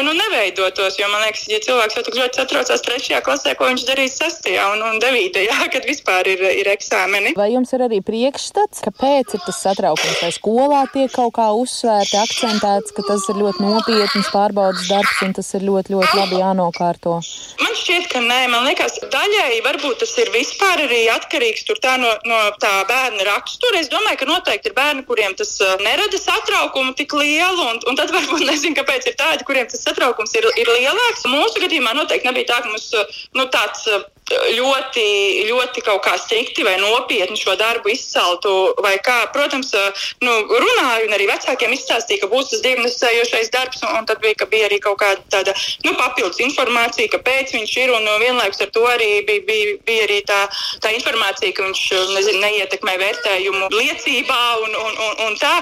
nu, 0.06 0.12
neveidotos. 0.16 0.98
Jo 1.00 1.08
man 1.12 1.24
liekas, 1.26 1.44
ja 1.50 1.58
cilvēks 1.64 1.98
jau 1.98 2.04
tik 2.06 2.18
ļoti 2.18 2.40
satraucās 2.40 2.84
trešajā 2.86 3.20
klasē, 3.26 3.54
ko 3.58 3.68
viņš 3.70 3.84
darīs 3.88 4.16
sestajā 4.20 4.68
un, 4.76 4.84
un 4.86 5.00
devītajā, 5.02 5.58
kad 5.74 5.88
vispār 5.88 6.30
ir, 6.30 6.44
ir 6.62 6.70
eksāmeni. 6.72 7.34
Vai 7.38 7.50
jums 7.54 7.72
ir 7.74 7.86
arī 7.88 8.02
priekšstats, 8.04 8.84
kāpēc 8.86 9.36
ir 9.36 9.44
tas 9.46 9.62
satraukums? 9.66 10.20
Vai 10.22 10.32
skolā 10.34 10.84
tiek 10.94 11.12
kaut 11.14 11.34
kā 11.38 11.48
uzsvērti, 11.58 12.18
akcentēts, 12.22 12.94
ka 12.96 13.06
tas 13.08 13.26
ir 13.32 13.40
ļoti 13.42 13.66
nopietns 13.66 14.30
pārbaudas 14.34 14.86
darbs 14.90 15.24
un 15.26 15.34
tas 15.36 15.50
ir 15.58 15.66
ļoti, 15.66 15.96
ļoti 15.96 16.20
labi 16.20 16.40
jānokārto? 16.42 17.18
Man 17.62 17.76
šķiet, 17.78 18.08
ka 18.12 18.22
nē, 18.22 18.40
man 18.52 18.66
liekas, 18.68 19.00
daļēji 19.12 19.62
varbūt 19.66 20.02
tas 20.02 20.14
ir 20.22 20.30
vispār 20.34 20.84
arī 20.86 21.02
atkarīgs 21.12 21.66
no, 22.02 22.12
no 22.28 22.40
tā 22.62 22.72
bērna 22.88 23.26
rakstura. 23.28 23.80
Es 23.80 23.90
domāju, 23.92 24.20
ka 24.20 24.28
noteikti 24.28 24.70
ir 24.70 24.76
bērni, 24.76 25.04
kuriem 25.08 25.34
tas 25.38 25.56
nerada 25.82 26.18
satraukumu 26.20 26.94
tik 26.98 27.14
lielu, 27.18 27.68
un, 27.72 27.80
un 27.88 27.98
tad 27.98 28.12
varbūt 28.16 28.46
nezinu, 28.46 28.76
kāpēc 28.78 29.10
ir 29.10 29.18
tādi, 29.18 29.46
kuriem 29.48 29.71
tas 29.72 29.84
satraukums 29.88 30.34
ir, 30.38 30.48
ir 30.60 30.72
lielāks. 30.76 31.26
Mūsu 31.32 31.62
gadījumā 31.64 31.96
noteikti 31.96 32.28
nebija 32.28 32.52
tā, 32.52 32.60
ka 32.62 32.72
mums 32.72 32.90
nu, 33.36 33.48
tāds 33.52 33.88
ļoti, 34.32 35.04
ļoti 35.48 35.84
kaut 35.86 36.02
kā 36.06 36.16
strikti 36.20 36.64
vai 36.66 36.76
nopietni 36.80 37.38
šo 37.38 37.56
darbu 37.60 37.92
izceltu. 37.92 38.52
Kā, 39.02 39.16
protams, 39.34 39.72
nu, 40.22 40.32
runāju 40.50 41.08
un 41.08 41.16
arī 41.16 41.26
vecākiem 41.30 41.74
izstāstīju, 41.74 42.22
ka 42.22 42.30
būs 42.32 42.52
tas 42.52 42.62
diagnosticējošais 42.64 43.52
darbs, 43.54 43.82
un, 43.86 43.96
un 43.98 44.08
tad 44.08 44.22
bija, 44.24 44.46
bija 44.50 44.68
arī 44.68 44.78
kaut 44.84 45.00
kāda 45.02 45.22
tāda, 45.32 45.54
nu, 45.86 45.94
papildus 45.98 46.42
informācija, 46.44 47.10
kāpēc 47.12 47.54
viņš 47.56 47.76
ir. 47.84 47.94
Un, 47.96 48.08
un 48.08 48.22
vienlaikus 48.22 48.62
ar 48.64 48.72
to 48.74 48.84
arī 48.88 49.10
bija, 49.28 49.44
bija, 49.48 49.76
bija 49.86 50.06
arī 50.08 50.20
tā, 50.28 50.40
tā 50.84 50.94
informācija, 50.96 51.54
ka 51.56 51.66
viņš 51.66 51.84
nezinu, 52.16 52.42
neietekmē 52.46 52.96
vērtējumu 53.02 53.70
liecībā 53.74 54.42
un, 54.64 54.78
un, 54.86 54.98
un, 55.08 55.14
un 55.28 55.38
tā. 55.40 55.54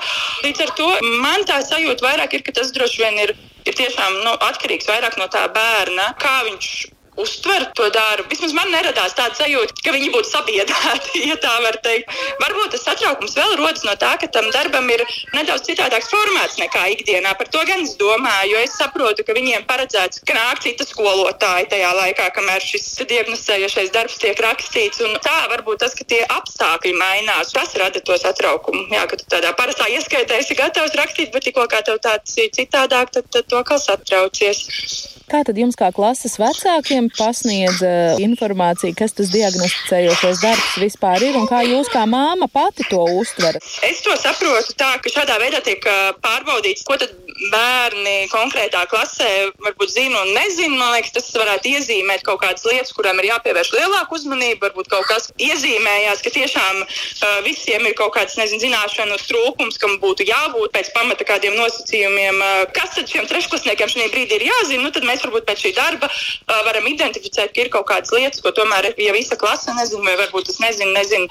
Līdz 0.45 0.67
ar 0.67 0.75
to 0.79 0.91
man 1.25 1.47
tā 1.49 1.61
sajūta 1.67 2.07
vairāk 2.07 2.39
ir, 2.39 2.47
ka 2.47 2.57
tas 2.61 2.73
droši 2.77 3.05
vien 3.05 3.21
ir, 3.27 3.35
ir 3.67 3.77
tiešām 3.77 4.23
nu, 4.25 4.39
atkarīgs 4.51 4.89
vairāk 4.91 5.19
no 5.21 5.29
tā 5.33 5.47
bērna, 5.55 6.13
kā 6.21 6.41
viņš 6.49 6.73
uztver 7.17 7.67
to 7.75 7.89
darbu. 7.91 8.29
Vismaz 8.31 8.53
man 8.55 8.71
neradās 8.73 9.15
tāda 9.19 9.35
sajūta, 9.39 9.75
ka 9.85 9.95
viņi 9.95 10.11
būtu 10.15 10.31
sabiedrēti, 10.31 11.23
ja 11.31 11.37
tā 11.41 11.53
var 11.65 11.79
teikt. 11.85 12.13
Varbūt 12.43 12.75
tas 12.75 12.85
satraukums 12.87 13.37
vēl 13.39 13.57
rodas 13.61 13.85
no 13.87 13.95
tā, 14.01 14.13
ka 14.21 14.31
tam 14.33 14.51
darbam 14.55 14.89
ir 14.93 15.05
nedaudz 15.35 15.67
citādāks 15.69 16.11
formāts 16.13 16.59
nekā 16.61 16.87
ikdienā. 16.95 17.35
Par 17.39 17.51
to 17.53 17.63
gan 17.69 17.85
es 17.85 17.97
domāju, 18.01 18.55
jo 18.55 18.63
es 18.65 18.77
saprotu, 18.79 19.27
ka 19.27 19.37
viņiem 19.37 19.67
paredzēts, 19.69 20.23
ka 20.27 20.37
nāk 20.37 20.63
cita 20.65 20.87
skolotāja 20.89 21.69
tajā 21.75 21.93
laikā, 21.99 22.31
kamēr 22.37 22.65
šis 22.65 22.89
diagnosticējošais 23.11 23.93
darbs 23.95 24.19
tiek 24.23 24.41
rakstīts. 24.45 25.03
Un 25.07 25.17
tā 25.25 25.37
varbūt 25.53 25.85
tas, 25.85 25.97
ka 25.99 26.07
tie 26.09 26.23
apstākļi 26.29 26.95
mainās, 26.99 27.55
tas 27.57 27.75
rada 27.81 28.03
to 28.05 28.19
satraukumu. 28.21 28.87
Jā, 28.95 29.07
ka 29.11 29.21
tu 29.21 29.29
tādā 29.31 29.55
parastā 29.59 29.89
ieskaitē 29.93 30.41
esi 30.41 30.59
gatavs 30.59 30.97
rakstīt, 30.99 31.33
bet 31.35 31.47
tikko 31.49 31.67
kā 31.71 31.83
tev 31.87 32.01
tāds 32.05 32.37
ir 32.41 32.53
citādāk, 32.57 33.15
tad, 33.15 33.31
tad 33.33 33.49
to 33.51 33.65
kā 33.67 33.81
satraucies. 33.81 35.20
Kā 35.31 35.45
tad 35.47 35.59
jums, 35.61 35.77
kā 35.79 35.93
klases 35.95 36.33
vecākiem, 36.43 37.07
pasniedz 37.15 37.79
uh, 37.87 38.19
informāciju, 38.19 38.97
kas 38.99 39.15
tas 39.15 39.31
diagnosticējošais 39.31 40.43
darbs 40.43 40.73
vispār 40.83 41.23
ir 41.29 41.39
un 41.39 41.47
kā 41.47 41.63
jūs, 41.63 41.87
kā 41.93 42.03
māma, 42.11 42.49
pati 42.51 42.83
to 42.91 43.05
uztverat? 43.21 43.63
Es 43.87 44.03
to 44.03 44.17
saprotu 44.19 44.75
tā, 44.81 44.97
ka 44.99 45.13
šādā 45.13 45.39
veidā 45.39 45.63
tiek 45.63 45.87
uh, 45.87 46.11
pārbaudīts, 46.25 46.83
ko 46.83 46.99
tad 46.99 47.15
bērni 47.49 48.29
konkrētā 48.33 48.83
klasē 48.91 49.29
varbūt 49.65 49.93
zina 49.95 50.21
un 50.25 50.33
nezina. 50.35 50.77
Man 50.77 50.93
liekas, 50.97 51.15
tas 51.15 51.31
varētu 51.37 51.73
iezīmēt 51.77 52.25
kaut 52.27 52.43
kādas 52.43 52.67
lietas, 52.69 52.93
kurām 52.97 53.21
ir 53.23 53.31
jāpievērš 53.31 53.73
lielāka 53.77 54.17
uzmanība. 54.19 54.69
Varbūt 54.69 54.91
kaut 54.93 55.09
kas 55.09 55.31
iezīmējās, 55.41 56.25
ka 56.25 56.35
tiešām 56.35 56.83
uh, 56.83 57.39
visiem 57.47 57.87
ir 57.89 57.97
kaut 57.99 58.13
kāds 58.19 58.37
nezinu, 58.41 58.65
zināšanu 58.67 59.19
trūkums, 59.25 59.79
kam 59.81 59.97
būtu 60.03 60.27
jābūt 60.29 60.75
pēc 60.75 60.93
pamata 60.97 61.27
kādiem 61.29 61.57
nosacījumiem. 61.61 62.43
Uh, 62.43 62.67
kas 62.77 62.99
tad 62.99 63.09
šiem 63.09 63.29
trešklasniekiem 63.31 63.95
šajā 63.95 64.13
brīdī 64.13 64.41
ir 64.41 64.49
jāzina? 64.51 64.85
Nu, 64.85 64.93
tad 64.95 65.07
mēs 65.09 65.20
varbūt 65.27 65.49
pēc 65.49 65.65
šī 65.67 65.73
darba 65.77 66.11
uh, 66.11 66.61
varam 66.69 66.89
identificēt, 66.91 67.55
ka 67.55 67.65
ir 67.65 67.73
kaut 67.73 67.89
kādas 67.91 68.13
lietas, 68.15 68.43
ko 68.45 68.53
tomēr, 68.57 68.93
ja 69.01 69.17
visa 69.17 69.39
klase 69.41 69.75
nezina, 69.77 70.05
vai 70.09 70.19
varbūt 70.25 70.51
tas 70.51 70.61
nezina, 70.63 70.93
nezina 70.99 71.29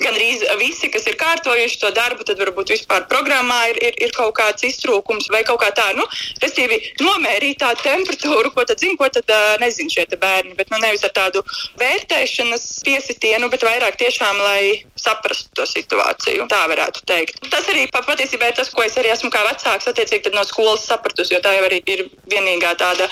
gan 0.00 0.14
arī 0.14 0.30
visi, 0.60 0.90
kas 0.92 1.06
ir 1.10 1.18
kārtojuši 1.20 1.80
to 1.82 1.90
darbu, 1.96 2.24
tad 2.28 2.40
varbūt 2.40 2.72
vispār 2.74 3.06
programmā 3.10 3.58
ir, 3.72 3.80
ir, 3.88 3.98
ir 4.06 4.14
kaut 4.16 4.34
kāds 4.38 4.64
iztrūkums 4.66 5.28
vai 5.32 5.42
kaut 5.48 5.60
kā 5.62 5.70
tā, 5.76 5.88
nu, 5.98 6.06
respektīvi, 6.42 6.78
nomērīt 7.02 7.60
tādu 7.62 7.84
temperatūru, 7.84 8.52
ko 8.54 8.64
tad 8.68 8.82
zina, 8.82 8.96
ko 9.00 9.08
tad 9.12 9.32
nezina 9.62 9.92
šie 9.92 10.06
bērni. 10.12 10.56
Bet 10.58 10.72
nu, 10.72 10.80
nevis 10.82 11.04
ar 11.06 11.14
tādu 11.16 11.42
vērtēšanas 11.80 12.66
piesitienu, 12.86 13.50
bet 13.52 13.66
vairāk 13.66 13.98
tiešām, 14.00 14.40
lai 14.42 14.84
saprastu 14.98 15.52
to 15.58 15.66
situāciju. 15.68 16.46
Tā 16.52 16.62
varētu 16.70 17.04
teikt. 17.08 17.42
Tas 17.52 17.68
arī 17.72 17.88
patiesībā 17.92 18.50
ir 18.50 18.58
tas, 18.58 18.70
ko 18.72 18.84
es 18.86 18.96
arī 19.00 19.12
esmu 19.14 19.32
kā 19.34 19.42
vecāks, 19.48 19.88
attiecīgi 19.90 20.34
no 20.36 20.44
skolas 20.48 20.86
sapratusi, 20.88 21.36
jo 21.36 21.42
tā 21.44 21.54
jau 21.56 21.66
arī 21.68 21.82
ir 21.90 22.06
vienīgā 22.30 22.74
tāda 22.80 23.08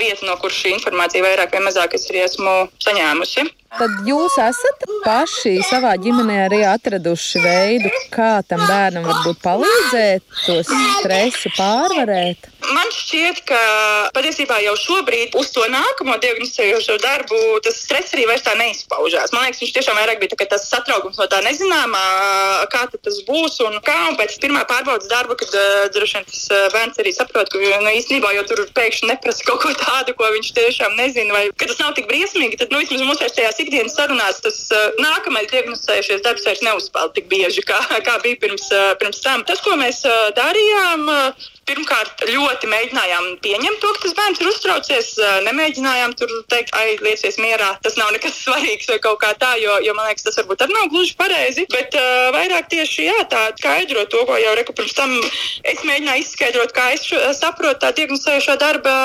vieta, 0.00 0.26
no 0.26 0.36
kuras 0.42 0.58
šī 0.58 0.76
informācija 0.76 1.24
vairāk 1.24 1.54
vai 1.54 1.64
mazāk 1.68 1.96
es 1.98 2.08
arī 2.10 2.24
esmu 2.26 2.58
saņēmusi. 2.84 3.48
Tad 3.76 4.06
jūs 4.08 4.34
esat 4.40 4.86
paši 5.04 5.58
savā 5.68 5.92
ģimenē 6.00 6.38
arī 6.46 6.62
atraduši 6.66 7.42
veidu, 7.44 7.90
kā 8.14 8.38
tam 8.48 8.64
bērnam 8.64 9.04
varbūt 9.06 9.42
palīdzēt 9.44 10.24
to 10.46 10.56
stresu 10.64 11.52
pārvarēt? 11.58 12.48
Man 12.66 12.90
šķiet, 12.92 13.42
ka 13.48 13.58
patiesībā 14.16 14.58
jau 14.64 14.74
šobrīd 14.78 15.36
uz 15.38 15.50
to 15.54 15.64
nākamo 15.70 16.16
diagnosticējošo 16.22 16.98
darbu 17.02 17.38
tas 17.64 17.78
stress 17.84 18.14
arī 18.16 18.26
vairs 18.28 18.44
tā 18.46 18.54
neizpaužās. 18.58 19.32
Man 19.34 19.46
liekas, 19.46 19.62
viņš 19.62 19.74
tiešām 19.76 19.98
vairāk 19.98 20.20
bija 20.22 20.34
tā, 20.34 20.48
tas 20.54 20.66
satraukums 20.70 21.18
no 21.20 21.28
tā 21.30 21.40
nezināmā, 21.44 22.04
kā 22.72 22.84
tas 22.94 23.20
būs 23.28 23.58
un 23.66 23.78
kā. 23.86 23.96
Un 24.10 24.18
pēc 24.18 24.38
pirmā 24.42 24.64
pārbaudas 24.68 25.10
darba, 25.10 25.36
kad 25.38 25.52
uh, 25.54 25.86
droši 25.94 26.18
vien 26.18 26.28
tas 26.28 26.44
uh, 26.50 26.66
bērns 26.74 27.02
arī 27.02 27.12
saprot, 27.14 27.50
ka 27.52 27.60
nu, 27.60 27.92
īstenībā 27.98 28.32
jau 28.36 28.46
tur 28.50 28.64
pēkšņi 28.78 29.12
neprasa 29.12 29.46
kaut 29.48 29.62
ko 29.64 29.74
tādu, 29.78 30.16
ko 30.18 30.30
viņš 30.36 30.52
tiešām 30.58 30.96
nezina, 30.98 31.34
vai 31.34 31.44
ka 31.54 31.68
tas 31.70 31.80
nav 31.82 31.94
tik 31.98 32.08
briesmīgi, 32.10 32.58
tad 32.60 32.74
nu, 32.74 32.82
vismaz 32.82 33.04
mūsu 33.04 33.28
tajās 33.36 33.60
ikdienas 33.62 33.96
sarunās 33.98 34.42
tas 34.44 34.60
uh, 34.74 34.88
nākamais 35.02 35.50
diagnosticējušies 35.52 36.24
darbs 36.26 36.48
vairs 36.48 36.64
neuzspēlē 36.66 37.14
tik 37.16 37.30
bieži, 37.30 37.64
kā, 37.68 37.78
kā 38.06 38.18
bija 38.24 38.40
pirms, 38.42 38.66
uh, 38.72 38.94
pirms 39.00 39.22
tam. 39.24 39.44
Tas, 39.48 39.62
ko 39.64 39.76
mēs 39.78 40.02
darījām, 40.36 41.06
Pirmkārt, 41.68 42.22
ļoti 42.32 42.68
mēģinājām 42.70 43.26
pieņemt 43.44 43.80
to, 43.82 43.90
ka 43.92 44.02
tas 44.06 44.14
bērns 44.16 44.40
ir 44.40 44.48
uztraucies. 44.48 45.08
Nemēģinājām 45.44 46.14
tur 46.16 46.30
teikt, 46.48 46.72
ai, 46.78 46.96
liecies 47.04 47.36
mierā, 47.42 47.74
tas 47.84 47.98
nav 48.00 48.12
nekas 48.14 48.38
svarīgs 48.44 48.88
vai 48.88 48.96
kaut 49.04 49.20
kā 49.20 49.34
tā, 49.36 49.50
jo, 49.60 49.76
jo 49.84 49.94
man 49.98 50.08
liekas, 50.08 50.24
tas 50.24 50.38
varbūt 50.40 50.64
arī 50.64 50.76
nav 50.78 50.88
gluži 50.94 51.16
pareizi. 51.18 51.66
Bet 51.74 51.96
uh, 51.98 52.30
vairāk 52.36 52.70
tieši 52.72 53.08
jā, 53.10 53.18
tā 53.32 53.42
skaidro 53.60 54.06
to, 54.08 54.24
ko 54.28 54.38
jau 54.40 54.54
reku 54.56 54.76
pirms 54.78 54.96
tam 54.96 55.12
es 55.68 55.84
mēģināju 55.84 56.24
izskaidrot, 56.24 56.72
kā 56.76 56.88
es 56.96 57.04
šo, 57.04 57.20
saprotu 57.36 57.82
tā 57.84 57.92
diagnosējušo 58.00 58.56
darba 58.60 58.96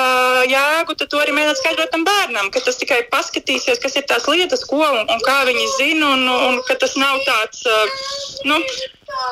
jēgu, 0.48 0.96
tad 0.96 1.12
to 1.12 1.20
arī 1.20 1.36
mēģināt 1.36 1.60
skaidrot 1.60 1.92
tam 1.92 2.08
bērnam, 2.08 2.50
ka 2.54 2.64
tas 2.64 2.80
tikai 2.80 3.02
paskatīsies, 3.12 3.82
kas 3.82 4.00
ir 4.00 4.08
tās 4.08 4.28
lietas, 4.30 4.64
ko 4.68 4.80
un, 4.80 5.04
un 5.04 5.24
kā 5.26 5.42
viņi 5.50 5.70
zina, 5.76 6.14
un, 6.16 6.28
un 6.48 6.60
ka 6.68 6.78
tas 6.80 6.96
nav 7.00 7.20
tāds, 7.28 7.64
uh, 7.68 8.04
nu, 8.48 8.60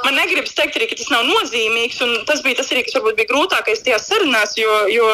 Man 0.02 0.16
negribas 0.18 0.54
teikt, 0.56 0.76
arī, 0.78 0.88
ka 0.90 0.98
tas 0.98 1.10
nav 1.12 1.24
nozīmīgs. 1.28 2.00
Tas 2.28 2.42
bija 2.44 2.58
tas, 2.58 2.70
arī, 2.74 2.82
kas 2.86 2.96
varbūt 2.98 3.18
bija 3.18 3.30
grūtākais 3.30 3.84
tajās 3.86 4.08
sarunās, 4.10 4.54
jo, 4.58 4.72
jo 4.92 5.08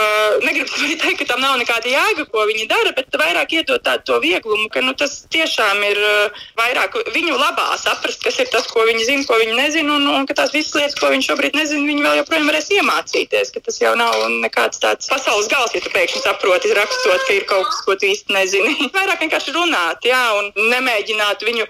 negribas 0.44 0.76
arī 0.84 0.96
teikt, 1.00 1.22
ka 1.22 1.28
tam 1.32 1.42
nav 1.44 1.58
nekāda 1.60 1.90
jēga, 1.92 2.26
ko 2.32 2.46
viņi 2.48 2.68
dara, 2.70 2.92
bet 2.96 3.18
vairāk 3.20 3.54
iedot 3.58 3.84
tādu 3.84 4.18
vieglumu, 4.24 4.68
ka 4.72 4.82
nu, 4.84 4.94
tas 4.98 5.20
tiešām 5.32 5.82
ir 5.90 6.00
uh, 6.02 6.42
vairāk 6.60 6.96
viņu 7.14 7.36
labā 7.38 7.68
saprast, 7.80 8.22
kas 8.24 8.40
ir 8.42 8.50
tas, 8.52 8.68
ko 8.70 8.86
viņi 8.88 9.08
zina, 9.08 9.26
ko 9.28 9.38
viņi 9.40 9.56
nezina, 9.58 9.98
un, 9.98 10.08
un 10.20 10.28
ka 10.28 10.36
tās 10.38 10.54
visas 10.56 10.76
lietas, 10.78 10.98
ko 11.00 11.12
viņi 11.12 11.28
šobrīd 11.28 11.58
nezina, 11.58 11.86
viņi 11.88 12.06
vēl 12.06 12.20
joprojām 12.22 12.48
varēs 12.52 12.72
iemācīties. 12.78 13.54
Tas 13.58 13.80
jau 13.82 13.92
nav 13.98 14.14
nekāds 14.44 14.80
tāds 14.82 15.10
pasaules 15.10 15.50
gals, 15.50 15.74
ja 15.76 15.82
tu 15.84 15.92
pēkšņi 15.92 16.24
saproti, 16.24 16.72
rakstot, 16.78 17.26
ka 17.26 17.36
ir 17.36 17.44
kaut 17.50 17.68
kas, 17.68 17.82
ko 17.84 17.98
tu 17.98 18.08
īsti 18.08 18.34
nezini. 18.36 18.76
vairāk 18.96 19.24
vienkārši 19.24 19.54
runāt, 19.56 20.08
jā, 20.08 20.22
un 20.38 20.52
nemēģināt 20.72 21.44
viņu 21.48 21.68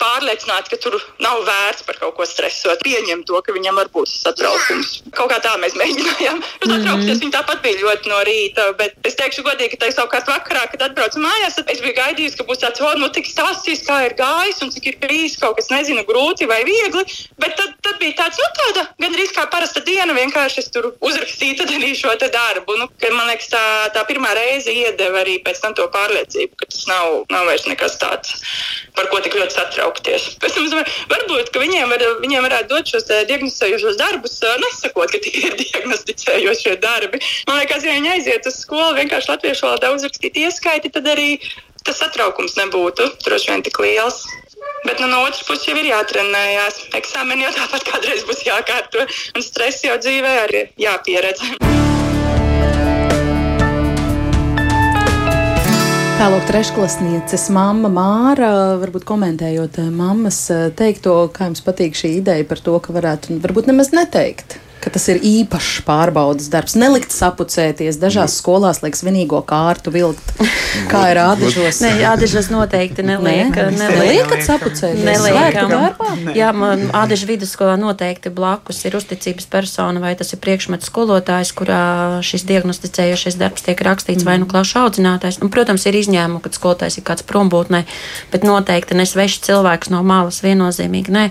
pārliecināti, 0.00 0.72
ka 0.72 0.78
tur 0.82 0.96
nav 1.22 1.42
vērts 1.46 1.84
par 1.86 1.98
kaut 2.00 2.16
ko 2.18 2.26
stresot, 2.28 2.82
pieņemt 2.84 3.26
to, 3.28 3.38
ka 3.44 3.54
viņam 3.56 3.80
var 3.80 3.90
būt 3.94 4.10
satraukums. 4.12 5.00
Kaut 5.16 5.30
kā 5.32 5.38
tā 5.44 5.54
mēs 5.62 5.76
mēģinājām. 5.78 6.42
Nu, 6.62 6.70
satraukties 6.70 7.16
mm. 7.16 7.22
viņa 7.24 7.34
tāpat 7.36 7.62
bija 7.64 7.80
ļoti 7.82 8.12
no 8.12 8.20
rīta, 8.28 8.66
bet 8.80 9.08
es 9.08 9.16
teikšu 9.18 9.44
godīgi, 9.46 9.74
ka 9.74 9.84
tā 9.84 9.92
savukārt 9.94 10.28
vakarā, 10.30 10.66
kad 10.72 10.86
atbraucu 10.88 11.22
mājās, 11.24 11.58
es 11.62 11.82
biju 11.82 11.96
gaidījis, 11.96 12.36
ka 12.38 12.46
būs 12.48 12.62
tāds, 12.62 12.82
o, 12.84 12.92
nu, 13.00 13.08
tik 13.14 13.28
stāstīs, 13.30 13.84
kā 13.86 14.02
ir 14.08 14.16
gājis 14.18 14.62
un 14.66 14.72
cik 14.74 14.90
ir 14.92 15.00
bijis 15.02 15.38
kaut 15.40 15.56
kas, 15.58 15.70
nezinu, 15.72 16.04
grūti 16.08 16.48
vai 16.50 16.60
viegli. 16.68 17.04
Bet 17.42 17.56
tad, 17.58 17.74
tad 17.86 18.00
bija 18.02 18.18
tāds, 18.22 18.40
nu, 18.42 18.50
tāda 18.60 18.86
gandrīz 19.02 19.32
kā 19.36 19.46
parasta 19.52 19.82
diena, 19.86 20.16
vienkārši 20.16 20.62
es 20.64 20.70
tur 20.74 20.92
uzrakstīju 21.00 21.60
tad 21.62 21.74
arī 21.76 21.92
šo 21.96 22.14
darbu. 22.20 22.76
Nu, 22.80 22.88
ka, 23.00 23.12
man 23.14 23.30
liekas, 23.30 23.50
tā, 23.52 23.64
tā 23.94 24.04
pirmā 24.08 24.32
reize 24.36 24.72
iedeva 24.72 25.22
arī 25.22 25.38
pēc 25.44 25.62
tam 25.62 25.76
to 25.78 25.86
pārliecību, 25.92 26.58
ka 26.60 26.68
tas 26.70 26.86
nav, 26.90 27.22
nav 27.32 27.48
vairs 27.48 27.66
nekas 27.70 27.98
tāds, 28.00 28.36
par 28.96 29.08
ko 29.12 29.20
tik 29.24 29.36
ļoti 29.38 29.56
satrauc 29.56 29.85
iejaukties. 29.86 30.36
Pēc 30.40 30.54
tam 30.56 30.68
var, 30.72 30.88
varbūt 31.10 31.52
viņiem, 31.56 31.90
var, 31.90 32.02
viņiem 32.22 32.46
varētu 32.46 32.68
dot 32.70 32.90
šos 32.90 33.06
eh, 33.10 33.24
diagnosticējošos 33.28 33.96
darbus, 33.96 34.38
eh, 34.42 34.56
nesakot, 34.62 35.10
ka 35.10 35.18
tie 35.18 35.46
ir 35.46 35.56
diagnosticējošie 35.62 36.76
darbi. 36.82 37.20
Man 37.46 37.60
liekas, 37.60 37.84
ja 37.84 37.94
viņi 37.94 38.12
aiziet 38.16 38.46
uz 38.46 38.60
skolu 38.62 38.96
vienkārši 38.98 39.32
latviešu 39.32 39.66
valodā 39.66 39.92
uzrakstīt 39.94 40.36
ieskaiti, 40.36 40.90
tad 40.90 41.06
arī 41.06 41.38
tas 41.86 42.00
satraukums 42.02 42.56
nebūtu 42.58 43.12
droši 43.24 43.52
vien 43.52 43.62
tik 43.62 43.78
liels. 43.78 44.24
Bet 44.86 45.00
nu, 45.02 45.08
no 45.10 45.22
otras 45.26 45.44
puses 45.46 45.66
jau 45.66 45.76
ir 45.78 45.90
jātrenējās. 45.90 46.80
Eksāmeni 46.98 47.46
jau 47.46 47.54
tāpat 47.54 47.86
kādreiz 47.90 48.26
būs 48.26 48.44
jākārto, 48.46 49.06
un 49.34 49.46
stress 49.46 49.86
jau 49.86 49.98
dzīvē 49.98 50.36
arī 50.46 50.68
jāpieredz. 50.80 51.85
Tālāk, 56.16 56.46
trešklasnieces 56.48 57.42
mamma 57.52 57.90
Māra, 57.92 58.48
varbūt 58.80 59.04
komentējot 59.04 59.76
eh, 59.82 59.90
mammas 59.92 60.38
eh, 60.48 60.70
teikto, 60.72 61.12
kā 61.28 61.50
jums 61.50 61.60
patīk 61.66 61.98
šī 61.98 62.14
ideja 62.22 62.46
par 62.48 62.62
to, 62.64 62.78
ka 62.80 62.94
varētu 62.96 63.36
varbūt 63.44 63.68
nemaz 63.68 63.92
neteikt 63.92 64.56
ka 64.86 64.92
tas 64.94 65.08
ir 65.10 65.18
īpašs 65.18 65.80
pārbaudas 65.82 66.46
darbs. 66.46 66.76
Nelikt 66.78 67.10
sapucēties, 67.10 67.96
dažās 67.98 68.36
skolās 68.38 68.84
liek 68.84 68.94
svinīgo 68.94 69.40
kārtu 69.42 69.90
vilkt, 69.90 70.22
kā 70.92 71.00
ir 71.10 71.18
ādažos. 71.24 71.80
Nē, 71.82 71.90
ādažos 72.12 72.52
noteikti 72.54 73.02
neliek. 73.02 73.50
Nē, 73.50 73.72
neliekat 73.80 74.44
sapucēties. 74.46 75.02
Neliekam. 75.02 75.74
Jā, 76.38 76.52
man 76.54 76.84
ādažu 76.94 77.26
vidusskolā 77.32 77.74
noteikti 77.82 78.30
blakus 78.30 78.84
ir 78.86 78.94
uzticības 78.94 79.50
persona, 79.50 80.02
vai 80.04 80.14
tas 80.20 80.30
ir 80.30 80.40
priekšmetu 80.44 80.86
skolotājs, 80.86 81.50
kurā 81.58 81.82
šis 82.22 82.46
diagnosticējošais 82.46 83.40
darbs 83.42 83.66
tiek 83.66 83.82
rakstīts, 83.82 84.22
mm. 84.22 84.30
vai 84.30 84.38
nu 84.44 84.46
klašu 84.46 84.84
audzinātājs. 84.84 85.40
Un, 85.42 85.50
protams, 85.50 85.88
ir 85.90 85.98
izņēmumi, 85.98 86.44
kad 86.46 86.54
skolotājs 86.54 87.00
ir 87.00 87.06
kāds 87.10 87.26
prombūtnē, 87.26 87.82
bet 88.30 88.46
noteikti 88.46 88.94
nesvešs 89.02 89.42
cilvēks 89.50 89.90
no 89.90 90.06
malas 90.06 90.44
viennozīmīgi. 90.46 91.16
Nē. 91.18 91.26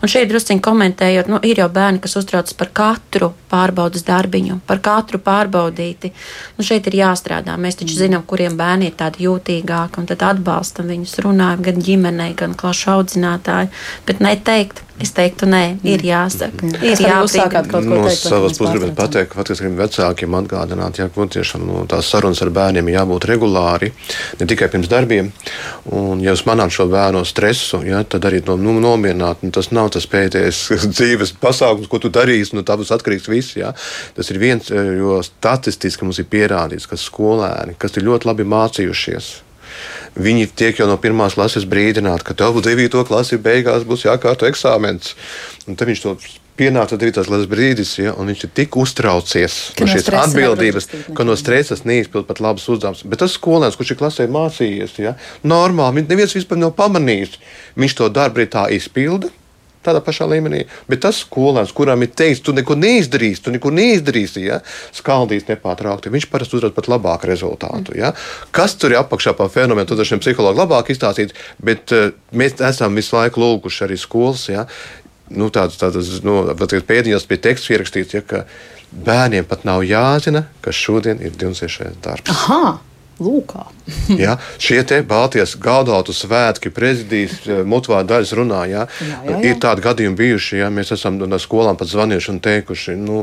Un 0.00 0.14
šeit 0.16 0.32
drusciņi 0.32 0.64
komentējot, 0.64 1.28
nu, 1.28 1.44
ir 1.44 1.60
jau 1.60 1.68
bērni, 1.68 2.00
kas 2.00 2.16
uztraucas 2.22 2.56
par 2.56 2.72
kā 2.72 2.93
katru 2.94 3.32
pārbaudas 3.50 4.04
darbiņu, 4.06 4.60
par 4.68 4.80
katru 4.84 5.20
pārbaudīti. 5.22 6.12
Nu, 6.58 6.66
šeit 6.66 6.88
ir 6.90 6.98
jāstrādā. 7.00 7.56
Mēs 7.60 7.80
taču 7.80 7.98
zinām, 7.98 8.24
kuriem 8.28 8.56
bērni 8.58 8.90
ir 8.90 8.98
tādi 8.98 9.26
jūtīgāki, 9.26 10.00
un 10.00 10.10
tad 10.10 10.24
atbalstam 10.30 10.90
viņus, 10.92 11.18
runājam 11.26 11.64
gan 11.68 11.84
ģimenei, 11.88 12.32
gan 12.38 12.56
klašu 12.58 12.92
audzinātāju, 12.98 13.72
bet 14.08 14.22
neteikt, 14.24 14.84
Es 15.02 15.10
teiktu, 15.10 15.48
nē, 15.50 15.80
ir 15.82 16.04
mm. 16.04 16.06
jāsaka. 16.06 16.66
Mm. 16.68 16.82
Ir 16.86 17.00
jāsaka 17.02 17.62
kaut 17.66 17.70
ko 17.72 17.80
no 17.82 17.96
teikt. 18.04 18.20
Savas 18.28 18.54
puses 18.54 18.76
gribētu 18.76 18.94
pateikt, 18.94 19.30
ka 19.32 19.40
faktiski 19.40 19.70
vecākiem 19.74 20.36
atgādināt, 20.38 21.00
ja 21.00 21.08
tiešām 21.10 21.64
no, 21.66 21.80
tās 21.90 22.10
sarunas 22.12 22.42
ar 22.44 22.52
bērniem 22.54 22.92
jābūt 22.92 23.26
regulāri, 23.32 23.90
ne 24.38 24.46
tikai 24.50 24.68
pirms 24.70 24.90
darbiem. 24.92 25.32
Un, 25.90 26.22
ja 26.22 26.30
jūs 26.30 26.44
manāt 26.46 26.76
šo 26.76 26.86
bērnu 26.92 27.24
stresu, 27.26 27.82
ja, 27.88 28.04
tad 28.06 28.28
arī 28.30 28.38
to 28.46 28.54
nu, 28.60 28.76
nomierināt. 28.84 29.42
Nu, 29.42 29.50
tas 29.54 29.72
nav 29.74 29.90
tas 29.96 30.06
pēdējais 30.10 30.62
dzīves 30.94 31.34
pasākums, 31.42 31.90
ko 31.90 31.98
tu 31.98 32.12
darīsi. 32.14 32.54
Nu, 32.54 32.62
tā 32.62 32.78
būs 32.78 32.94
atkarīgs 32.94 33.26
viss. 33.32 33.56
Ja. 33.58 33.72
Tas 34.14 34.30
ir 34.30 34.38
viens, 34.38 34.70
jo 34.70 35.18
statistiski 35.26 36.06
mums 36.06 36.22
ir 36.22 36.30
pierādīts, 36.30 36.86
ka 36.86 37.00
skolēni, 37.00 37.74
kas 37.82 37.98
ir 37.98 38.06
ļoti 38.06 38.30
labi 38.30 38.46
mācījušies, 38.54 39.32
viņi 40.16 40.48
tiek 40.56 40.78
jau 40.80 40.88
no 40.90 40.96
pirmās 41.00 41.36
klases 41.38 41.66
brīdināti, 41.68 42.26
ka 42.26 42.36
tev 42.38 42.60
9. 42.64 43.04
klasi 43.08 43.40
beigās 43.42 43.86
būs 43.88 44.06
jākārto 44.06 44.48
eksāmens. 44.48 45.14
Un 45.68 45.78
tad 45.78 45.90
viņš 45.90 46.02
to 46.04 46.16
pienāca 46.58 46.98
9. 47.00 47.24
klases 47.26 47.50
brīdis, 47.50 47.92
ja, 47.98 48.14
un 48.14 48.30
viņš 48.30 48.46
ir 48.46 48.52
tik 48.60 48.76
uztraucies 48.78 49.58
ka 49.74 49.86
no 49.86 49.94
šīs 49.94 50.10
no 50.10 50.20
atbildības, 50.22 50.90
ka 51.16 51.26
no 51.26 51.36
stresa 51.38 51.78
neizpild 51.84 52.28
pat 52.28 52.42
labus 52.44 52.68
uzdevumus. 52.70 53.04
Bet 53.10 53.24
tas 53.24 53.34
skolēns, 53.34 53.78
kurš 53.78 53.94
ir 53.94 54.00
klasē 54.02 54.28
mācījies, 54.30 54.98
ja, 55.02 55.16
normāli, 55.42 56.06
neviens 56.06 56.36
vispār 56.36 56.62
nav 56.62 56.76
pamanījis. 56.78 57.40
Viņš 57.80 57.98
to 57.98 58.10
darbu 58.14 58.46
tā 58.50 58.68
izpilda 58.74 59.32
tādā 59.84 60.00
pašā 60.04 60.26
līmenī. 60.30 60.64
Bet 60.90 61.04
tas 61.04 61.20
skolēns, 61.24 61.74
kuram 61.76 62.02
ir 62.04 62.12
teikts, 62.16 62.42
tu 62.44 62.54
neko 62.56 62.76
neizdarīsi, 62.80 63.42
tu 63.44 63.54
neko 63.54 63.72
neizdarīsi, 63.74 64.44
ja? 64.48 64.60
skaldīs 64.96 65.48
nepārtraukti, 65.50 66.12
viņš 66.14 66.28
parasti 66.32 66.58
uzrādīs 66.58 66.76
pat 66.76 66.90
labāku 66.92 67.30
rezultātu. 67.30 67.96
Ja? 67.98 68.14
Kas 68.54 68.76
tur 68.80 68.94
ir 68.94 69.00
apakšā 69.02 69.36
pa 69.38 69.48
fenomenu, 69.52 69.88
tad 69.90 70.04
šiem 70.04 70.22
psihologiem 70.22 70.64
labāk 70.64 70.92
izstāstīt, 70.94 71.34
bet 71.62 71.94
uh, 71.94 72.12
mēs 72.32 72.58
esam 72.64 72.96
visu 72.96 73.18
laiku 73.18 73.42
lūguši 73.42 73.84
arī 73.88 73.98
skolas. 74.00 74.48
Ja? 74.52 74.68
Nu, 75.34 75.48
tādas 75.52 75.80
tādas 75.80 76.10
nu, 76.24 76.42
pēdiņās 76.54 77.28
pie 77.28 77.40
teksta 77.40 77.76
ierakstīts, 77.76 78.18
ja, 78.18 78.24
ka 78.24 78.44
bērniem 79.04 79.46
pat 79.48 79.64
nav 79.66 79.84
jāzina, 79.86 80.44
ka 80.64 80.72
šodien 80.74 81.22
ir 81.24 81.36
divsiešais 81.38 81.96
darbs. 82.04 82.30
Aha! 82.34 82.76
Lūkā. 83.22 83.66
ja, 84.24 84.36
šie 84.58 84.80
te 84.88 85.00
Baltijas 85.06 85.54
galdautu 85.60 86.14
svētki, 86.16 86.72
prezidijas 86.74 87.36
eh, 87.46 87.62
motivāta 87.66 88.14
daļas 88.14 88.34
runā. 88.38 88.64
Ja, 88.70 88.86
jā, 88.88 89.10
jā, 89.10 89.20
jā. 89.30 89.42
Ir 89.50 89.60
tādi 89.62 89.84
gadījumi 89.84 90.18
bijuši, 90.18 90.58
ja 90.62 90.72
mēs 90.74 90.94
esam 90.96 91.20
no 91.22 91.38
skolām 91.42 91.78
pat 91.80 91.92
zvanījuši 91.92 92.34
un 92.34 92.42
teikuši. 92.44 92.96
Nu, 92.98 93.22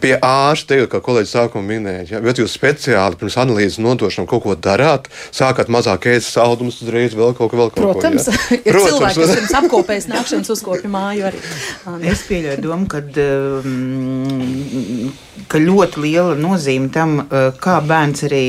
Pie 0.00 0.14
ārsta, 0.20 0.76
kā 0.90 1.00
kolēģis 1.04 1.34
sākumā 1.36 1.64
minēja, 1.70 2.06
ja, 2.10 2.20
bet 2.24 2.40
jūs 2.40 2.56
speciāli 2.56 3.16
pirms 3.20 3.36
analīzes 3.40 3.80
nodošanas 3.82 4.30
kaut 4.30 4.42
ko 4.44 4.56
darāt, 4.60 5.08
sākat 5.34 5.70
mazāk 5.72 6.08
ēst 6.12 6.34
saldumus, 6.36 6.82
uzreiz 6.84 7.16
vēl 7.16 7.32
kaut 7.36 7.50
ko, 7.52 7.56
vēl 7.62 7.70
kaut 7.72 7.80
Protams, 7.80 8.28
ko. 8.28 8.34
Ja. 8.36 8.60
ir 8.60 8.72
Protams, 8.76 8.90
cilvēki, 8.92 9.20
kas 9.22 9.36
pirms 9.40 9.54
apkopējas 9.62 10.08
nākšanas 10.12 10.52
uzkopja 10.56 10.92
māju 10.92 11.30
arī. 11.30 11.44
Es 12.16 12.20
pieļauju 12.28 12.60
domu, 12.62 12.86
ka 12.90 12.98
um, 13.24 15.14
ka 15.50 15.60
ļoti 15.60 16.02
liela 16.02 16.34
nozīme 16.38 16.88
tam, 16.92 17.16
kā 17.62 17.76
bērns 17.84 18.24
arī 18.26 18.42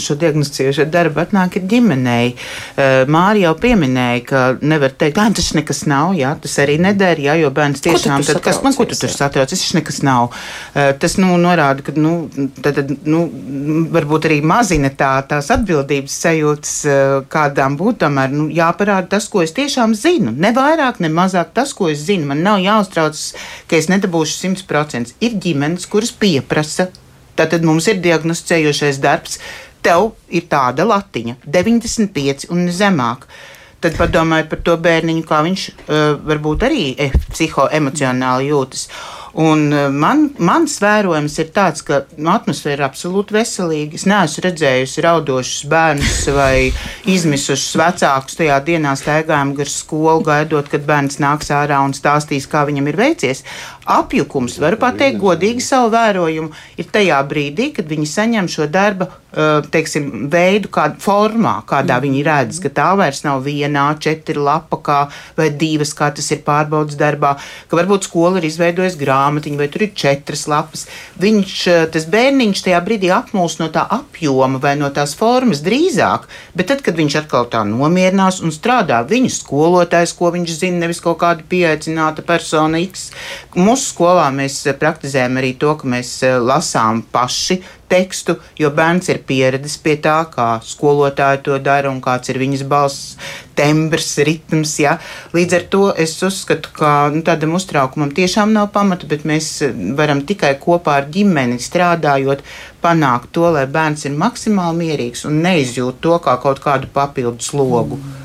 šo 0.00 0.16
diagnosticējušo 0.20 0.86
darbu 0.92 1.22
atnāk 1.22 1.58
ir 1.58 1.66
ģimenei. 1.70 2.34
Mārija 3.10 3.50
jau 3.50 3.54
pieminēja, 3.60 4.22
ka 4.28 4.42
nevar 4.62 4.94
teikt, 4.94 5.16
ka 5.18 5.28
tas 5.38 5.52
nekas 5.56 5.84
nav, 5.90 6.14
jā, 6.18 6.34
tas 6.42 6.56
arī 6.62 6.76
nedara, 6.82 7.20
jā, 7.28 7.36
jo 7.40 7.50
bērns 7.54 7.84
tiešām, 7.84 8.24
tad, 8.26 8.40
kas 8.44 8.60
man, 8.64 8.76
ko 8.76 8.86
tu 8.88 8.98
tur 8.98 9.12
satrauc, 9.12 9.52
tas 9.52 9.64
nekas 9.76 10.02
nav. 10.06 10.34
Tas, 11.00 11.16
nu, 11.20 11.34
norāda, 11.40 11.84
ka, 11.86 11.92
nu, 11.96 12.28
tad, 12.64 12.80
nu, 13.06 13.24
varbūt 13.94 14.28
arī 14.28 14.40
mazina 14.46 14.90
tā, 14.94 15.12
tās 15.28 15.50
atbildības 15.54 16.16
sajūtas, 16.24 16.74
kādām 17.32 17.78
būtu, 17.80 18.00
tomēr, 18.04 18.34
nu, 18.34 18.48
jāparāda 18.54 19.14
tas, 19.16 19.28
ko 19.30 19.44
es 19.44 19.54
tiešām 19.56 19.94
zinu. 19.98 20.34
Ne 20.34 20.54
vairāk, 20.56 21.00
ne 21.04 21.10
mazāk 21.12 21.54
tas, 21.56 21.74
ko 21.76 21.90
es 21.92 22.02
zinu. 22.08 22.28
Man 22.30 22.42
nav 22.46 22.60
jāuztraucas, 22.64 23.30
ka 23.70 23.78
es 23.78 23.90
nedabūšu 23.92 24.40
100%. 24.54 25.16
Ir 25.24 25.38
ģimenes, 25.42 25.88
kuras 25.90 26.14
pieprasa. 26.14 26.90
Tad 27.34 27.54
mums 27.66 27.88
ir 27.90 28.02
diagnosticējošais 28.02 29.00
darbs. 29.02 29.40
Tev 29.84 30.14
ir 30.32 30.46
tāda 30.48 30.86
latiņa, 30.88 31.42
95 31.44 32.48
un 32.54 32.70
zemāk. 32.72 33.26
Tad 33.84 33.98
padomājiet 33.98 34.48
par 34.48 34.62
to 34.64 34.78
bērniņu, 34.80 35.24
kā 35.28 35.42
viņš 35.44 35.64
uh, 35.68 35.98
varbūt 36.24 36.64
arī 36.64 36.84
eh, 36.96 37.12
psihoemocionāli 37.34 38.48
jūtas. 38.48 38.86
Un 39.34 39.72
e, 39.74 39.86
man, 39.90 40.28
mans 40.38 40.76
vērojums 40.78 41.34
ir 41.42 41.48
tāds, 41.54 41.82
ka 41.86 42.04
nu, 42.14 42.28
atmosfēra 42.30 42.76
ir 42.76 42.84
absolūti 42.86 43.34
veselīga. 43.34 43.98
Es 43.98 44.06
neesmu 44.06 44.44
redzējusi 44.46 45.02
raudošus 45.02 45.64
bērnus 45.70 46.20
vai 46.36 46.70
izmisušus 47.10 47.74
vecākus 47.80 48.38
tajā 48.38 48.60
dienā 48.68 48.94
staigājām 48.98 49.56
gar 49.58 49.70
skolu, 49.70 50.22
gaidot, 50.28 50.70
kad 50.70 50.86
bērns 50.86 51.18
nāks 51.22 51.50
ārā 51.54 51.80
un 51.82 51.96
stāstīs, 51.98 52.46
kā 52.50 52.62
viņam 52.68 52.92
ir 52.92 53.00
veicies. 53.00 53.42
Apjukums, 53.84 54.58
varu 54.62 54.78
pateikt 54.80 55.20
godīgi 55.20 55.60
savu 55.64 55.92
vērojumu, 55.94 56.52
ir 56.80 56.88
tajā 56.92 57.20
brīdī, 57.28 57.70
kad 57.76 57.88
viņi 57.90 58.08
saņem 58.08 58.48
šo 58.48 58.68
darba 58.72 59.10
e, 59.10 59.48
teiksim, 59.74 60.28
veidu, 60.32 60.70
kādā 60.72 61.00
formā, 61.04 61.58
kādā 61.68 62.00
viņi 62.02 62.24
redz, 62.24 62.62
ka 62.64 62.72
tā 62.72 62.90
vairs 62.98 63.24
nav 63.26 63.44
vienā, 63.44 63.90
četri 64.00 64.40
lapa 64.40 64.80
kā, 64.80 65.00
vai 65.36 65.50
divas, 65.50 65.92
kā 65.96 66.10
tas 66.14 66.30
ir 66.32 66.40
pārbaudas 66.46 66.96
darbā, 66.96 67.36
ka 67.68 67.76
varbūt 67.76 68.08
skola 68.08 68.40
ir 68.40 68.48
izveidojusi 68.48 69.00
grāmatu 69.00 69.44
grāmatiņa, 69.44 69.58
vai 69.58 69.68
tur 69.68 69.82
ir 69.82 69.92
četras 69.94 70.46
lapas. 70.46 70.86
Viņš, 71.18 71.66
eh, 71.68 71.86
tas 71.86 72.04
bērniņš 72.06 72.62
tajā 72.64 72.80
brīdī 72.84 73.10
apmūs 73.10 73.58
no 73.58 73.68
tā 73.68 73.86
apjoma 73.88 74.60
vai 74.60 74.76
no 74.76 74.90
tās 74.90 75.14
formas 75.14 75.62
drīzāk, 75.62 76.26
bet 76.54 76.66
tad, 76.68 76.82
kad 76.82 76.94
viņš 76.96 77.24
atkal 77.24 77.46
tā 77.46 77.64
nomierinās 77.64 78.42
un 78.42 78.50
strādā, 78.50 79.04
viņa 79.06 79.30
skolotājs, 79.30 80.16
ko 80.16 80.30
viņš 80.30 80.58
zina, 80.58 80.78
nevis 80.86 81.00
kaut 81.00 81.18
kāda 81.18 81.42
pieaicināta 81.42 82.24
persona 82.24 82.78
X. 82.78 83.10
Mūsu 83.74 83.88
skolā 83.90 84.28
mēs 84.30 84.60
eh, 84.70 84.74
praktizējam 84.78 85.40
arī 85.40 85.48
to, 85.58 85.72
ka 85.74 85.88
mēs 85.90 86.10
eh, 86.22 86.36
lasām 86.38 87.00
paši 87.10 87.56
tekstu, 87.90 88.36
jo 88.60 88.70
bērns 88.70 89.10
ir 89.10 89.18
pieredzējis 89.26 89.80
pie 89.82 89.96
tā, 90.04 90.12
kā 90.30 90.46
skolotāji 90.62 91.40
to 91.48 91.58
dara 91.58 91.90
un 91.90 91.98
kāds 92.04 92.30
ir 92.30 92.38
viņas 92.38 92.62
balss 92.70 93.16
tembrs, 93.58 94.12
ritms. 94.28 94.76
Ja? 94.78 94.94
Līdz 95.34 95.58
ar 95.58 95.66
to 95.74 95.82
es 96.06 96.14
uzskatu, 96.22 96.70
ka 96.78 96.94
nu, 97.10 97.24
tādam 97.26 97.58
uztraukumam 97.58 98.14
tiešām 98.14 98.54
nav 98.54 98.70
pamata, 98.76 99.10
bet 99.10 99.26
mēs 99.26 99.50
varam 99.98 100.22
tikai 100.28 100.54
kopā 100.62 101.00
ar 101.00 101.10
ģimeni 101.16 101.58
strādājot, 101.58 102.46
panākt 102.84 103.34
to, 103.34 103.48
lai 103.58 103.66
bērns 103.66 104.06
ir 104.06 104.14
maksimāli 104.22 104.84
mierīgs 104.84 105.26
un 105.26 105.42
neizjūt 105.48 105.98
to 106.04 106.20
kā 106.22 106.38
kaut 106.46 106.62
kādu 106.62 106.94
papildus 106.94 107.50
logu. 107.58 107.98
Mm. 107.98 108.23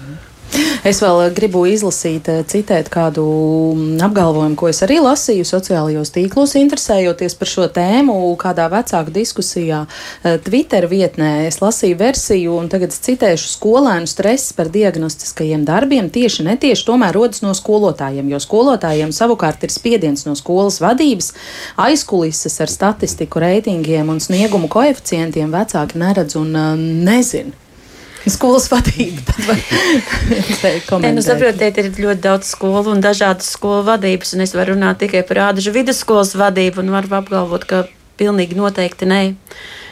Es 0.88 1.02
vēl 1.04 1.26
eh, 1.26 1.32
gribu 1.36 1.66
izlasīt, 1.68 2.30
eh, 2.32 2.44
citēt 2.48 2.88
kādu 2.94 3.24
mm, 3.76 3.98
apgalvojumu, 4.08 4.56
ko 4.56 4.70
es 4.72 4.80
arī 4.86 5.02
lasīju 5.04 5.44
sociālajos 5.48 6.14
tīklos, 6.16 6.56
interesējoties 6.56 7.36
par 7.36 7.52
šo 7.52 7.68
tēmu, 7.76 8.16
kādā 8.40 8.70
vecāku 8.72 9.12
diskusijā 9.12 9.82
eh, 9.84 10.38
Twitter 10.46 10.88
vietnē. 10.88 11.50
Es 11.50 11.60
lasīju 11.60 12.00
versiju, 12.00 12.56
un 12.62 12.72
tagad 12.72 12.96
es 12.96 13.04
citēšu 13.04 13.52
skolēnu 13.58 14.08
stress 14.08 14.56
par 14.56 14.72
diagnostiskajiem 14.72 15.68
darbiem 15.68 16.08
tieši 16.16 16.48
netieši 16.48 16.88
tomēr 16.88 17.18
rodas 17.18 17.44
no 17.44 17.52
skolotājiem, 17.58 18.32
jo 18.32 18.40
skolotājiem 18.40 19.12
savukārt 19.16 19.68
ir 19.68 19.76
spiediens 19.76 20.24
no 20.30 20.38
skolas 20.40 20.80
vadības, 20.80 21.34
aizkulises 21.76 22.56
ar 22.64 22.72
statistiku, 22.72 23.44
reitingiem 23.44 24.16
un 24.16 24.24
sniegumu 24.24 24.72
koeficientiem 24.72 25.52
vecāki 25.52 26.00
neredz 26.00 26.40
un 26.40 26.56
nezina 27.04 27.69
skolas 28.28 28.68
vadība. 28.72 29.36
Nē, 31.04 31.14
nu, 31.16 31.24
saprotiet, 31.24 31.80
ir 31.80 31.92
ļoti 31.96 32.24
daudz 32.26 32.52
skolu 32.52 32.96
un 32.96 33.04
dažādas 33.04 33.52
skolu 33.56 33.86
vadības, 33.88 34.36
un 34.36 34.46
es 34.46 34.56
varu 34.58 34.76
runāt 34.76 35.00
tikai 35.04 35.24
par 35.28 35.46
Ādažu 35.50 35.74
vidusskolas 35.76 36.36
vadību 36.40 36.84
un 36.84 36.92
varu 36.96 37.16
apgalvot, 37.22 37.68
ka 37.70 37.86
pilnīgi 38.20 38.58
noteikti 38.60 39.08
nē. 39.10 39.22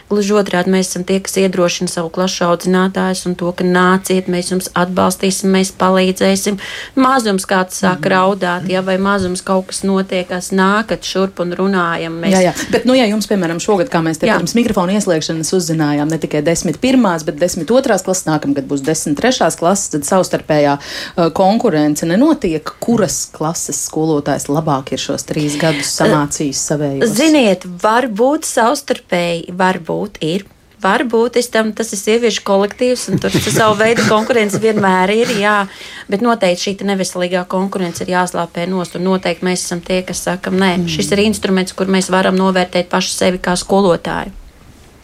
Gluži 0.08 0.38
otrādi 0.39 0.72
mēs 0.72 0.88
esam 0.88 1.03
tie, 1.03 1.18
kas 1.20 1.34
iedrošina 1.41 1.91
savu 1.91 2.08
klašu 2.16 2.45
audzinātājus 2.47 3.26
un 3.28 3.34
to, 3.36 3.49
ka 3.51 3.66
nāciet, 3.68 4.30
mēs 4.32 4.53
jums 4.53 4.70
atbalstīsim, 4.72 5.51
mēs 5.51 5.74
palīdzēsim. 5.76 6.55
Mazums 6.95 7.43
kāds 7.49 7.82
sāk 7.82 8.05
mm. 8.05 8.12
raudāt, 8.14 8.70
ja 8.72 8.80
vai 8.88 8.95
mazums 9.03 9.43
kaut 9.43 9.68
kas 9.74 9.84
notiek, 9.84 10.24
kas 10.30 10.53
nākat 10.55 11.03
šurp 11.03 11.41
un 11.43 11.51
runājam. 11.60 12.16
Mēs... 12.22 12.38
Jā, 12.38 12.43
jā, 12.45 12.53
bet, 12.72 12.88
nu, 12.88 12.95
ja 12.95 13.10
jums, 13.10 13.28
piemēram, 13.28 13.60
šogad, 13.64 13.91
kā 13.91 13.99
mēs 14.05 14.22
te 14.22 14.30
jā. 14.30 14.38
pirms 14.39 14.55
mikrofona 14.55 14.95
ieslēgšanas 14.95 15.51
uzzinājām, 15.60 16.08
ne 16.08 16.22
tikai 16.24 16.39
10. 16.45 16.80
pirmās, 16.84 17.28
bet 17.28 17.36
10. 17.43 17.68
otrās 17.76 18.08
klases, 18.08 18.30
nākamgad 18.30 18.70
būs 18.72 18.86
10. 18.88 19.18
trešās 19.20 19.60
klases, 19.60 19.91
tad 19.97 20.08
savstarpējā 20.08 20.78
uh, 20.80 21.28
konkurence 21.36 22.08
nenotiek, 22.08 22.64
kuras 22.80 23.26
klases 23.36 23.84
skolotājs 23.89 24.47
labāk 24.47 24.95
ir 24.95 25.03
šos 25.03 25.28
trīs 25.28 25.60
gadus 25.60 25.91
samācījis 25.99 26.64
savējos. 26.72 27.16
Ziniet, 27.20 27.68
varbūt 27.84 28.47
savstarpēji, 28.47 29.51
varbūt 29.60 29.96
varbūt 29.97 30.21
ir. 30.21 30.45
Varbūt 30.77 31.39
tam, 31.49 31.71
tas 31.73 31.89
ir 31.91 31.97
sieviešu 31.97 32.43
kolektīvs, 32.45 33.07
un 33.09 33.17
tur 33.17 33.31
savu 33.33 33.79
veidu 33.79 34.03
konkurence 34.05 34.59
vienmēr 34.61 35.09
ir. 35.09 35.31
Jā, 35.41 35.67
bet 36.07 36.21
noteikti 36.21 36.67
šī 36.67 36.85
neveselīgā 36.85 37.47
konkurence 37.49 38.03
ir 38.03 38.13
jāslāpē 38.13 38.67
nost. 38.69 38.95
Un 38.95 39.07
noteikti 39.09 39.45
mēs 39.45 39.65
esam 39.65 39.81
tie, 39.81 40.03
kas 40.05 40.21
sakam, 40.27 40.53
nē, 40.53 40.75
mm. 40.77 40.91
šis 40.93 41.09
ir 41.15 41.23
instruments, 41.25 41.73
kur 41.73 41.89
mēs 41.89 42.11
varam 42.13 42.37
novērtēt 42.37 42.91
pašu 42.93 43.09
sevi 43.09 43.41
kā 43.41 43.57
skolotāju. 43.57 44.46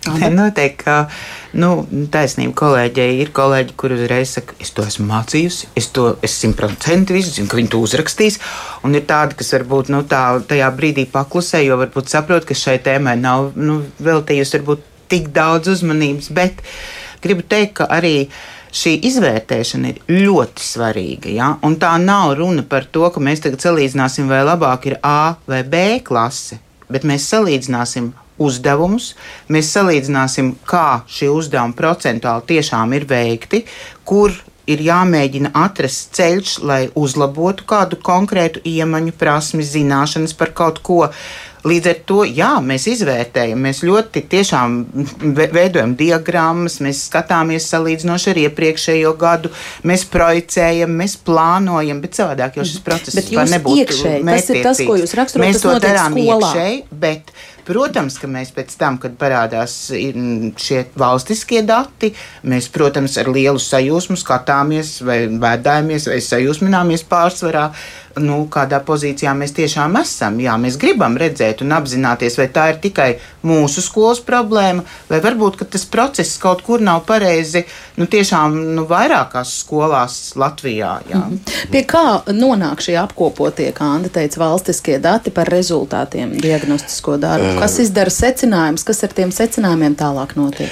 Nē, 0.03 0.29
noteikti, 0.33 0.83
ka 0.83 0.95
nu, 1.59 1.85
taisnība 2.11 2.55
kolēģei 2.59 3.19
ir 3.23 3.31
kolēģi, 3.35 3.75
kur 3.79 3.93
uzreiz 3.95 4.33
saka, 4.35 4.55
es 4.63 4.73
to 4.75 4.83
esmu 4.83 5.05
mācījusi, 5.07 5.69
es 5.79 5.87
to 5.95 6.09
simtprocentīgi 6.27 7.37
zinu, 7.37 7.47
ka 7.51 7.59
viņi 7.59 7.71
to 7.71 7.79
uzrakstīs. 7.83 8.39
Un 8.83 8.97
ir 8.99 9.05
tādi, 9.09 9.37
kas 9.39 9.53
varbūt 9.55 9.91
nu, 9.93 10.01
tā, 10.09 10.23
tajā 10.49 10.71
brīdī 10.75 11.05
paklusē, 11.11 11.61
jo 11.63 11.77
varbūt 11.79 12.11
saprot, 12.11 12.47
ka 12.49 12.57
šai 12.57 12.79
tēmai 12.83 13.15
nav 13.21 13.53
nu, 13.55 13.79
veltījusi 14.03 14.59
varbūt 14.59 14.89
tik 15.13 15.29
daudz 15.35 15.71
uzmanības. 15.71 16.31
Bet 16.35 16.59
gribu 17.23 17.45
teikt, 17.47 17.77
ka 17.79 17.87
arī 17.93 18.27
šī 18.73 18.97
izvērtēšana 19.07 19.93
ir 19.93 20.01
ļoti 20.25 20.65
svarīga. 20.65 21.31
Ja? 21.31 21.53
Un 21.63 21.77
tā 21.79 21.93
nav 22.01 22.33
runa 22.39 22.65
par 22.67 22.89
to, 22.91 23.05
ka 23.13 23.23
mēs 23.23 23.45
tagad 23.45 23.63
salīdzināsim, 23.63 24.27
vai 24.27 24.41
labāk 24.43 24.89
ir 24.89 24.97
A 25.05 25.35
vai 25.47 25.61
B 25.63 26.01
klase, 26.03 26.59
bet 26.91 27.07
mēs 27.07 27.29
salīdzināsim 27.31 28.11
uzdevumus. 28.47 29.13
Mēs 29.53 29.73
salīdzināsim, 29.75 30.55
kā 30.69 31.03
šie 31.07 31.31
uzdevumi 31.33 31.77
procentuāli 31.77 32.49
tiešām 32.55 32.97
ir 32.97 33.07
veikti, 33.09 33.63
kur 34.07 34.35
ir 34.69 34.83
jāmēģina 34.83 35.53
atrast 35.59 36.13
ceļš, 36.17 36.57
lai 36.63 36.83
uzlabotu 36.99 37.65
kādu 37.67 37.99
konkrētu 38.03 38.63
iemaņu, 38.67 39.15
prasmi, 39.19 39.65
zināšanas 39.67 40.35
par 40.39 40.53
kaut 40.55 40.79
ko. 40.85 41.07
Līdz 41.63 41.87
ar 41.87 41.99
to, 42.03 42.17
jā, 42.27 42.49
mēs 42.59 42.89
izvērtējam, 42.91 43.61
mēs 43.63 43.77
ļoti 43.87 44.25
tiešām 44.33 44.73
veidojam 45.55 45.93
diagrammas, 45.95 46.81
mēs 46.83 47.05
skatāmies 47.07 47.69
salīdzinoši 47.71 48.33
ar 48.33 48.39
iepriekšējo 48.41 49.13
gadu, 49.21 49.51
mēs 49.87 50.03
projicējam, 50.11 50.91
mēs 50.99 51.15
plānojam, 51.23 52.03
bet 52.03 52.19
savādāk 52.19 52.59
jau 52.59 52.67
šis 52.67 52.83
process 52.83 53.31
var 53.31 53.47
nebūt 53.53 53.79
iekšēji. 53.79 54.27
Tas 54.27 54.51
ir 54.51 54.59
tas, 54.67 54.83
ko 54.83 54.99
jūs 54.99 55.15
raksturojat. 55.21 55.53
Mēs 55.53 55.63
to 55.63 55.77
darām 55.87 56.19
iekšēji, 56.19 56.83
bet 57.05 57.31
Protams, 57.63 58.17
ka 58.19 58.27
mēs 58.27 58.51
pēc 58.55 58.75
tam, 58.79 58.97
kad 58.99 59.15
parādās 59.19 59.75
šie 59.93 60.81
valstiskie 60.99 61.61
dati, 61.63 62.11
mēs, 62.49 62.67
protams, 62.73 63.15
ar 63.21 63.31
lielu 63.31 63.61
sajūsmu 63.61 64.17
skatāmies 64.19 64.97
vai 65.05 65.23
vēdājamies 65.31 66.09
vai 66.11 66.19
sajūsmināmies 66.23 67.05
pārsvarā 67.07 67.69
nu, 68.21 68.43
kādā 68.51 68.79
pozīcijā 68.85 69.33
mēs 69.37 69.53
tiešām 69.57 69.97
esam. 70.01 70.37
Jā, 70.43 70.55
mēs 70.61 70.77
gribam 70.81 71.15
redzēt 71.19 71.63
un 71.65 71.73
apzināties, 71.75 72.37
vai 72.37 72.47
tā 72.53 72.67
ir 72.73 72.79
tikai 72.83 73.09
mūsu 73.47 73.81
skolas 73.83 74.21
problēma, 74.23 74.83
vai 75.09 75.19
varbūt 75.23 75.63
tas 75.73 75.85
process 75.89 76.37
kaut 76.41 76.63
kur 76.65 76.83
nav 76.83 77.03
pareizi, 77.07 77.63
nu, 77.97 78.07
tiešām 78.09 78.55
nu, 78.77 78.85
vairākās 78.89 79.55
skolās 79.63 80.19
Latvijā. 80.39 80.93
Jā. 81.09 81.17
Mm 81.17 81.39
-hmm. 81.39 81.71
Pie 81.71 81.83
kā 81.83 82.21
nonāk 82.27 82.81
šie 82.81 82.97
apkopotie, 82.97 83.71
kā 83.71 83.89
Anda 83.95 84.09
teica, 84.09 84.39
valstiskie 84.39 84.99
dati 84.99 85.29
par 85.29 85.47
rezultātiem 85.47 86.41
diagnostisko 86.41 87.17
darbu? 87.17 87.59
Kas 87.59 87.79
izdara 87.79 88.09
secinājumus, 88.09 88.83
kas 88.83 89.03
ar 89.03 89.09
tiem 89.09 89.31
secinājumiem 89.31 89.95
tālāk 89.95 90.35
notiek? 90.35 90.71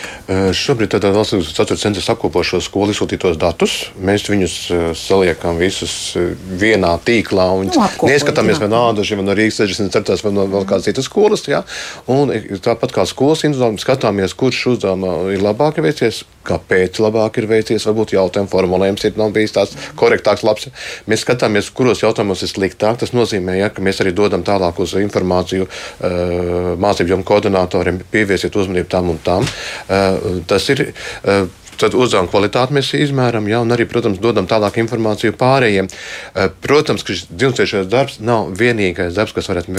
Šobrīd 0.52 0.90
tādā 0.94 1.14
valsts 1.14 1.34
izglītības 1.34 1.82
centrs 1.82 2.10
apkopo 2.10 2.44
šo 2.44 2.62
skolu 2.62 2.92
izsūtītos 2.92 3.38
datus. 3.38 3.92
Mēs 4.02 4.30
viņus 4.30 4.56
saliekam 4.96 5.58
visus 5.58 6.18
vienā 6.60 7.00
tīklā 7.06 7.31
un 7.32 7.70
nu, 7.70 7.86
neskatāmies 8.10 8.60
vai 8.62 8.70
no 8.72 8.82
Ādaža, 8.90 9.18
vai 9.20 9.26
no 9.28 9.36
Rīgas 9.38 9.62
64. 9.64 10.20
vai 10.26 10.34
no 10.36 10.48
vēl 10.52 10.68
kādas 10.70 10.90
citas 10.90 11.08
skolas. 11.10 11.46
Ja? 11.50 11.64
Un 12.12 12.34
tāpat 12.64 12.94
kā 12.96 13.06
skolas 13.10 13.46
individuāli 13.48 13.82
skatāmies, 13.82 14.36
kurš 14.38 14.62
uzdevuma 14.76 15.32
ir 15.34 15.44
labāk 15.44 15.82
veicies, 15.84 16.24
kāpēc 16.48 17.00
labāk 17.04 17.38
ir 17.42 17.48
veicies, 17.50 17.86
varbūt 17.88 18.16
jautājuma 18.16 18.50
formulējums 18.52 19.06
ir 19.08 19.20
nav 19.20 19.34
bijis 19.36 19.56
tāds 19.56 19.78
korektāks, 20.00 20.46
labs. 20.48 20.70
Mēs 21.10 21.26
skatāmies, 21.26 21.70
kuros 21.76 22.02
jautājumos 22.04 22.44
ir 22.46 22.52
sliktāk. 22.52 23.00
Tas 23.02 23.14
nozīmē, 23.16 23.60
ja, 23.60 23.72
ka 23.74 23.84
mēs 23.86 24.02
arī 24.04 24.16
dodam 24.18 24.46
tālāk 24.48 24.82
uz 24.82 24.96
informāciju 25.00 25.68
uh, 25.68 26.74
mācību 26.82 27.16
jomu 27.16 27.28
koordinatoriem, 27.28 28.02
pieviesiet 28.12 28.58
uzmanību 28.58 28.92
tam 28.92 29.14
un 29.14 29.22
tam. 29.24 29.48
Uh, 29.88 30.42
tas 30.50 30.70
ir. 30.74 30.90
Uh, 31.22 31.48
tad 31.82 31.96
uzdevuma 31.98 32.30
kvalitāti 32.32 32.76
mēs 32.78 32.92
izmēram, 32.98 33.48
ja, 33.50 33.62
un 33.64 33.74
arī, 33.74 33.88
protams, 33.90 34.20
dodam 34.22 34.48
tālāk 34.50 34.78
informāciju 34.82 35.36
pārējiem. 35.40 35.90
Eh, 35.90 36.50
protams, 36.64 37.06
ka 37.06 37.16
šis 37.16 37.28
dzīvnieciešais 37.32 37.90
darbs 37.92 38.20
nav 38.24 38.52
vienīgais 38.58 39.16
darbs, 39.18 39.34
kas 39.36 39.50
varētu 39.52 39.74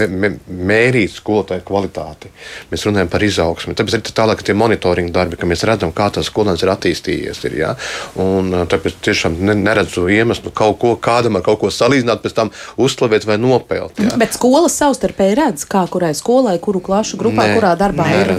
mērīt 0.72 1.16
skolotāju 1.16 1.64
kvalitāti. 1.68 2.32
Mēs 2.72 2.86
runājam 2.88 3.10
par 3.12 3.24
izaugsmi. 3.26 3.76
Tāpēc 3.78 3.98
ir 3.98 4.14
tālāk 4.16 4.42
tie 4.46 4.56
monitoringa 4.58 5.14
darbi, 5.14 5.38
ka 5.40 5.48
mēs 5.48 5.64
redzam, 5.68 5.94
kā 5.94 6.08
tas 6.14 6.30
skolēns 6.30 6.64
ir 6.64 6.72
attīstījies. 6.74 7.42
Ir, 7.48 7.58
ja? 7.62 7.74
un, 8.20 8.52
eh, 8.54 8.66
tāpēc 8.72 8.98
tiešām 9.06 9.38
neredzu 9.62 10.08
iemeslu 10.12 10.52
kaut 10.54 10.80
ko 10.82 10.94
kādam 10.96 11.38
ar 11.38 11.46
kaut 11.46 11.62
ko 11.62 11.72
salīdzināt, 11.72 12.22
pēc 12.24 12.36
tam 12.38 12.52
uzslavēt 12.80 13.26
vai 13.28 13.38
nopelt. 13.40 13.98
Ja? 14.02 14.16
Bet 14.20 14.36
skolas 14.36 14.76
savstarpēji 14.80 15.38
redz, 15.38 15.66
kā 15.68 15.84
kurai 15.90 16.12
skolai, 16.18 16.58
kuru 16.62 16.82
klašu 16.84 17.18
grupā, 17.20 17.46
nē, 17.48 17.56
kurā 17.58 17.72
darbā 17.78 18.08
nē, 18.08 18.20
ir 18.22 18.34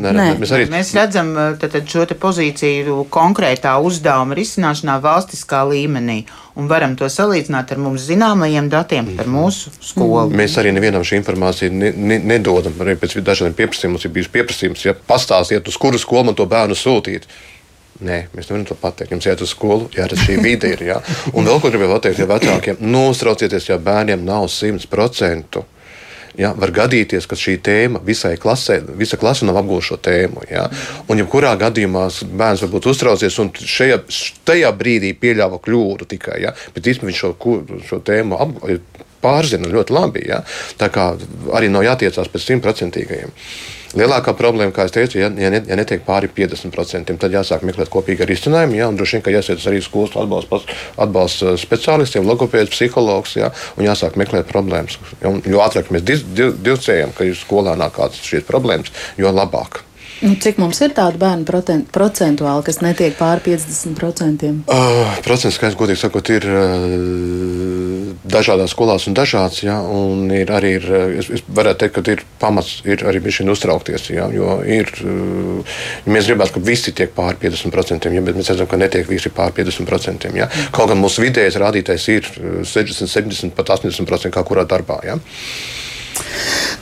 nē, 0.00 0.28
mēs, 0.40 0.52
arī... 0.56 0.66
mēs 0.72 0.92
redzam 0.96 1.32
tad, 1.60 1.72
tad 1.74 1.88
šo 1.90 2.06
pozīciju 2.20 2.69
situāciju 2.70 3.04
konkrētā 3.10 3.74
uzdevuma 3.82 4.34
risināšanā 4.34 5.00
valstiskā 5.02 5.62
līmenī 5.68 6.24
un 6.56 6.68
varam 6.68 6.96
to 6.96 7.06
salīdzināt 7.08 7.72
ar 7.72 7.78
mums 7.78 8.06
zināmajiem 8.08 8.68
datiem 8.70 9.16
par 9.16 9.26
mhm. 9.26 9.36
mūsu 9.36 9.70
skolu. 9.80 10.30
Mm. 10.30 10.36
Mēs 10.36 10.58
arī 10.58 10.72
nevienam 10.72 11.02
šī 11.02 11.20
informācija 11.20 11.70
ne, 11.70 11.92
ne, 11.96 12.18
nedodam. 12.18 12.74
Arī 12.80 12.96
pēc 12.96 13.18
dažādiem 13.20 13.56
pieprasījumiem 13.56 13.96
mums 13.96 14.04
ir 14.04 14.12
bijis 14.14 14.30
pieprasījums, 14.30 14.84
ja 14.84 14.94
pastāstiet, 14.94 15.66
uz 15.68 15.76
kuru 15.76 15.98
skolu 15.98 16.30
man 16.30 16.38
to 16.38 16.46
bērnu 16.46 16.76
sūtīt. 16.76 17.26
Nē, 18.00 18.30
mēs 18.32 18.48
nevaram 18.48 18.64
to 18.64 18.76
pateikt. 18.80 19.10
Jums 19.12 19.26
jāiet 19.26 19.42
uz 19.44 19.50
skolu, 19.52 19.90
jāredz 19.92 20.22
šī 20.24 20.38
vide. 20.40 20.70
Ir, 20.72 20.86
ja? 20.86 21.02
Un 21.34 21.44
vēl 21.44 21.60
ko 21.60 21.68
gribēju 21.68 21.98
pateikt, 21.98 22.22
ja 22.22 22.28
vecākiem 22.30 22.80
neuztraucieties, 22.80 23.68
ja 23.68 23.76
bērniem 23.76 24.24
nav 24.24 24.46
100%. 24.48 25.60
Ja, 26.40 26.54
var 26.56 26.72
gadīties, 26.72 27.26
ka 27.28 27.36
šī 27.36 27.58
tēma 27.64 28.00
visai 28.04 28.36
klasē, 28.40 28.78
visa 28.96 29.18
klase 29.20 29.44
nav 29.44 29.58
apgūta 29.60 29.90
šo 29.90 29.98
tēmu. 30.00 30.46
Ja, 30.48 30.64
un, 31.06 31.20
jebkurā 31.20 31.52
gadījumā 31.60 32.06
bērns 32.30 32.64
var 32.64 32.72
būt 32.72 32.88
uztraucies 32.94 33.36
un 33.42 33.52
šajā, 33.52 34.00
tajā 34.48 34.72
brīdī 34.78 35.12
pieļāva 35.20 35.60
kļūdu 35.60 36.08
tikai. 36.14 36.40
Ja, 36.46 36.54
bet 36.74 36.88
īstenībā 36.88 37.12
viņš 37.12 37.22
šo, 37.26 37.34
šo 37.90 38.00
tēmu 38.08 38.40
apgūta 38.40 39.08
pārzina 39.22 39.70
ļoti 39.70 39.96
labi. 39.96 40.24
Ja? 40.30 40.42
Tā 40.80 40.90
kā 40.92 41.12
arī 41.56 41.70
nav 41.72 41.86
jātiecās 41.86 42.32
pēc 42.32 42.48
simtprocentīgajiem. 42.48 43.36
Lielākā 43.98 44.36
problēma, 44.38 44.70
kā 44.70 44.84
jau 44.86 44.92
teicu, 45.00 45.18
ja, 45.18 45.26
ja, 45.34 45.50
ja 45.50 45.76
netiek 45.78 46.04
pāri 46.06 46.28
50%, 46.30 47.16
tad 47.18 47.34
jāsāk 47.34 47.64
meklēt 47.66 47.90
kopīgu 47.90 48.28
risinājumu. 48.28 48.78
Ja, 48.78 48.86
droši 48.94 49.16
vien, 49.16 49.24
ka 49.26 49.34
jāsēž 49.34 49.66
arī 49.66 49.82
skolas 49.82 50.14
atbalsta 50.14 50.60
atbalst 51.02 51.42
uh, 51.42 51.56
speciālistiem, 51.58 52.28
logopēdiem, 52.30 52.70
psihologs, 52.70 53.34
ja, 53.40 53.50
un 53.74 53.88
jāsāk 53.88 54.14
meklēt 54.20 54.46
problēmas. 54.52 55.00
Ja, 55.24 55.34
jo 55.42 55.66
ātrāk 55.66 55.90
mēs 55.90 56.06
divcējam, 56.06 57.16
ka 57.16 57.26
ir 57.26 57.38
skolā 57.38 57.74
nāk 57.80 57.98
kādas 57.98 58.22
šīs 58.30 58.46
problēmas, 58.46 58.94
jo 59.18 59.34
labāk. 59.34 59.82
Nu, 60.20 60.34
cik 60.36 60.58
mums 60.60 60.76
ir 60.84 60.92
tādu 60.92 61.16
bērnu 61.16 61.48
procentuāli, 61.90 62.64
kas 62.66 62.82
netiek 62.84 63.14
pāri 63.16 63.56
50%? 63.56 64.50
Uh, 64.68 65.14
procents 65.24 65.56
skaits, 65.56 65.78
godīgi 65.80 66.02
sakot, 66.02 66.28
ir 66.34 66.44
uh, 66.44 67.89
dažādās 68.24 68.74
skolās 68.74 69.06
un 69.08 69.16
dažāds. 69.16 69.62
Ja, 69.64 69.78
un 69.80 70.30
ir 70.34 70.50
arī, 70.52 70.74
ir, 70.78 70.86
es, 71.20 71.30
es 71.38 71.44
varētu 71.48 71.84
teikt, 71.84 71.96
ka 71.96 72.14
ir 72.14 72.24
pamats 72.40 72.80
ir 72.88 73.04
arī 73.08 73.22
bija 73.24 73.46
uztraukties. 73.52 74.10
Ja, 74.12 74.28
jo 74.34 74.58
ir, 74.66 74.92
ja 75.00 76.14
mēs 76.14 76.30
gribētu, 76.30 76.56
ka 76.56 76.64
visi 76.66 76.94
tiek 76.96 77.14
pāri 77.16 77.40
50%, 77.42 78.10
ja, 78.12 78.24
bet 78.24 78.38
mēs 78.38 78.52
redzam, 78.52 78.70
ka 78.70 78.80
netiek 78.80 79.08
visi 79.08 79.32
pāri 79.34 79.56
50%. 79.62 80.30
Ja. 80.36 80.50
Kaut 80.74 80.92
gan 80.92 81.00
mūsu 81.00 81.24
vidējais 81.24 81.60
rādītājs 81.60 82.08
ir 82.12 82.32
60, 82.68 83.10
70, 83.10 83.56
pat 83.56 83.76
80% 83.78 84.34
kā 84.34 84.44
kurā 84.46 84.66
darbā. 84.68 85.00
Ja. 85.06 85.20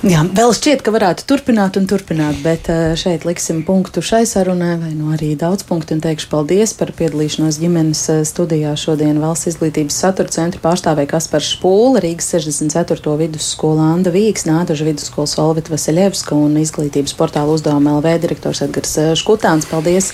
Jā, 0.06 0.20
vēl 0.22 0.52
šķiet, 0.54 0.84
ka 0.86 0.92
varētu 0.94 1.24
turpināt 1.26 1.74
un 1.74 1.88
turpināt, 1.90 2.36
bet 2.44 2.68
eh, 2.70 2.92
šeit 2.94 3.24
liksim 3.26 3.64
punktu 3.66 3.98
šai 3.98 4.20
sarunai, 4.30 4.76
vai 4.78 4.92
nu 4.94 5.08
arī 5.10 5.32
daudz 5.34 5.64
punktu, 5.66 5.96
un 5.96 6.02
teikšu 6.04 6.28
paldies 6.30 6.70
par 6.78 6.92
piedalīšanos 6.94 7.56
ģimenes 7.58 8.02
eh, 8.14 8.20
studijā. 8.22 8.76
Šodien 8.78 9.18
Valsts 9.18 9.50
izglītības 9.50 9.96
satura 9.98 10.30
centra 10.30 10.62
pārstāvēja 10.62 11.10
Kaspars 11.10 11.48
Špūle, 11.56 11.98
Rīgas 12.04 12.30
64. 12.30 13.16
vidusskola 13.18 13.88
Anda 13.96 14.12
Vīks, 14.14 14.46
Nādaža 14.46 14.86
vidusskolas 14.86 15.34
Olvita 15.42 15.74
Vaseļevska 15.74 16.38
un 16.46 16.54
izglītības 16.62 17.16
portāla 17.18 17.58
uzdevuma 17.58 17.96
LV 17.98 18.14
direktors 18.22 18.62
Edgars 18.68 18.94
eh, 19.02 19.10
Škutāns. 19.18 19.66
Paldies 19.66 20.12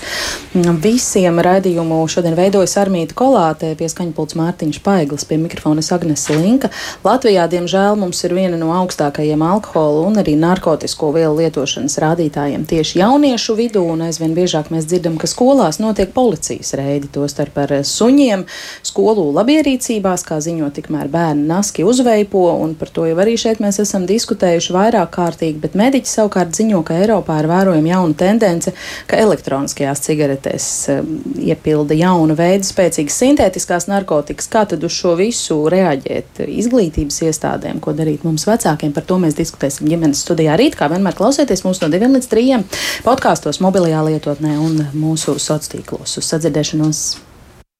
mm, 0.55 0.81
visiem 0.81 1.37
raidījumu. 1.45 2.01
Šodien 2.09 2.39
veidojas 2.41 2.73
Armīta 2.81 3.13
Kolāte, 3.21 3.75
pie 3.77 3.93
skaņpults 3.93 4.41
Mārtiņš 4.41 4.81
Paiglis, 4.81 5.29
pie 5.29 5.37
mikrofona 5.45 5.85
Agnese 5.93 6.41
Linka. 6.41 6.73
Latvijā, 7.05 7.45
diemžēl, 7.53 8.01
mums 8.01 8.25
ir 8.25 8.33
viena 8.33 8.57
no 8.57 8.73
augstākajiem 8.81 9.45
alkohola 9.45 9.74
alkohola 9.75 10.07
un 10.07 10.15
arī 10.17 10.35
narkotiku 10.39 11.11
vielu 11.15 11.35
lietošanas 11.39 11.97
rādītājiem 11.99 12.65
tieši 12.67 12.99
jauniešu 12.99 13.55
vidū, 13.57 13.83
un 13.91 14.05
aizvien 14.05 14.33
biežāk 14.35 14.71
mēs 14.71 14.87
dzirdam, 14.87 15.17
ka 15.17 15.27
skolās 15.27 15.79
notiek 15.79 16.11
policijas 16.13 16.73
reidi, 16.77 17.09
tostarp 17.11 17.57
ar 17.57 17.73
suņiem, 17.83 18.45
skolu 18.85 19.27
labierīcībās, 19.35 20.23
kā 20.25 20.39
ziņo 20.39 20.69
tikmēr 20.75 21.09
bērni 21.11 21.47
naski 21.49 21.83
uzveipo, 21.83 22.45
un 22.63 22.75
par 22.75 22.89
to 22.89 23.05
jau 23.05 23.17
arī 23.19 23.35
šeit 23.37 23.59
mēs 23.63 23.79
esam 23.83 24.05
diskutējuši 24.07 24.75
vairāk 24.75 25.11
kārtīgi, 25.15 25.59
bet 25.59 25.75
mediķi 25.75 26.09
savukārt 26.11 26.55
ziņo, 26.55 26.81
ka 26.85 26.99
Eiropā 27.01 27.41
ir 27.41 27.49
vērojama 27.51 27.91
jauna 27.91 28.19
tendence, 28.19 28.73
ka 29.09 29.19
elektroniskajās 29.19 30.03
cigaretēs 30.05 30.69
um, 30.93 31.19
iepilda 31.41 31.97
jaunu 31.97 32.37
veidu 32.37 32.67
spēcīgas 32.67 33.19
sintētiskās 33.23 33.89
narkotikas. 33.91 34.49
Kā 34.51 34.65
tad 34.69 34.83
uz 34.85 34.95
šo 34.95 35.15
visu 35.19 35.59
reaģēt 35.71 36.45
izglītības 36.47 37.21
iestādēm, 37.27 37.81
ko 37.83 37.95
darīt 37.97 38.23
mums 38.27 38.47
vecākiem, 38.47 38.93
par 38.95 39.07
to 39.07 39.19
mēs 39.21 39.35
diskutējam 39.37 39.64
diskutēsim 39.65 39.89
ģimenes 39.89 40.23
studijā 40.25 40.55
rīt. 40.59 40.77
Kā 40.77 40.89
vienmēr 40.91 41.17
klausieties 41.17 41.65
mūs 41.65 41.81
no 41.81 41.89
diviem 41.89 42.15
līdz 42.15 42.29
trījiem 42.31 42.65
podkāstos, 43.05 43.61
mobilajā 43.63 44.03
lietotnē 44.05 44.57
un 44.61 44.83
mūsu 44.93 45.37
sociālos 45.39 45.71
tīklos. 45.71 46.19
Uz 46.19 46.33
sadzirdēšanos! 46.33 47.24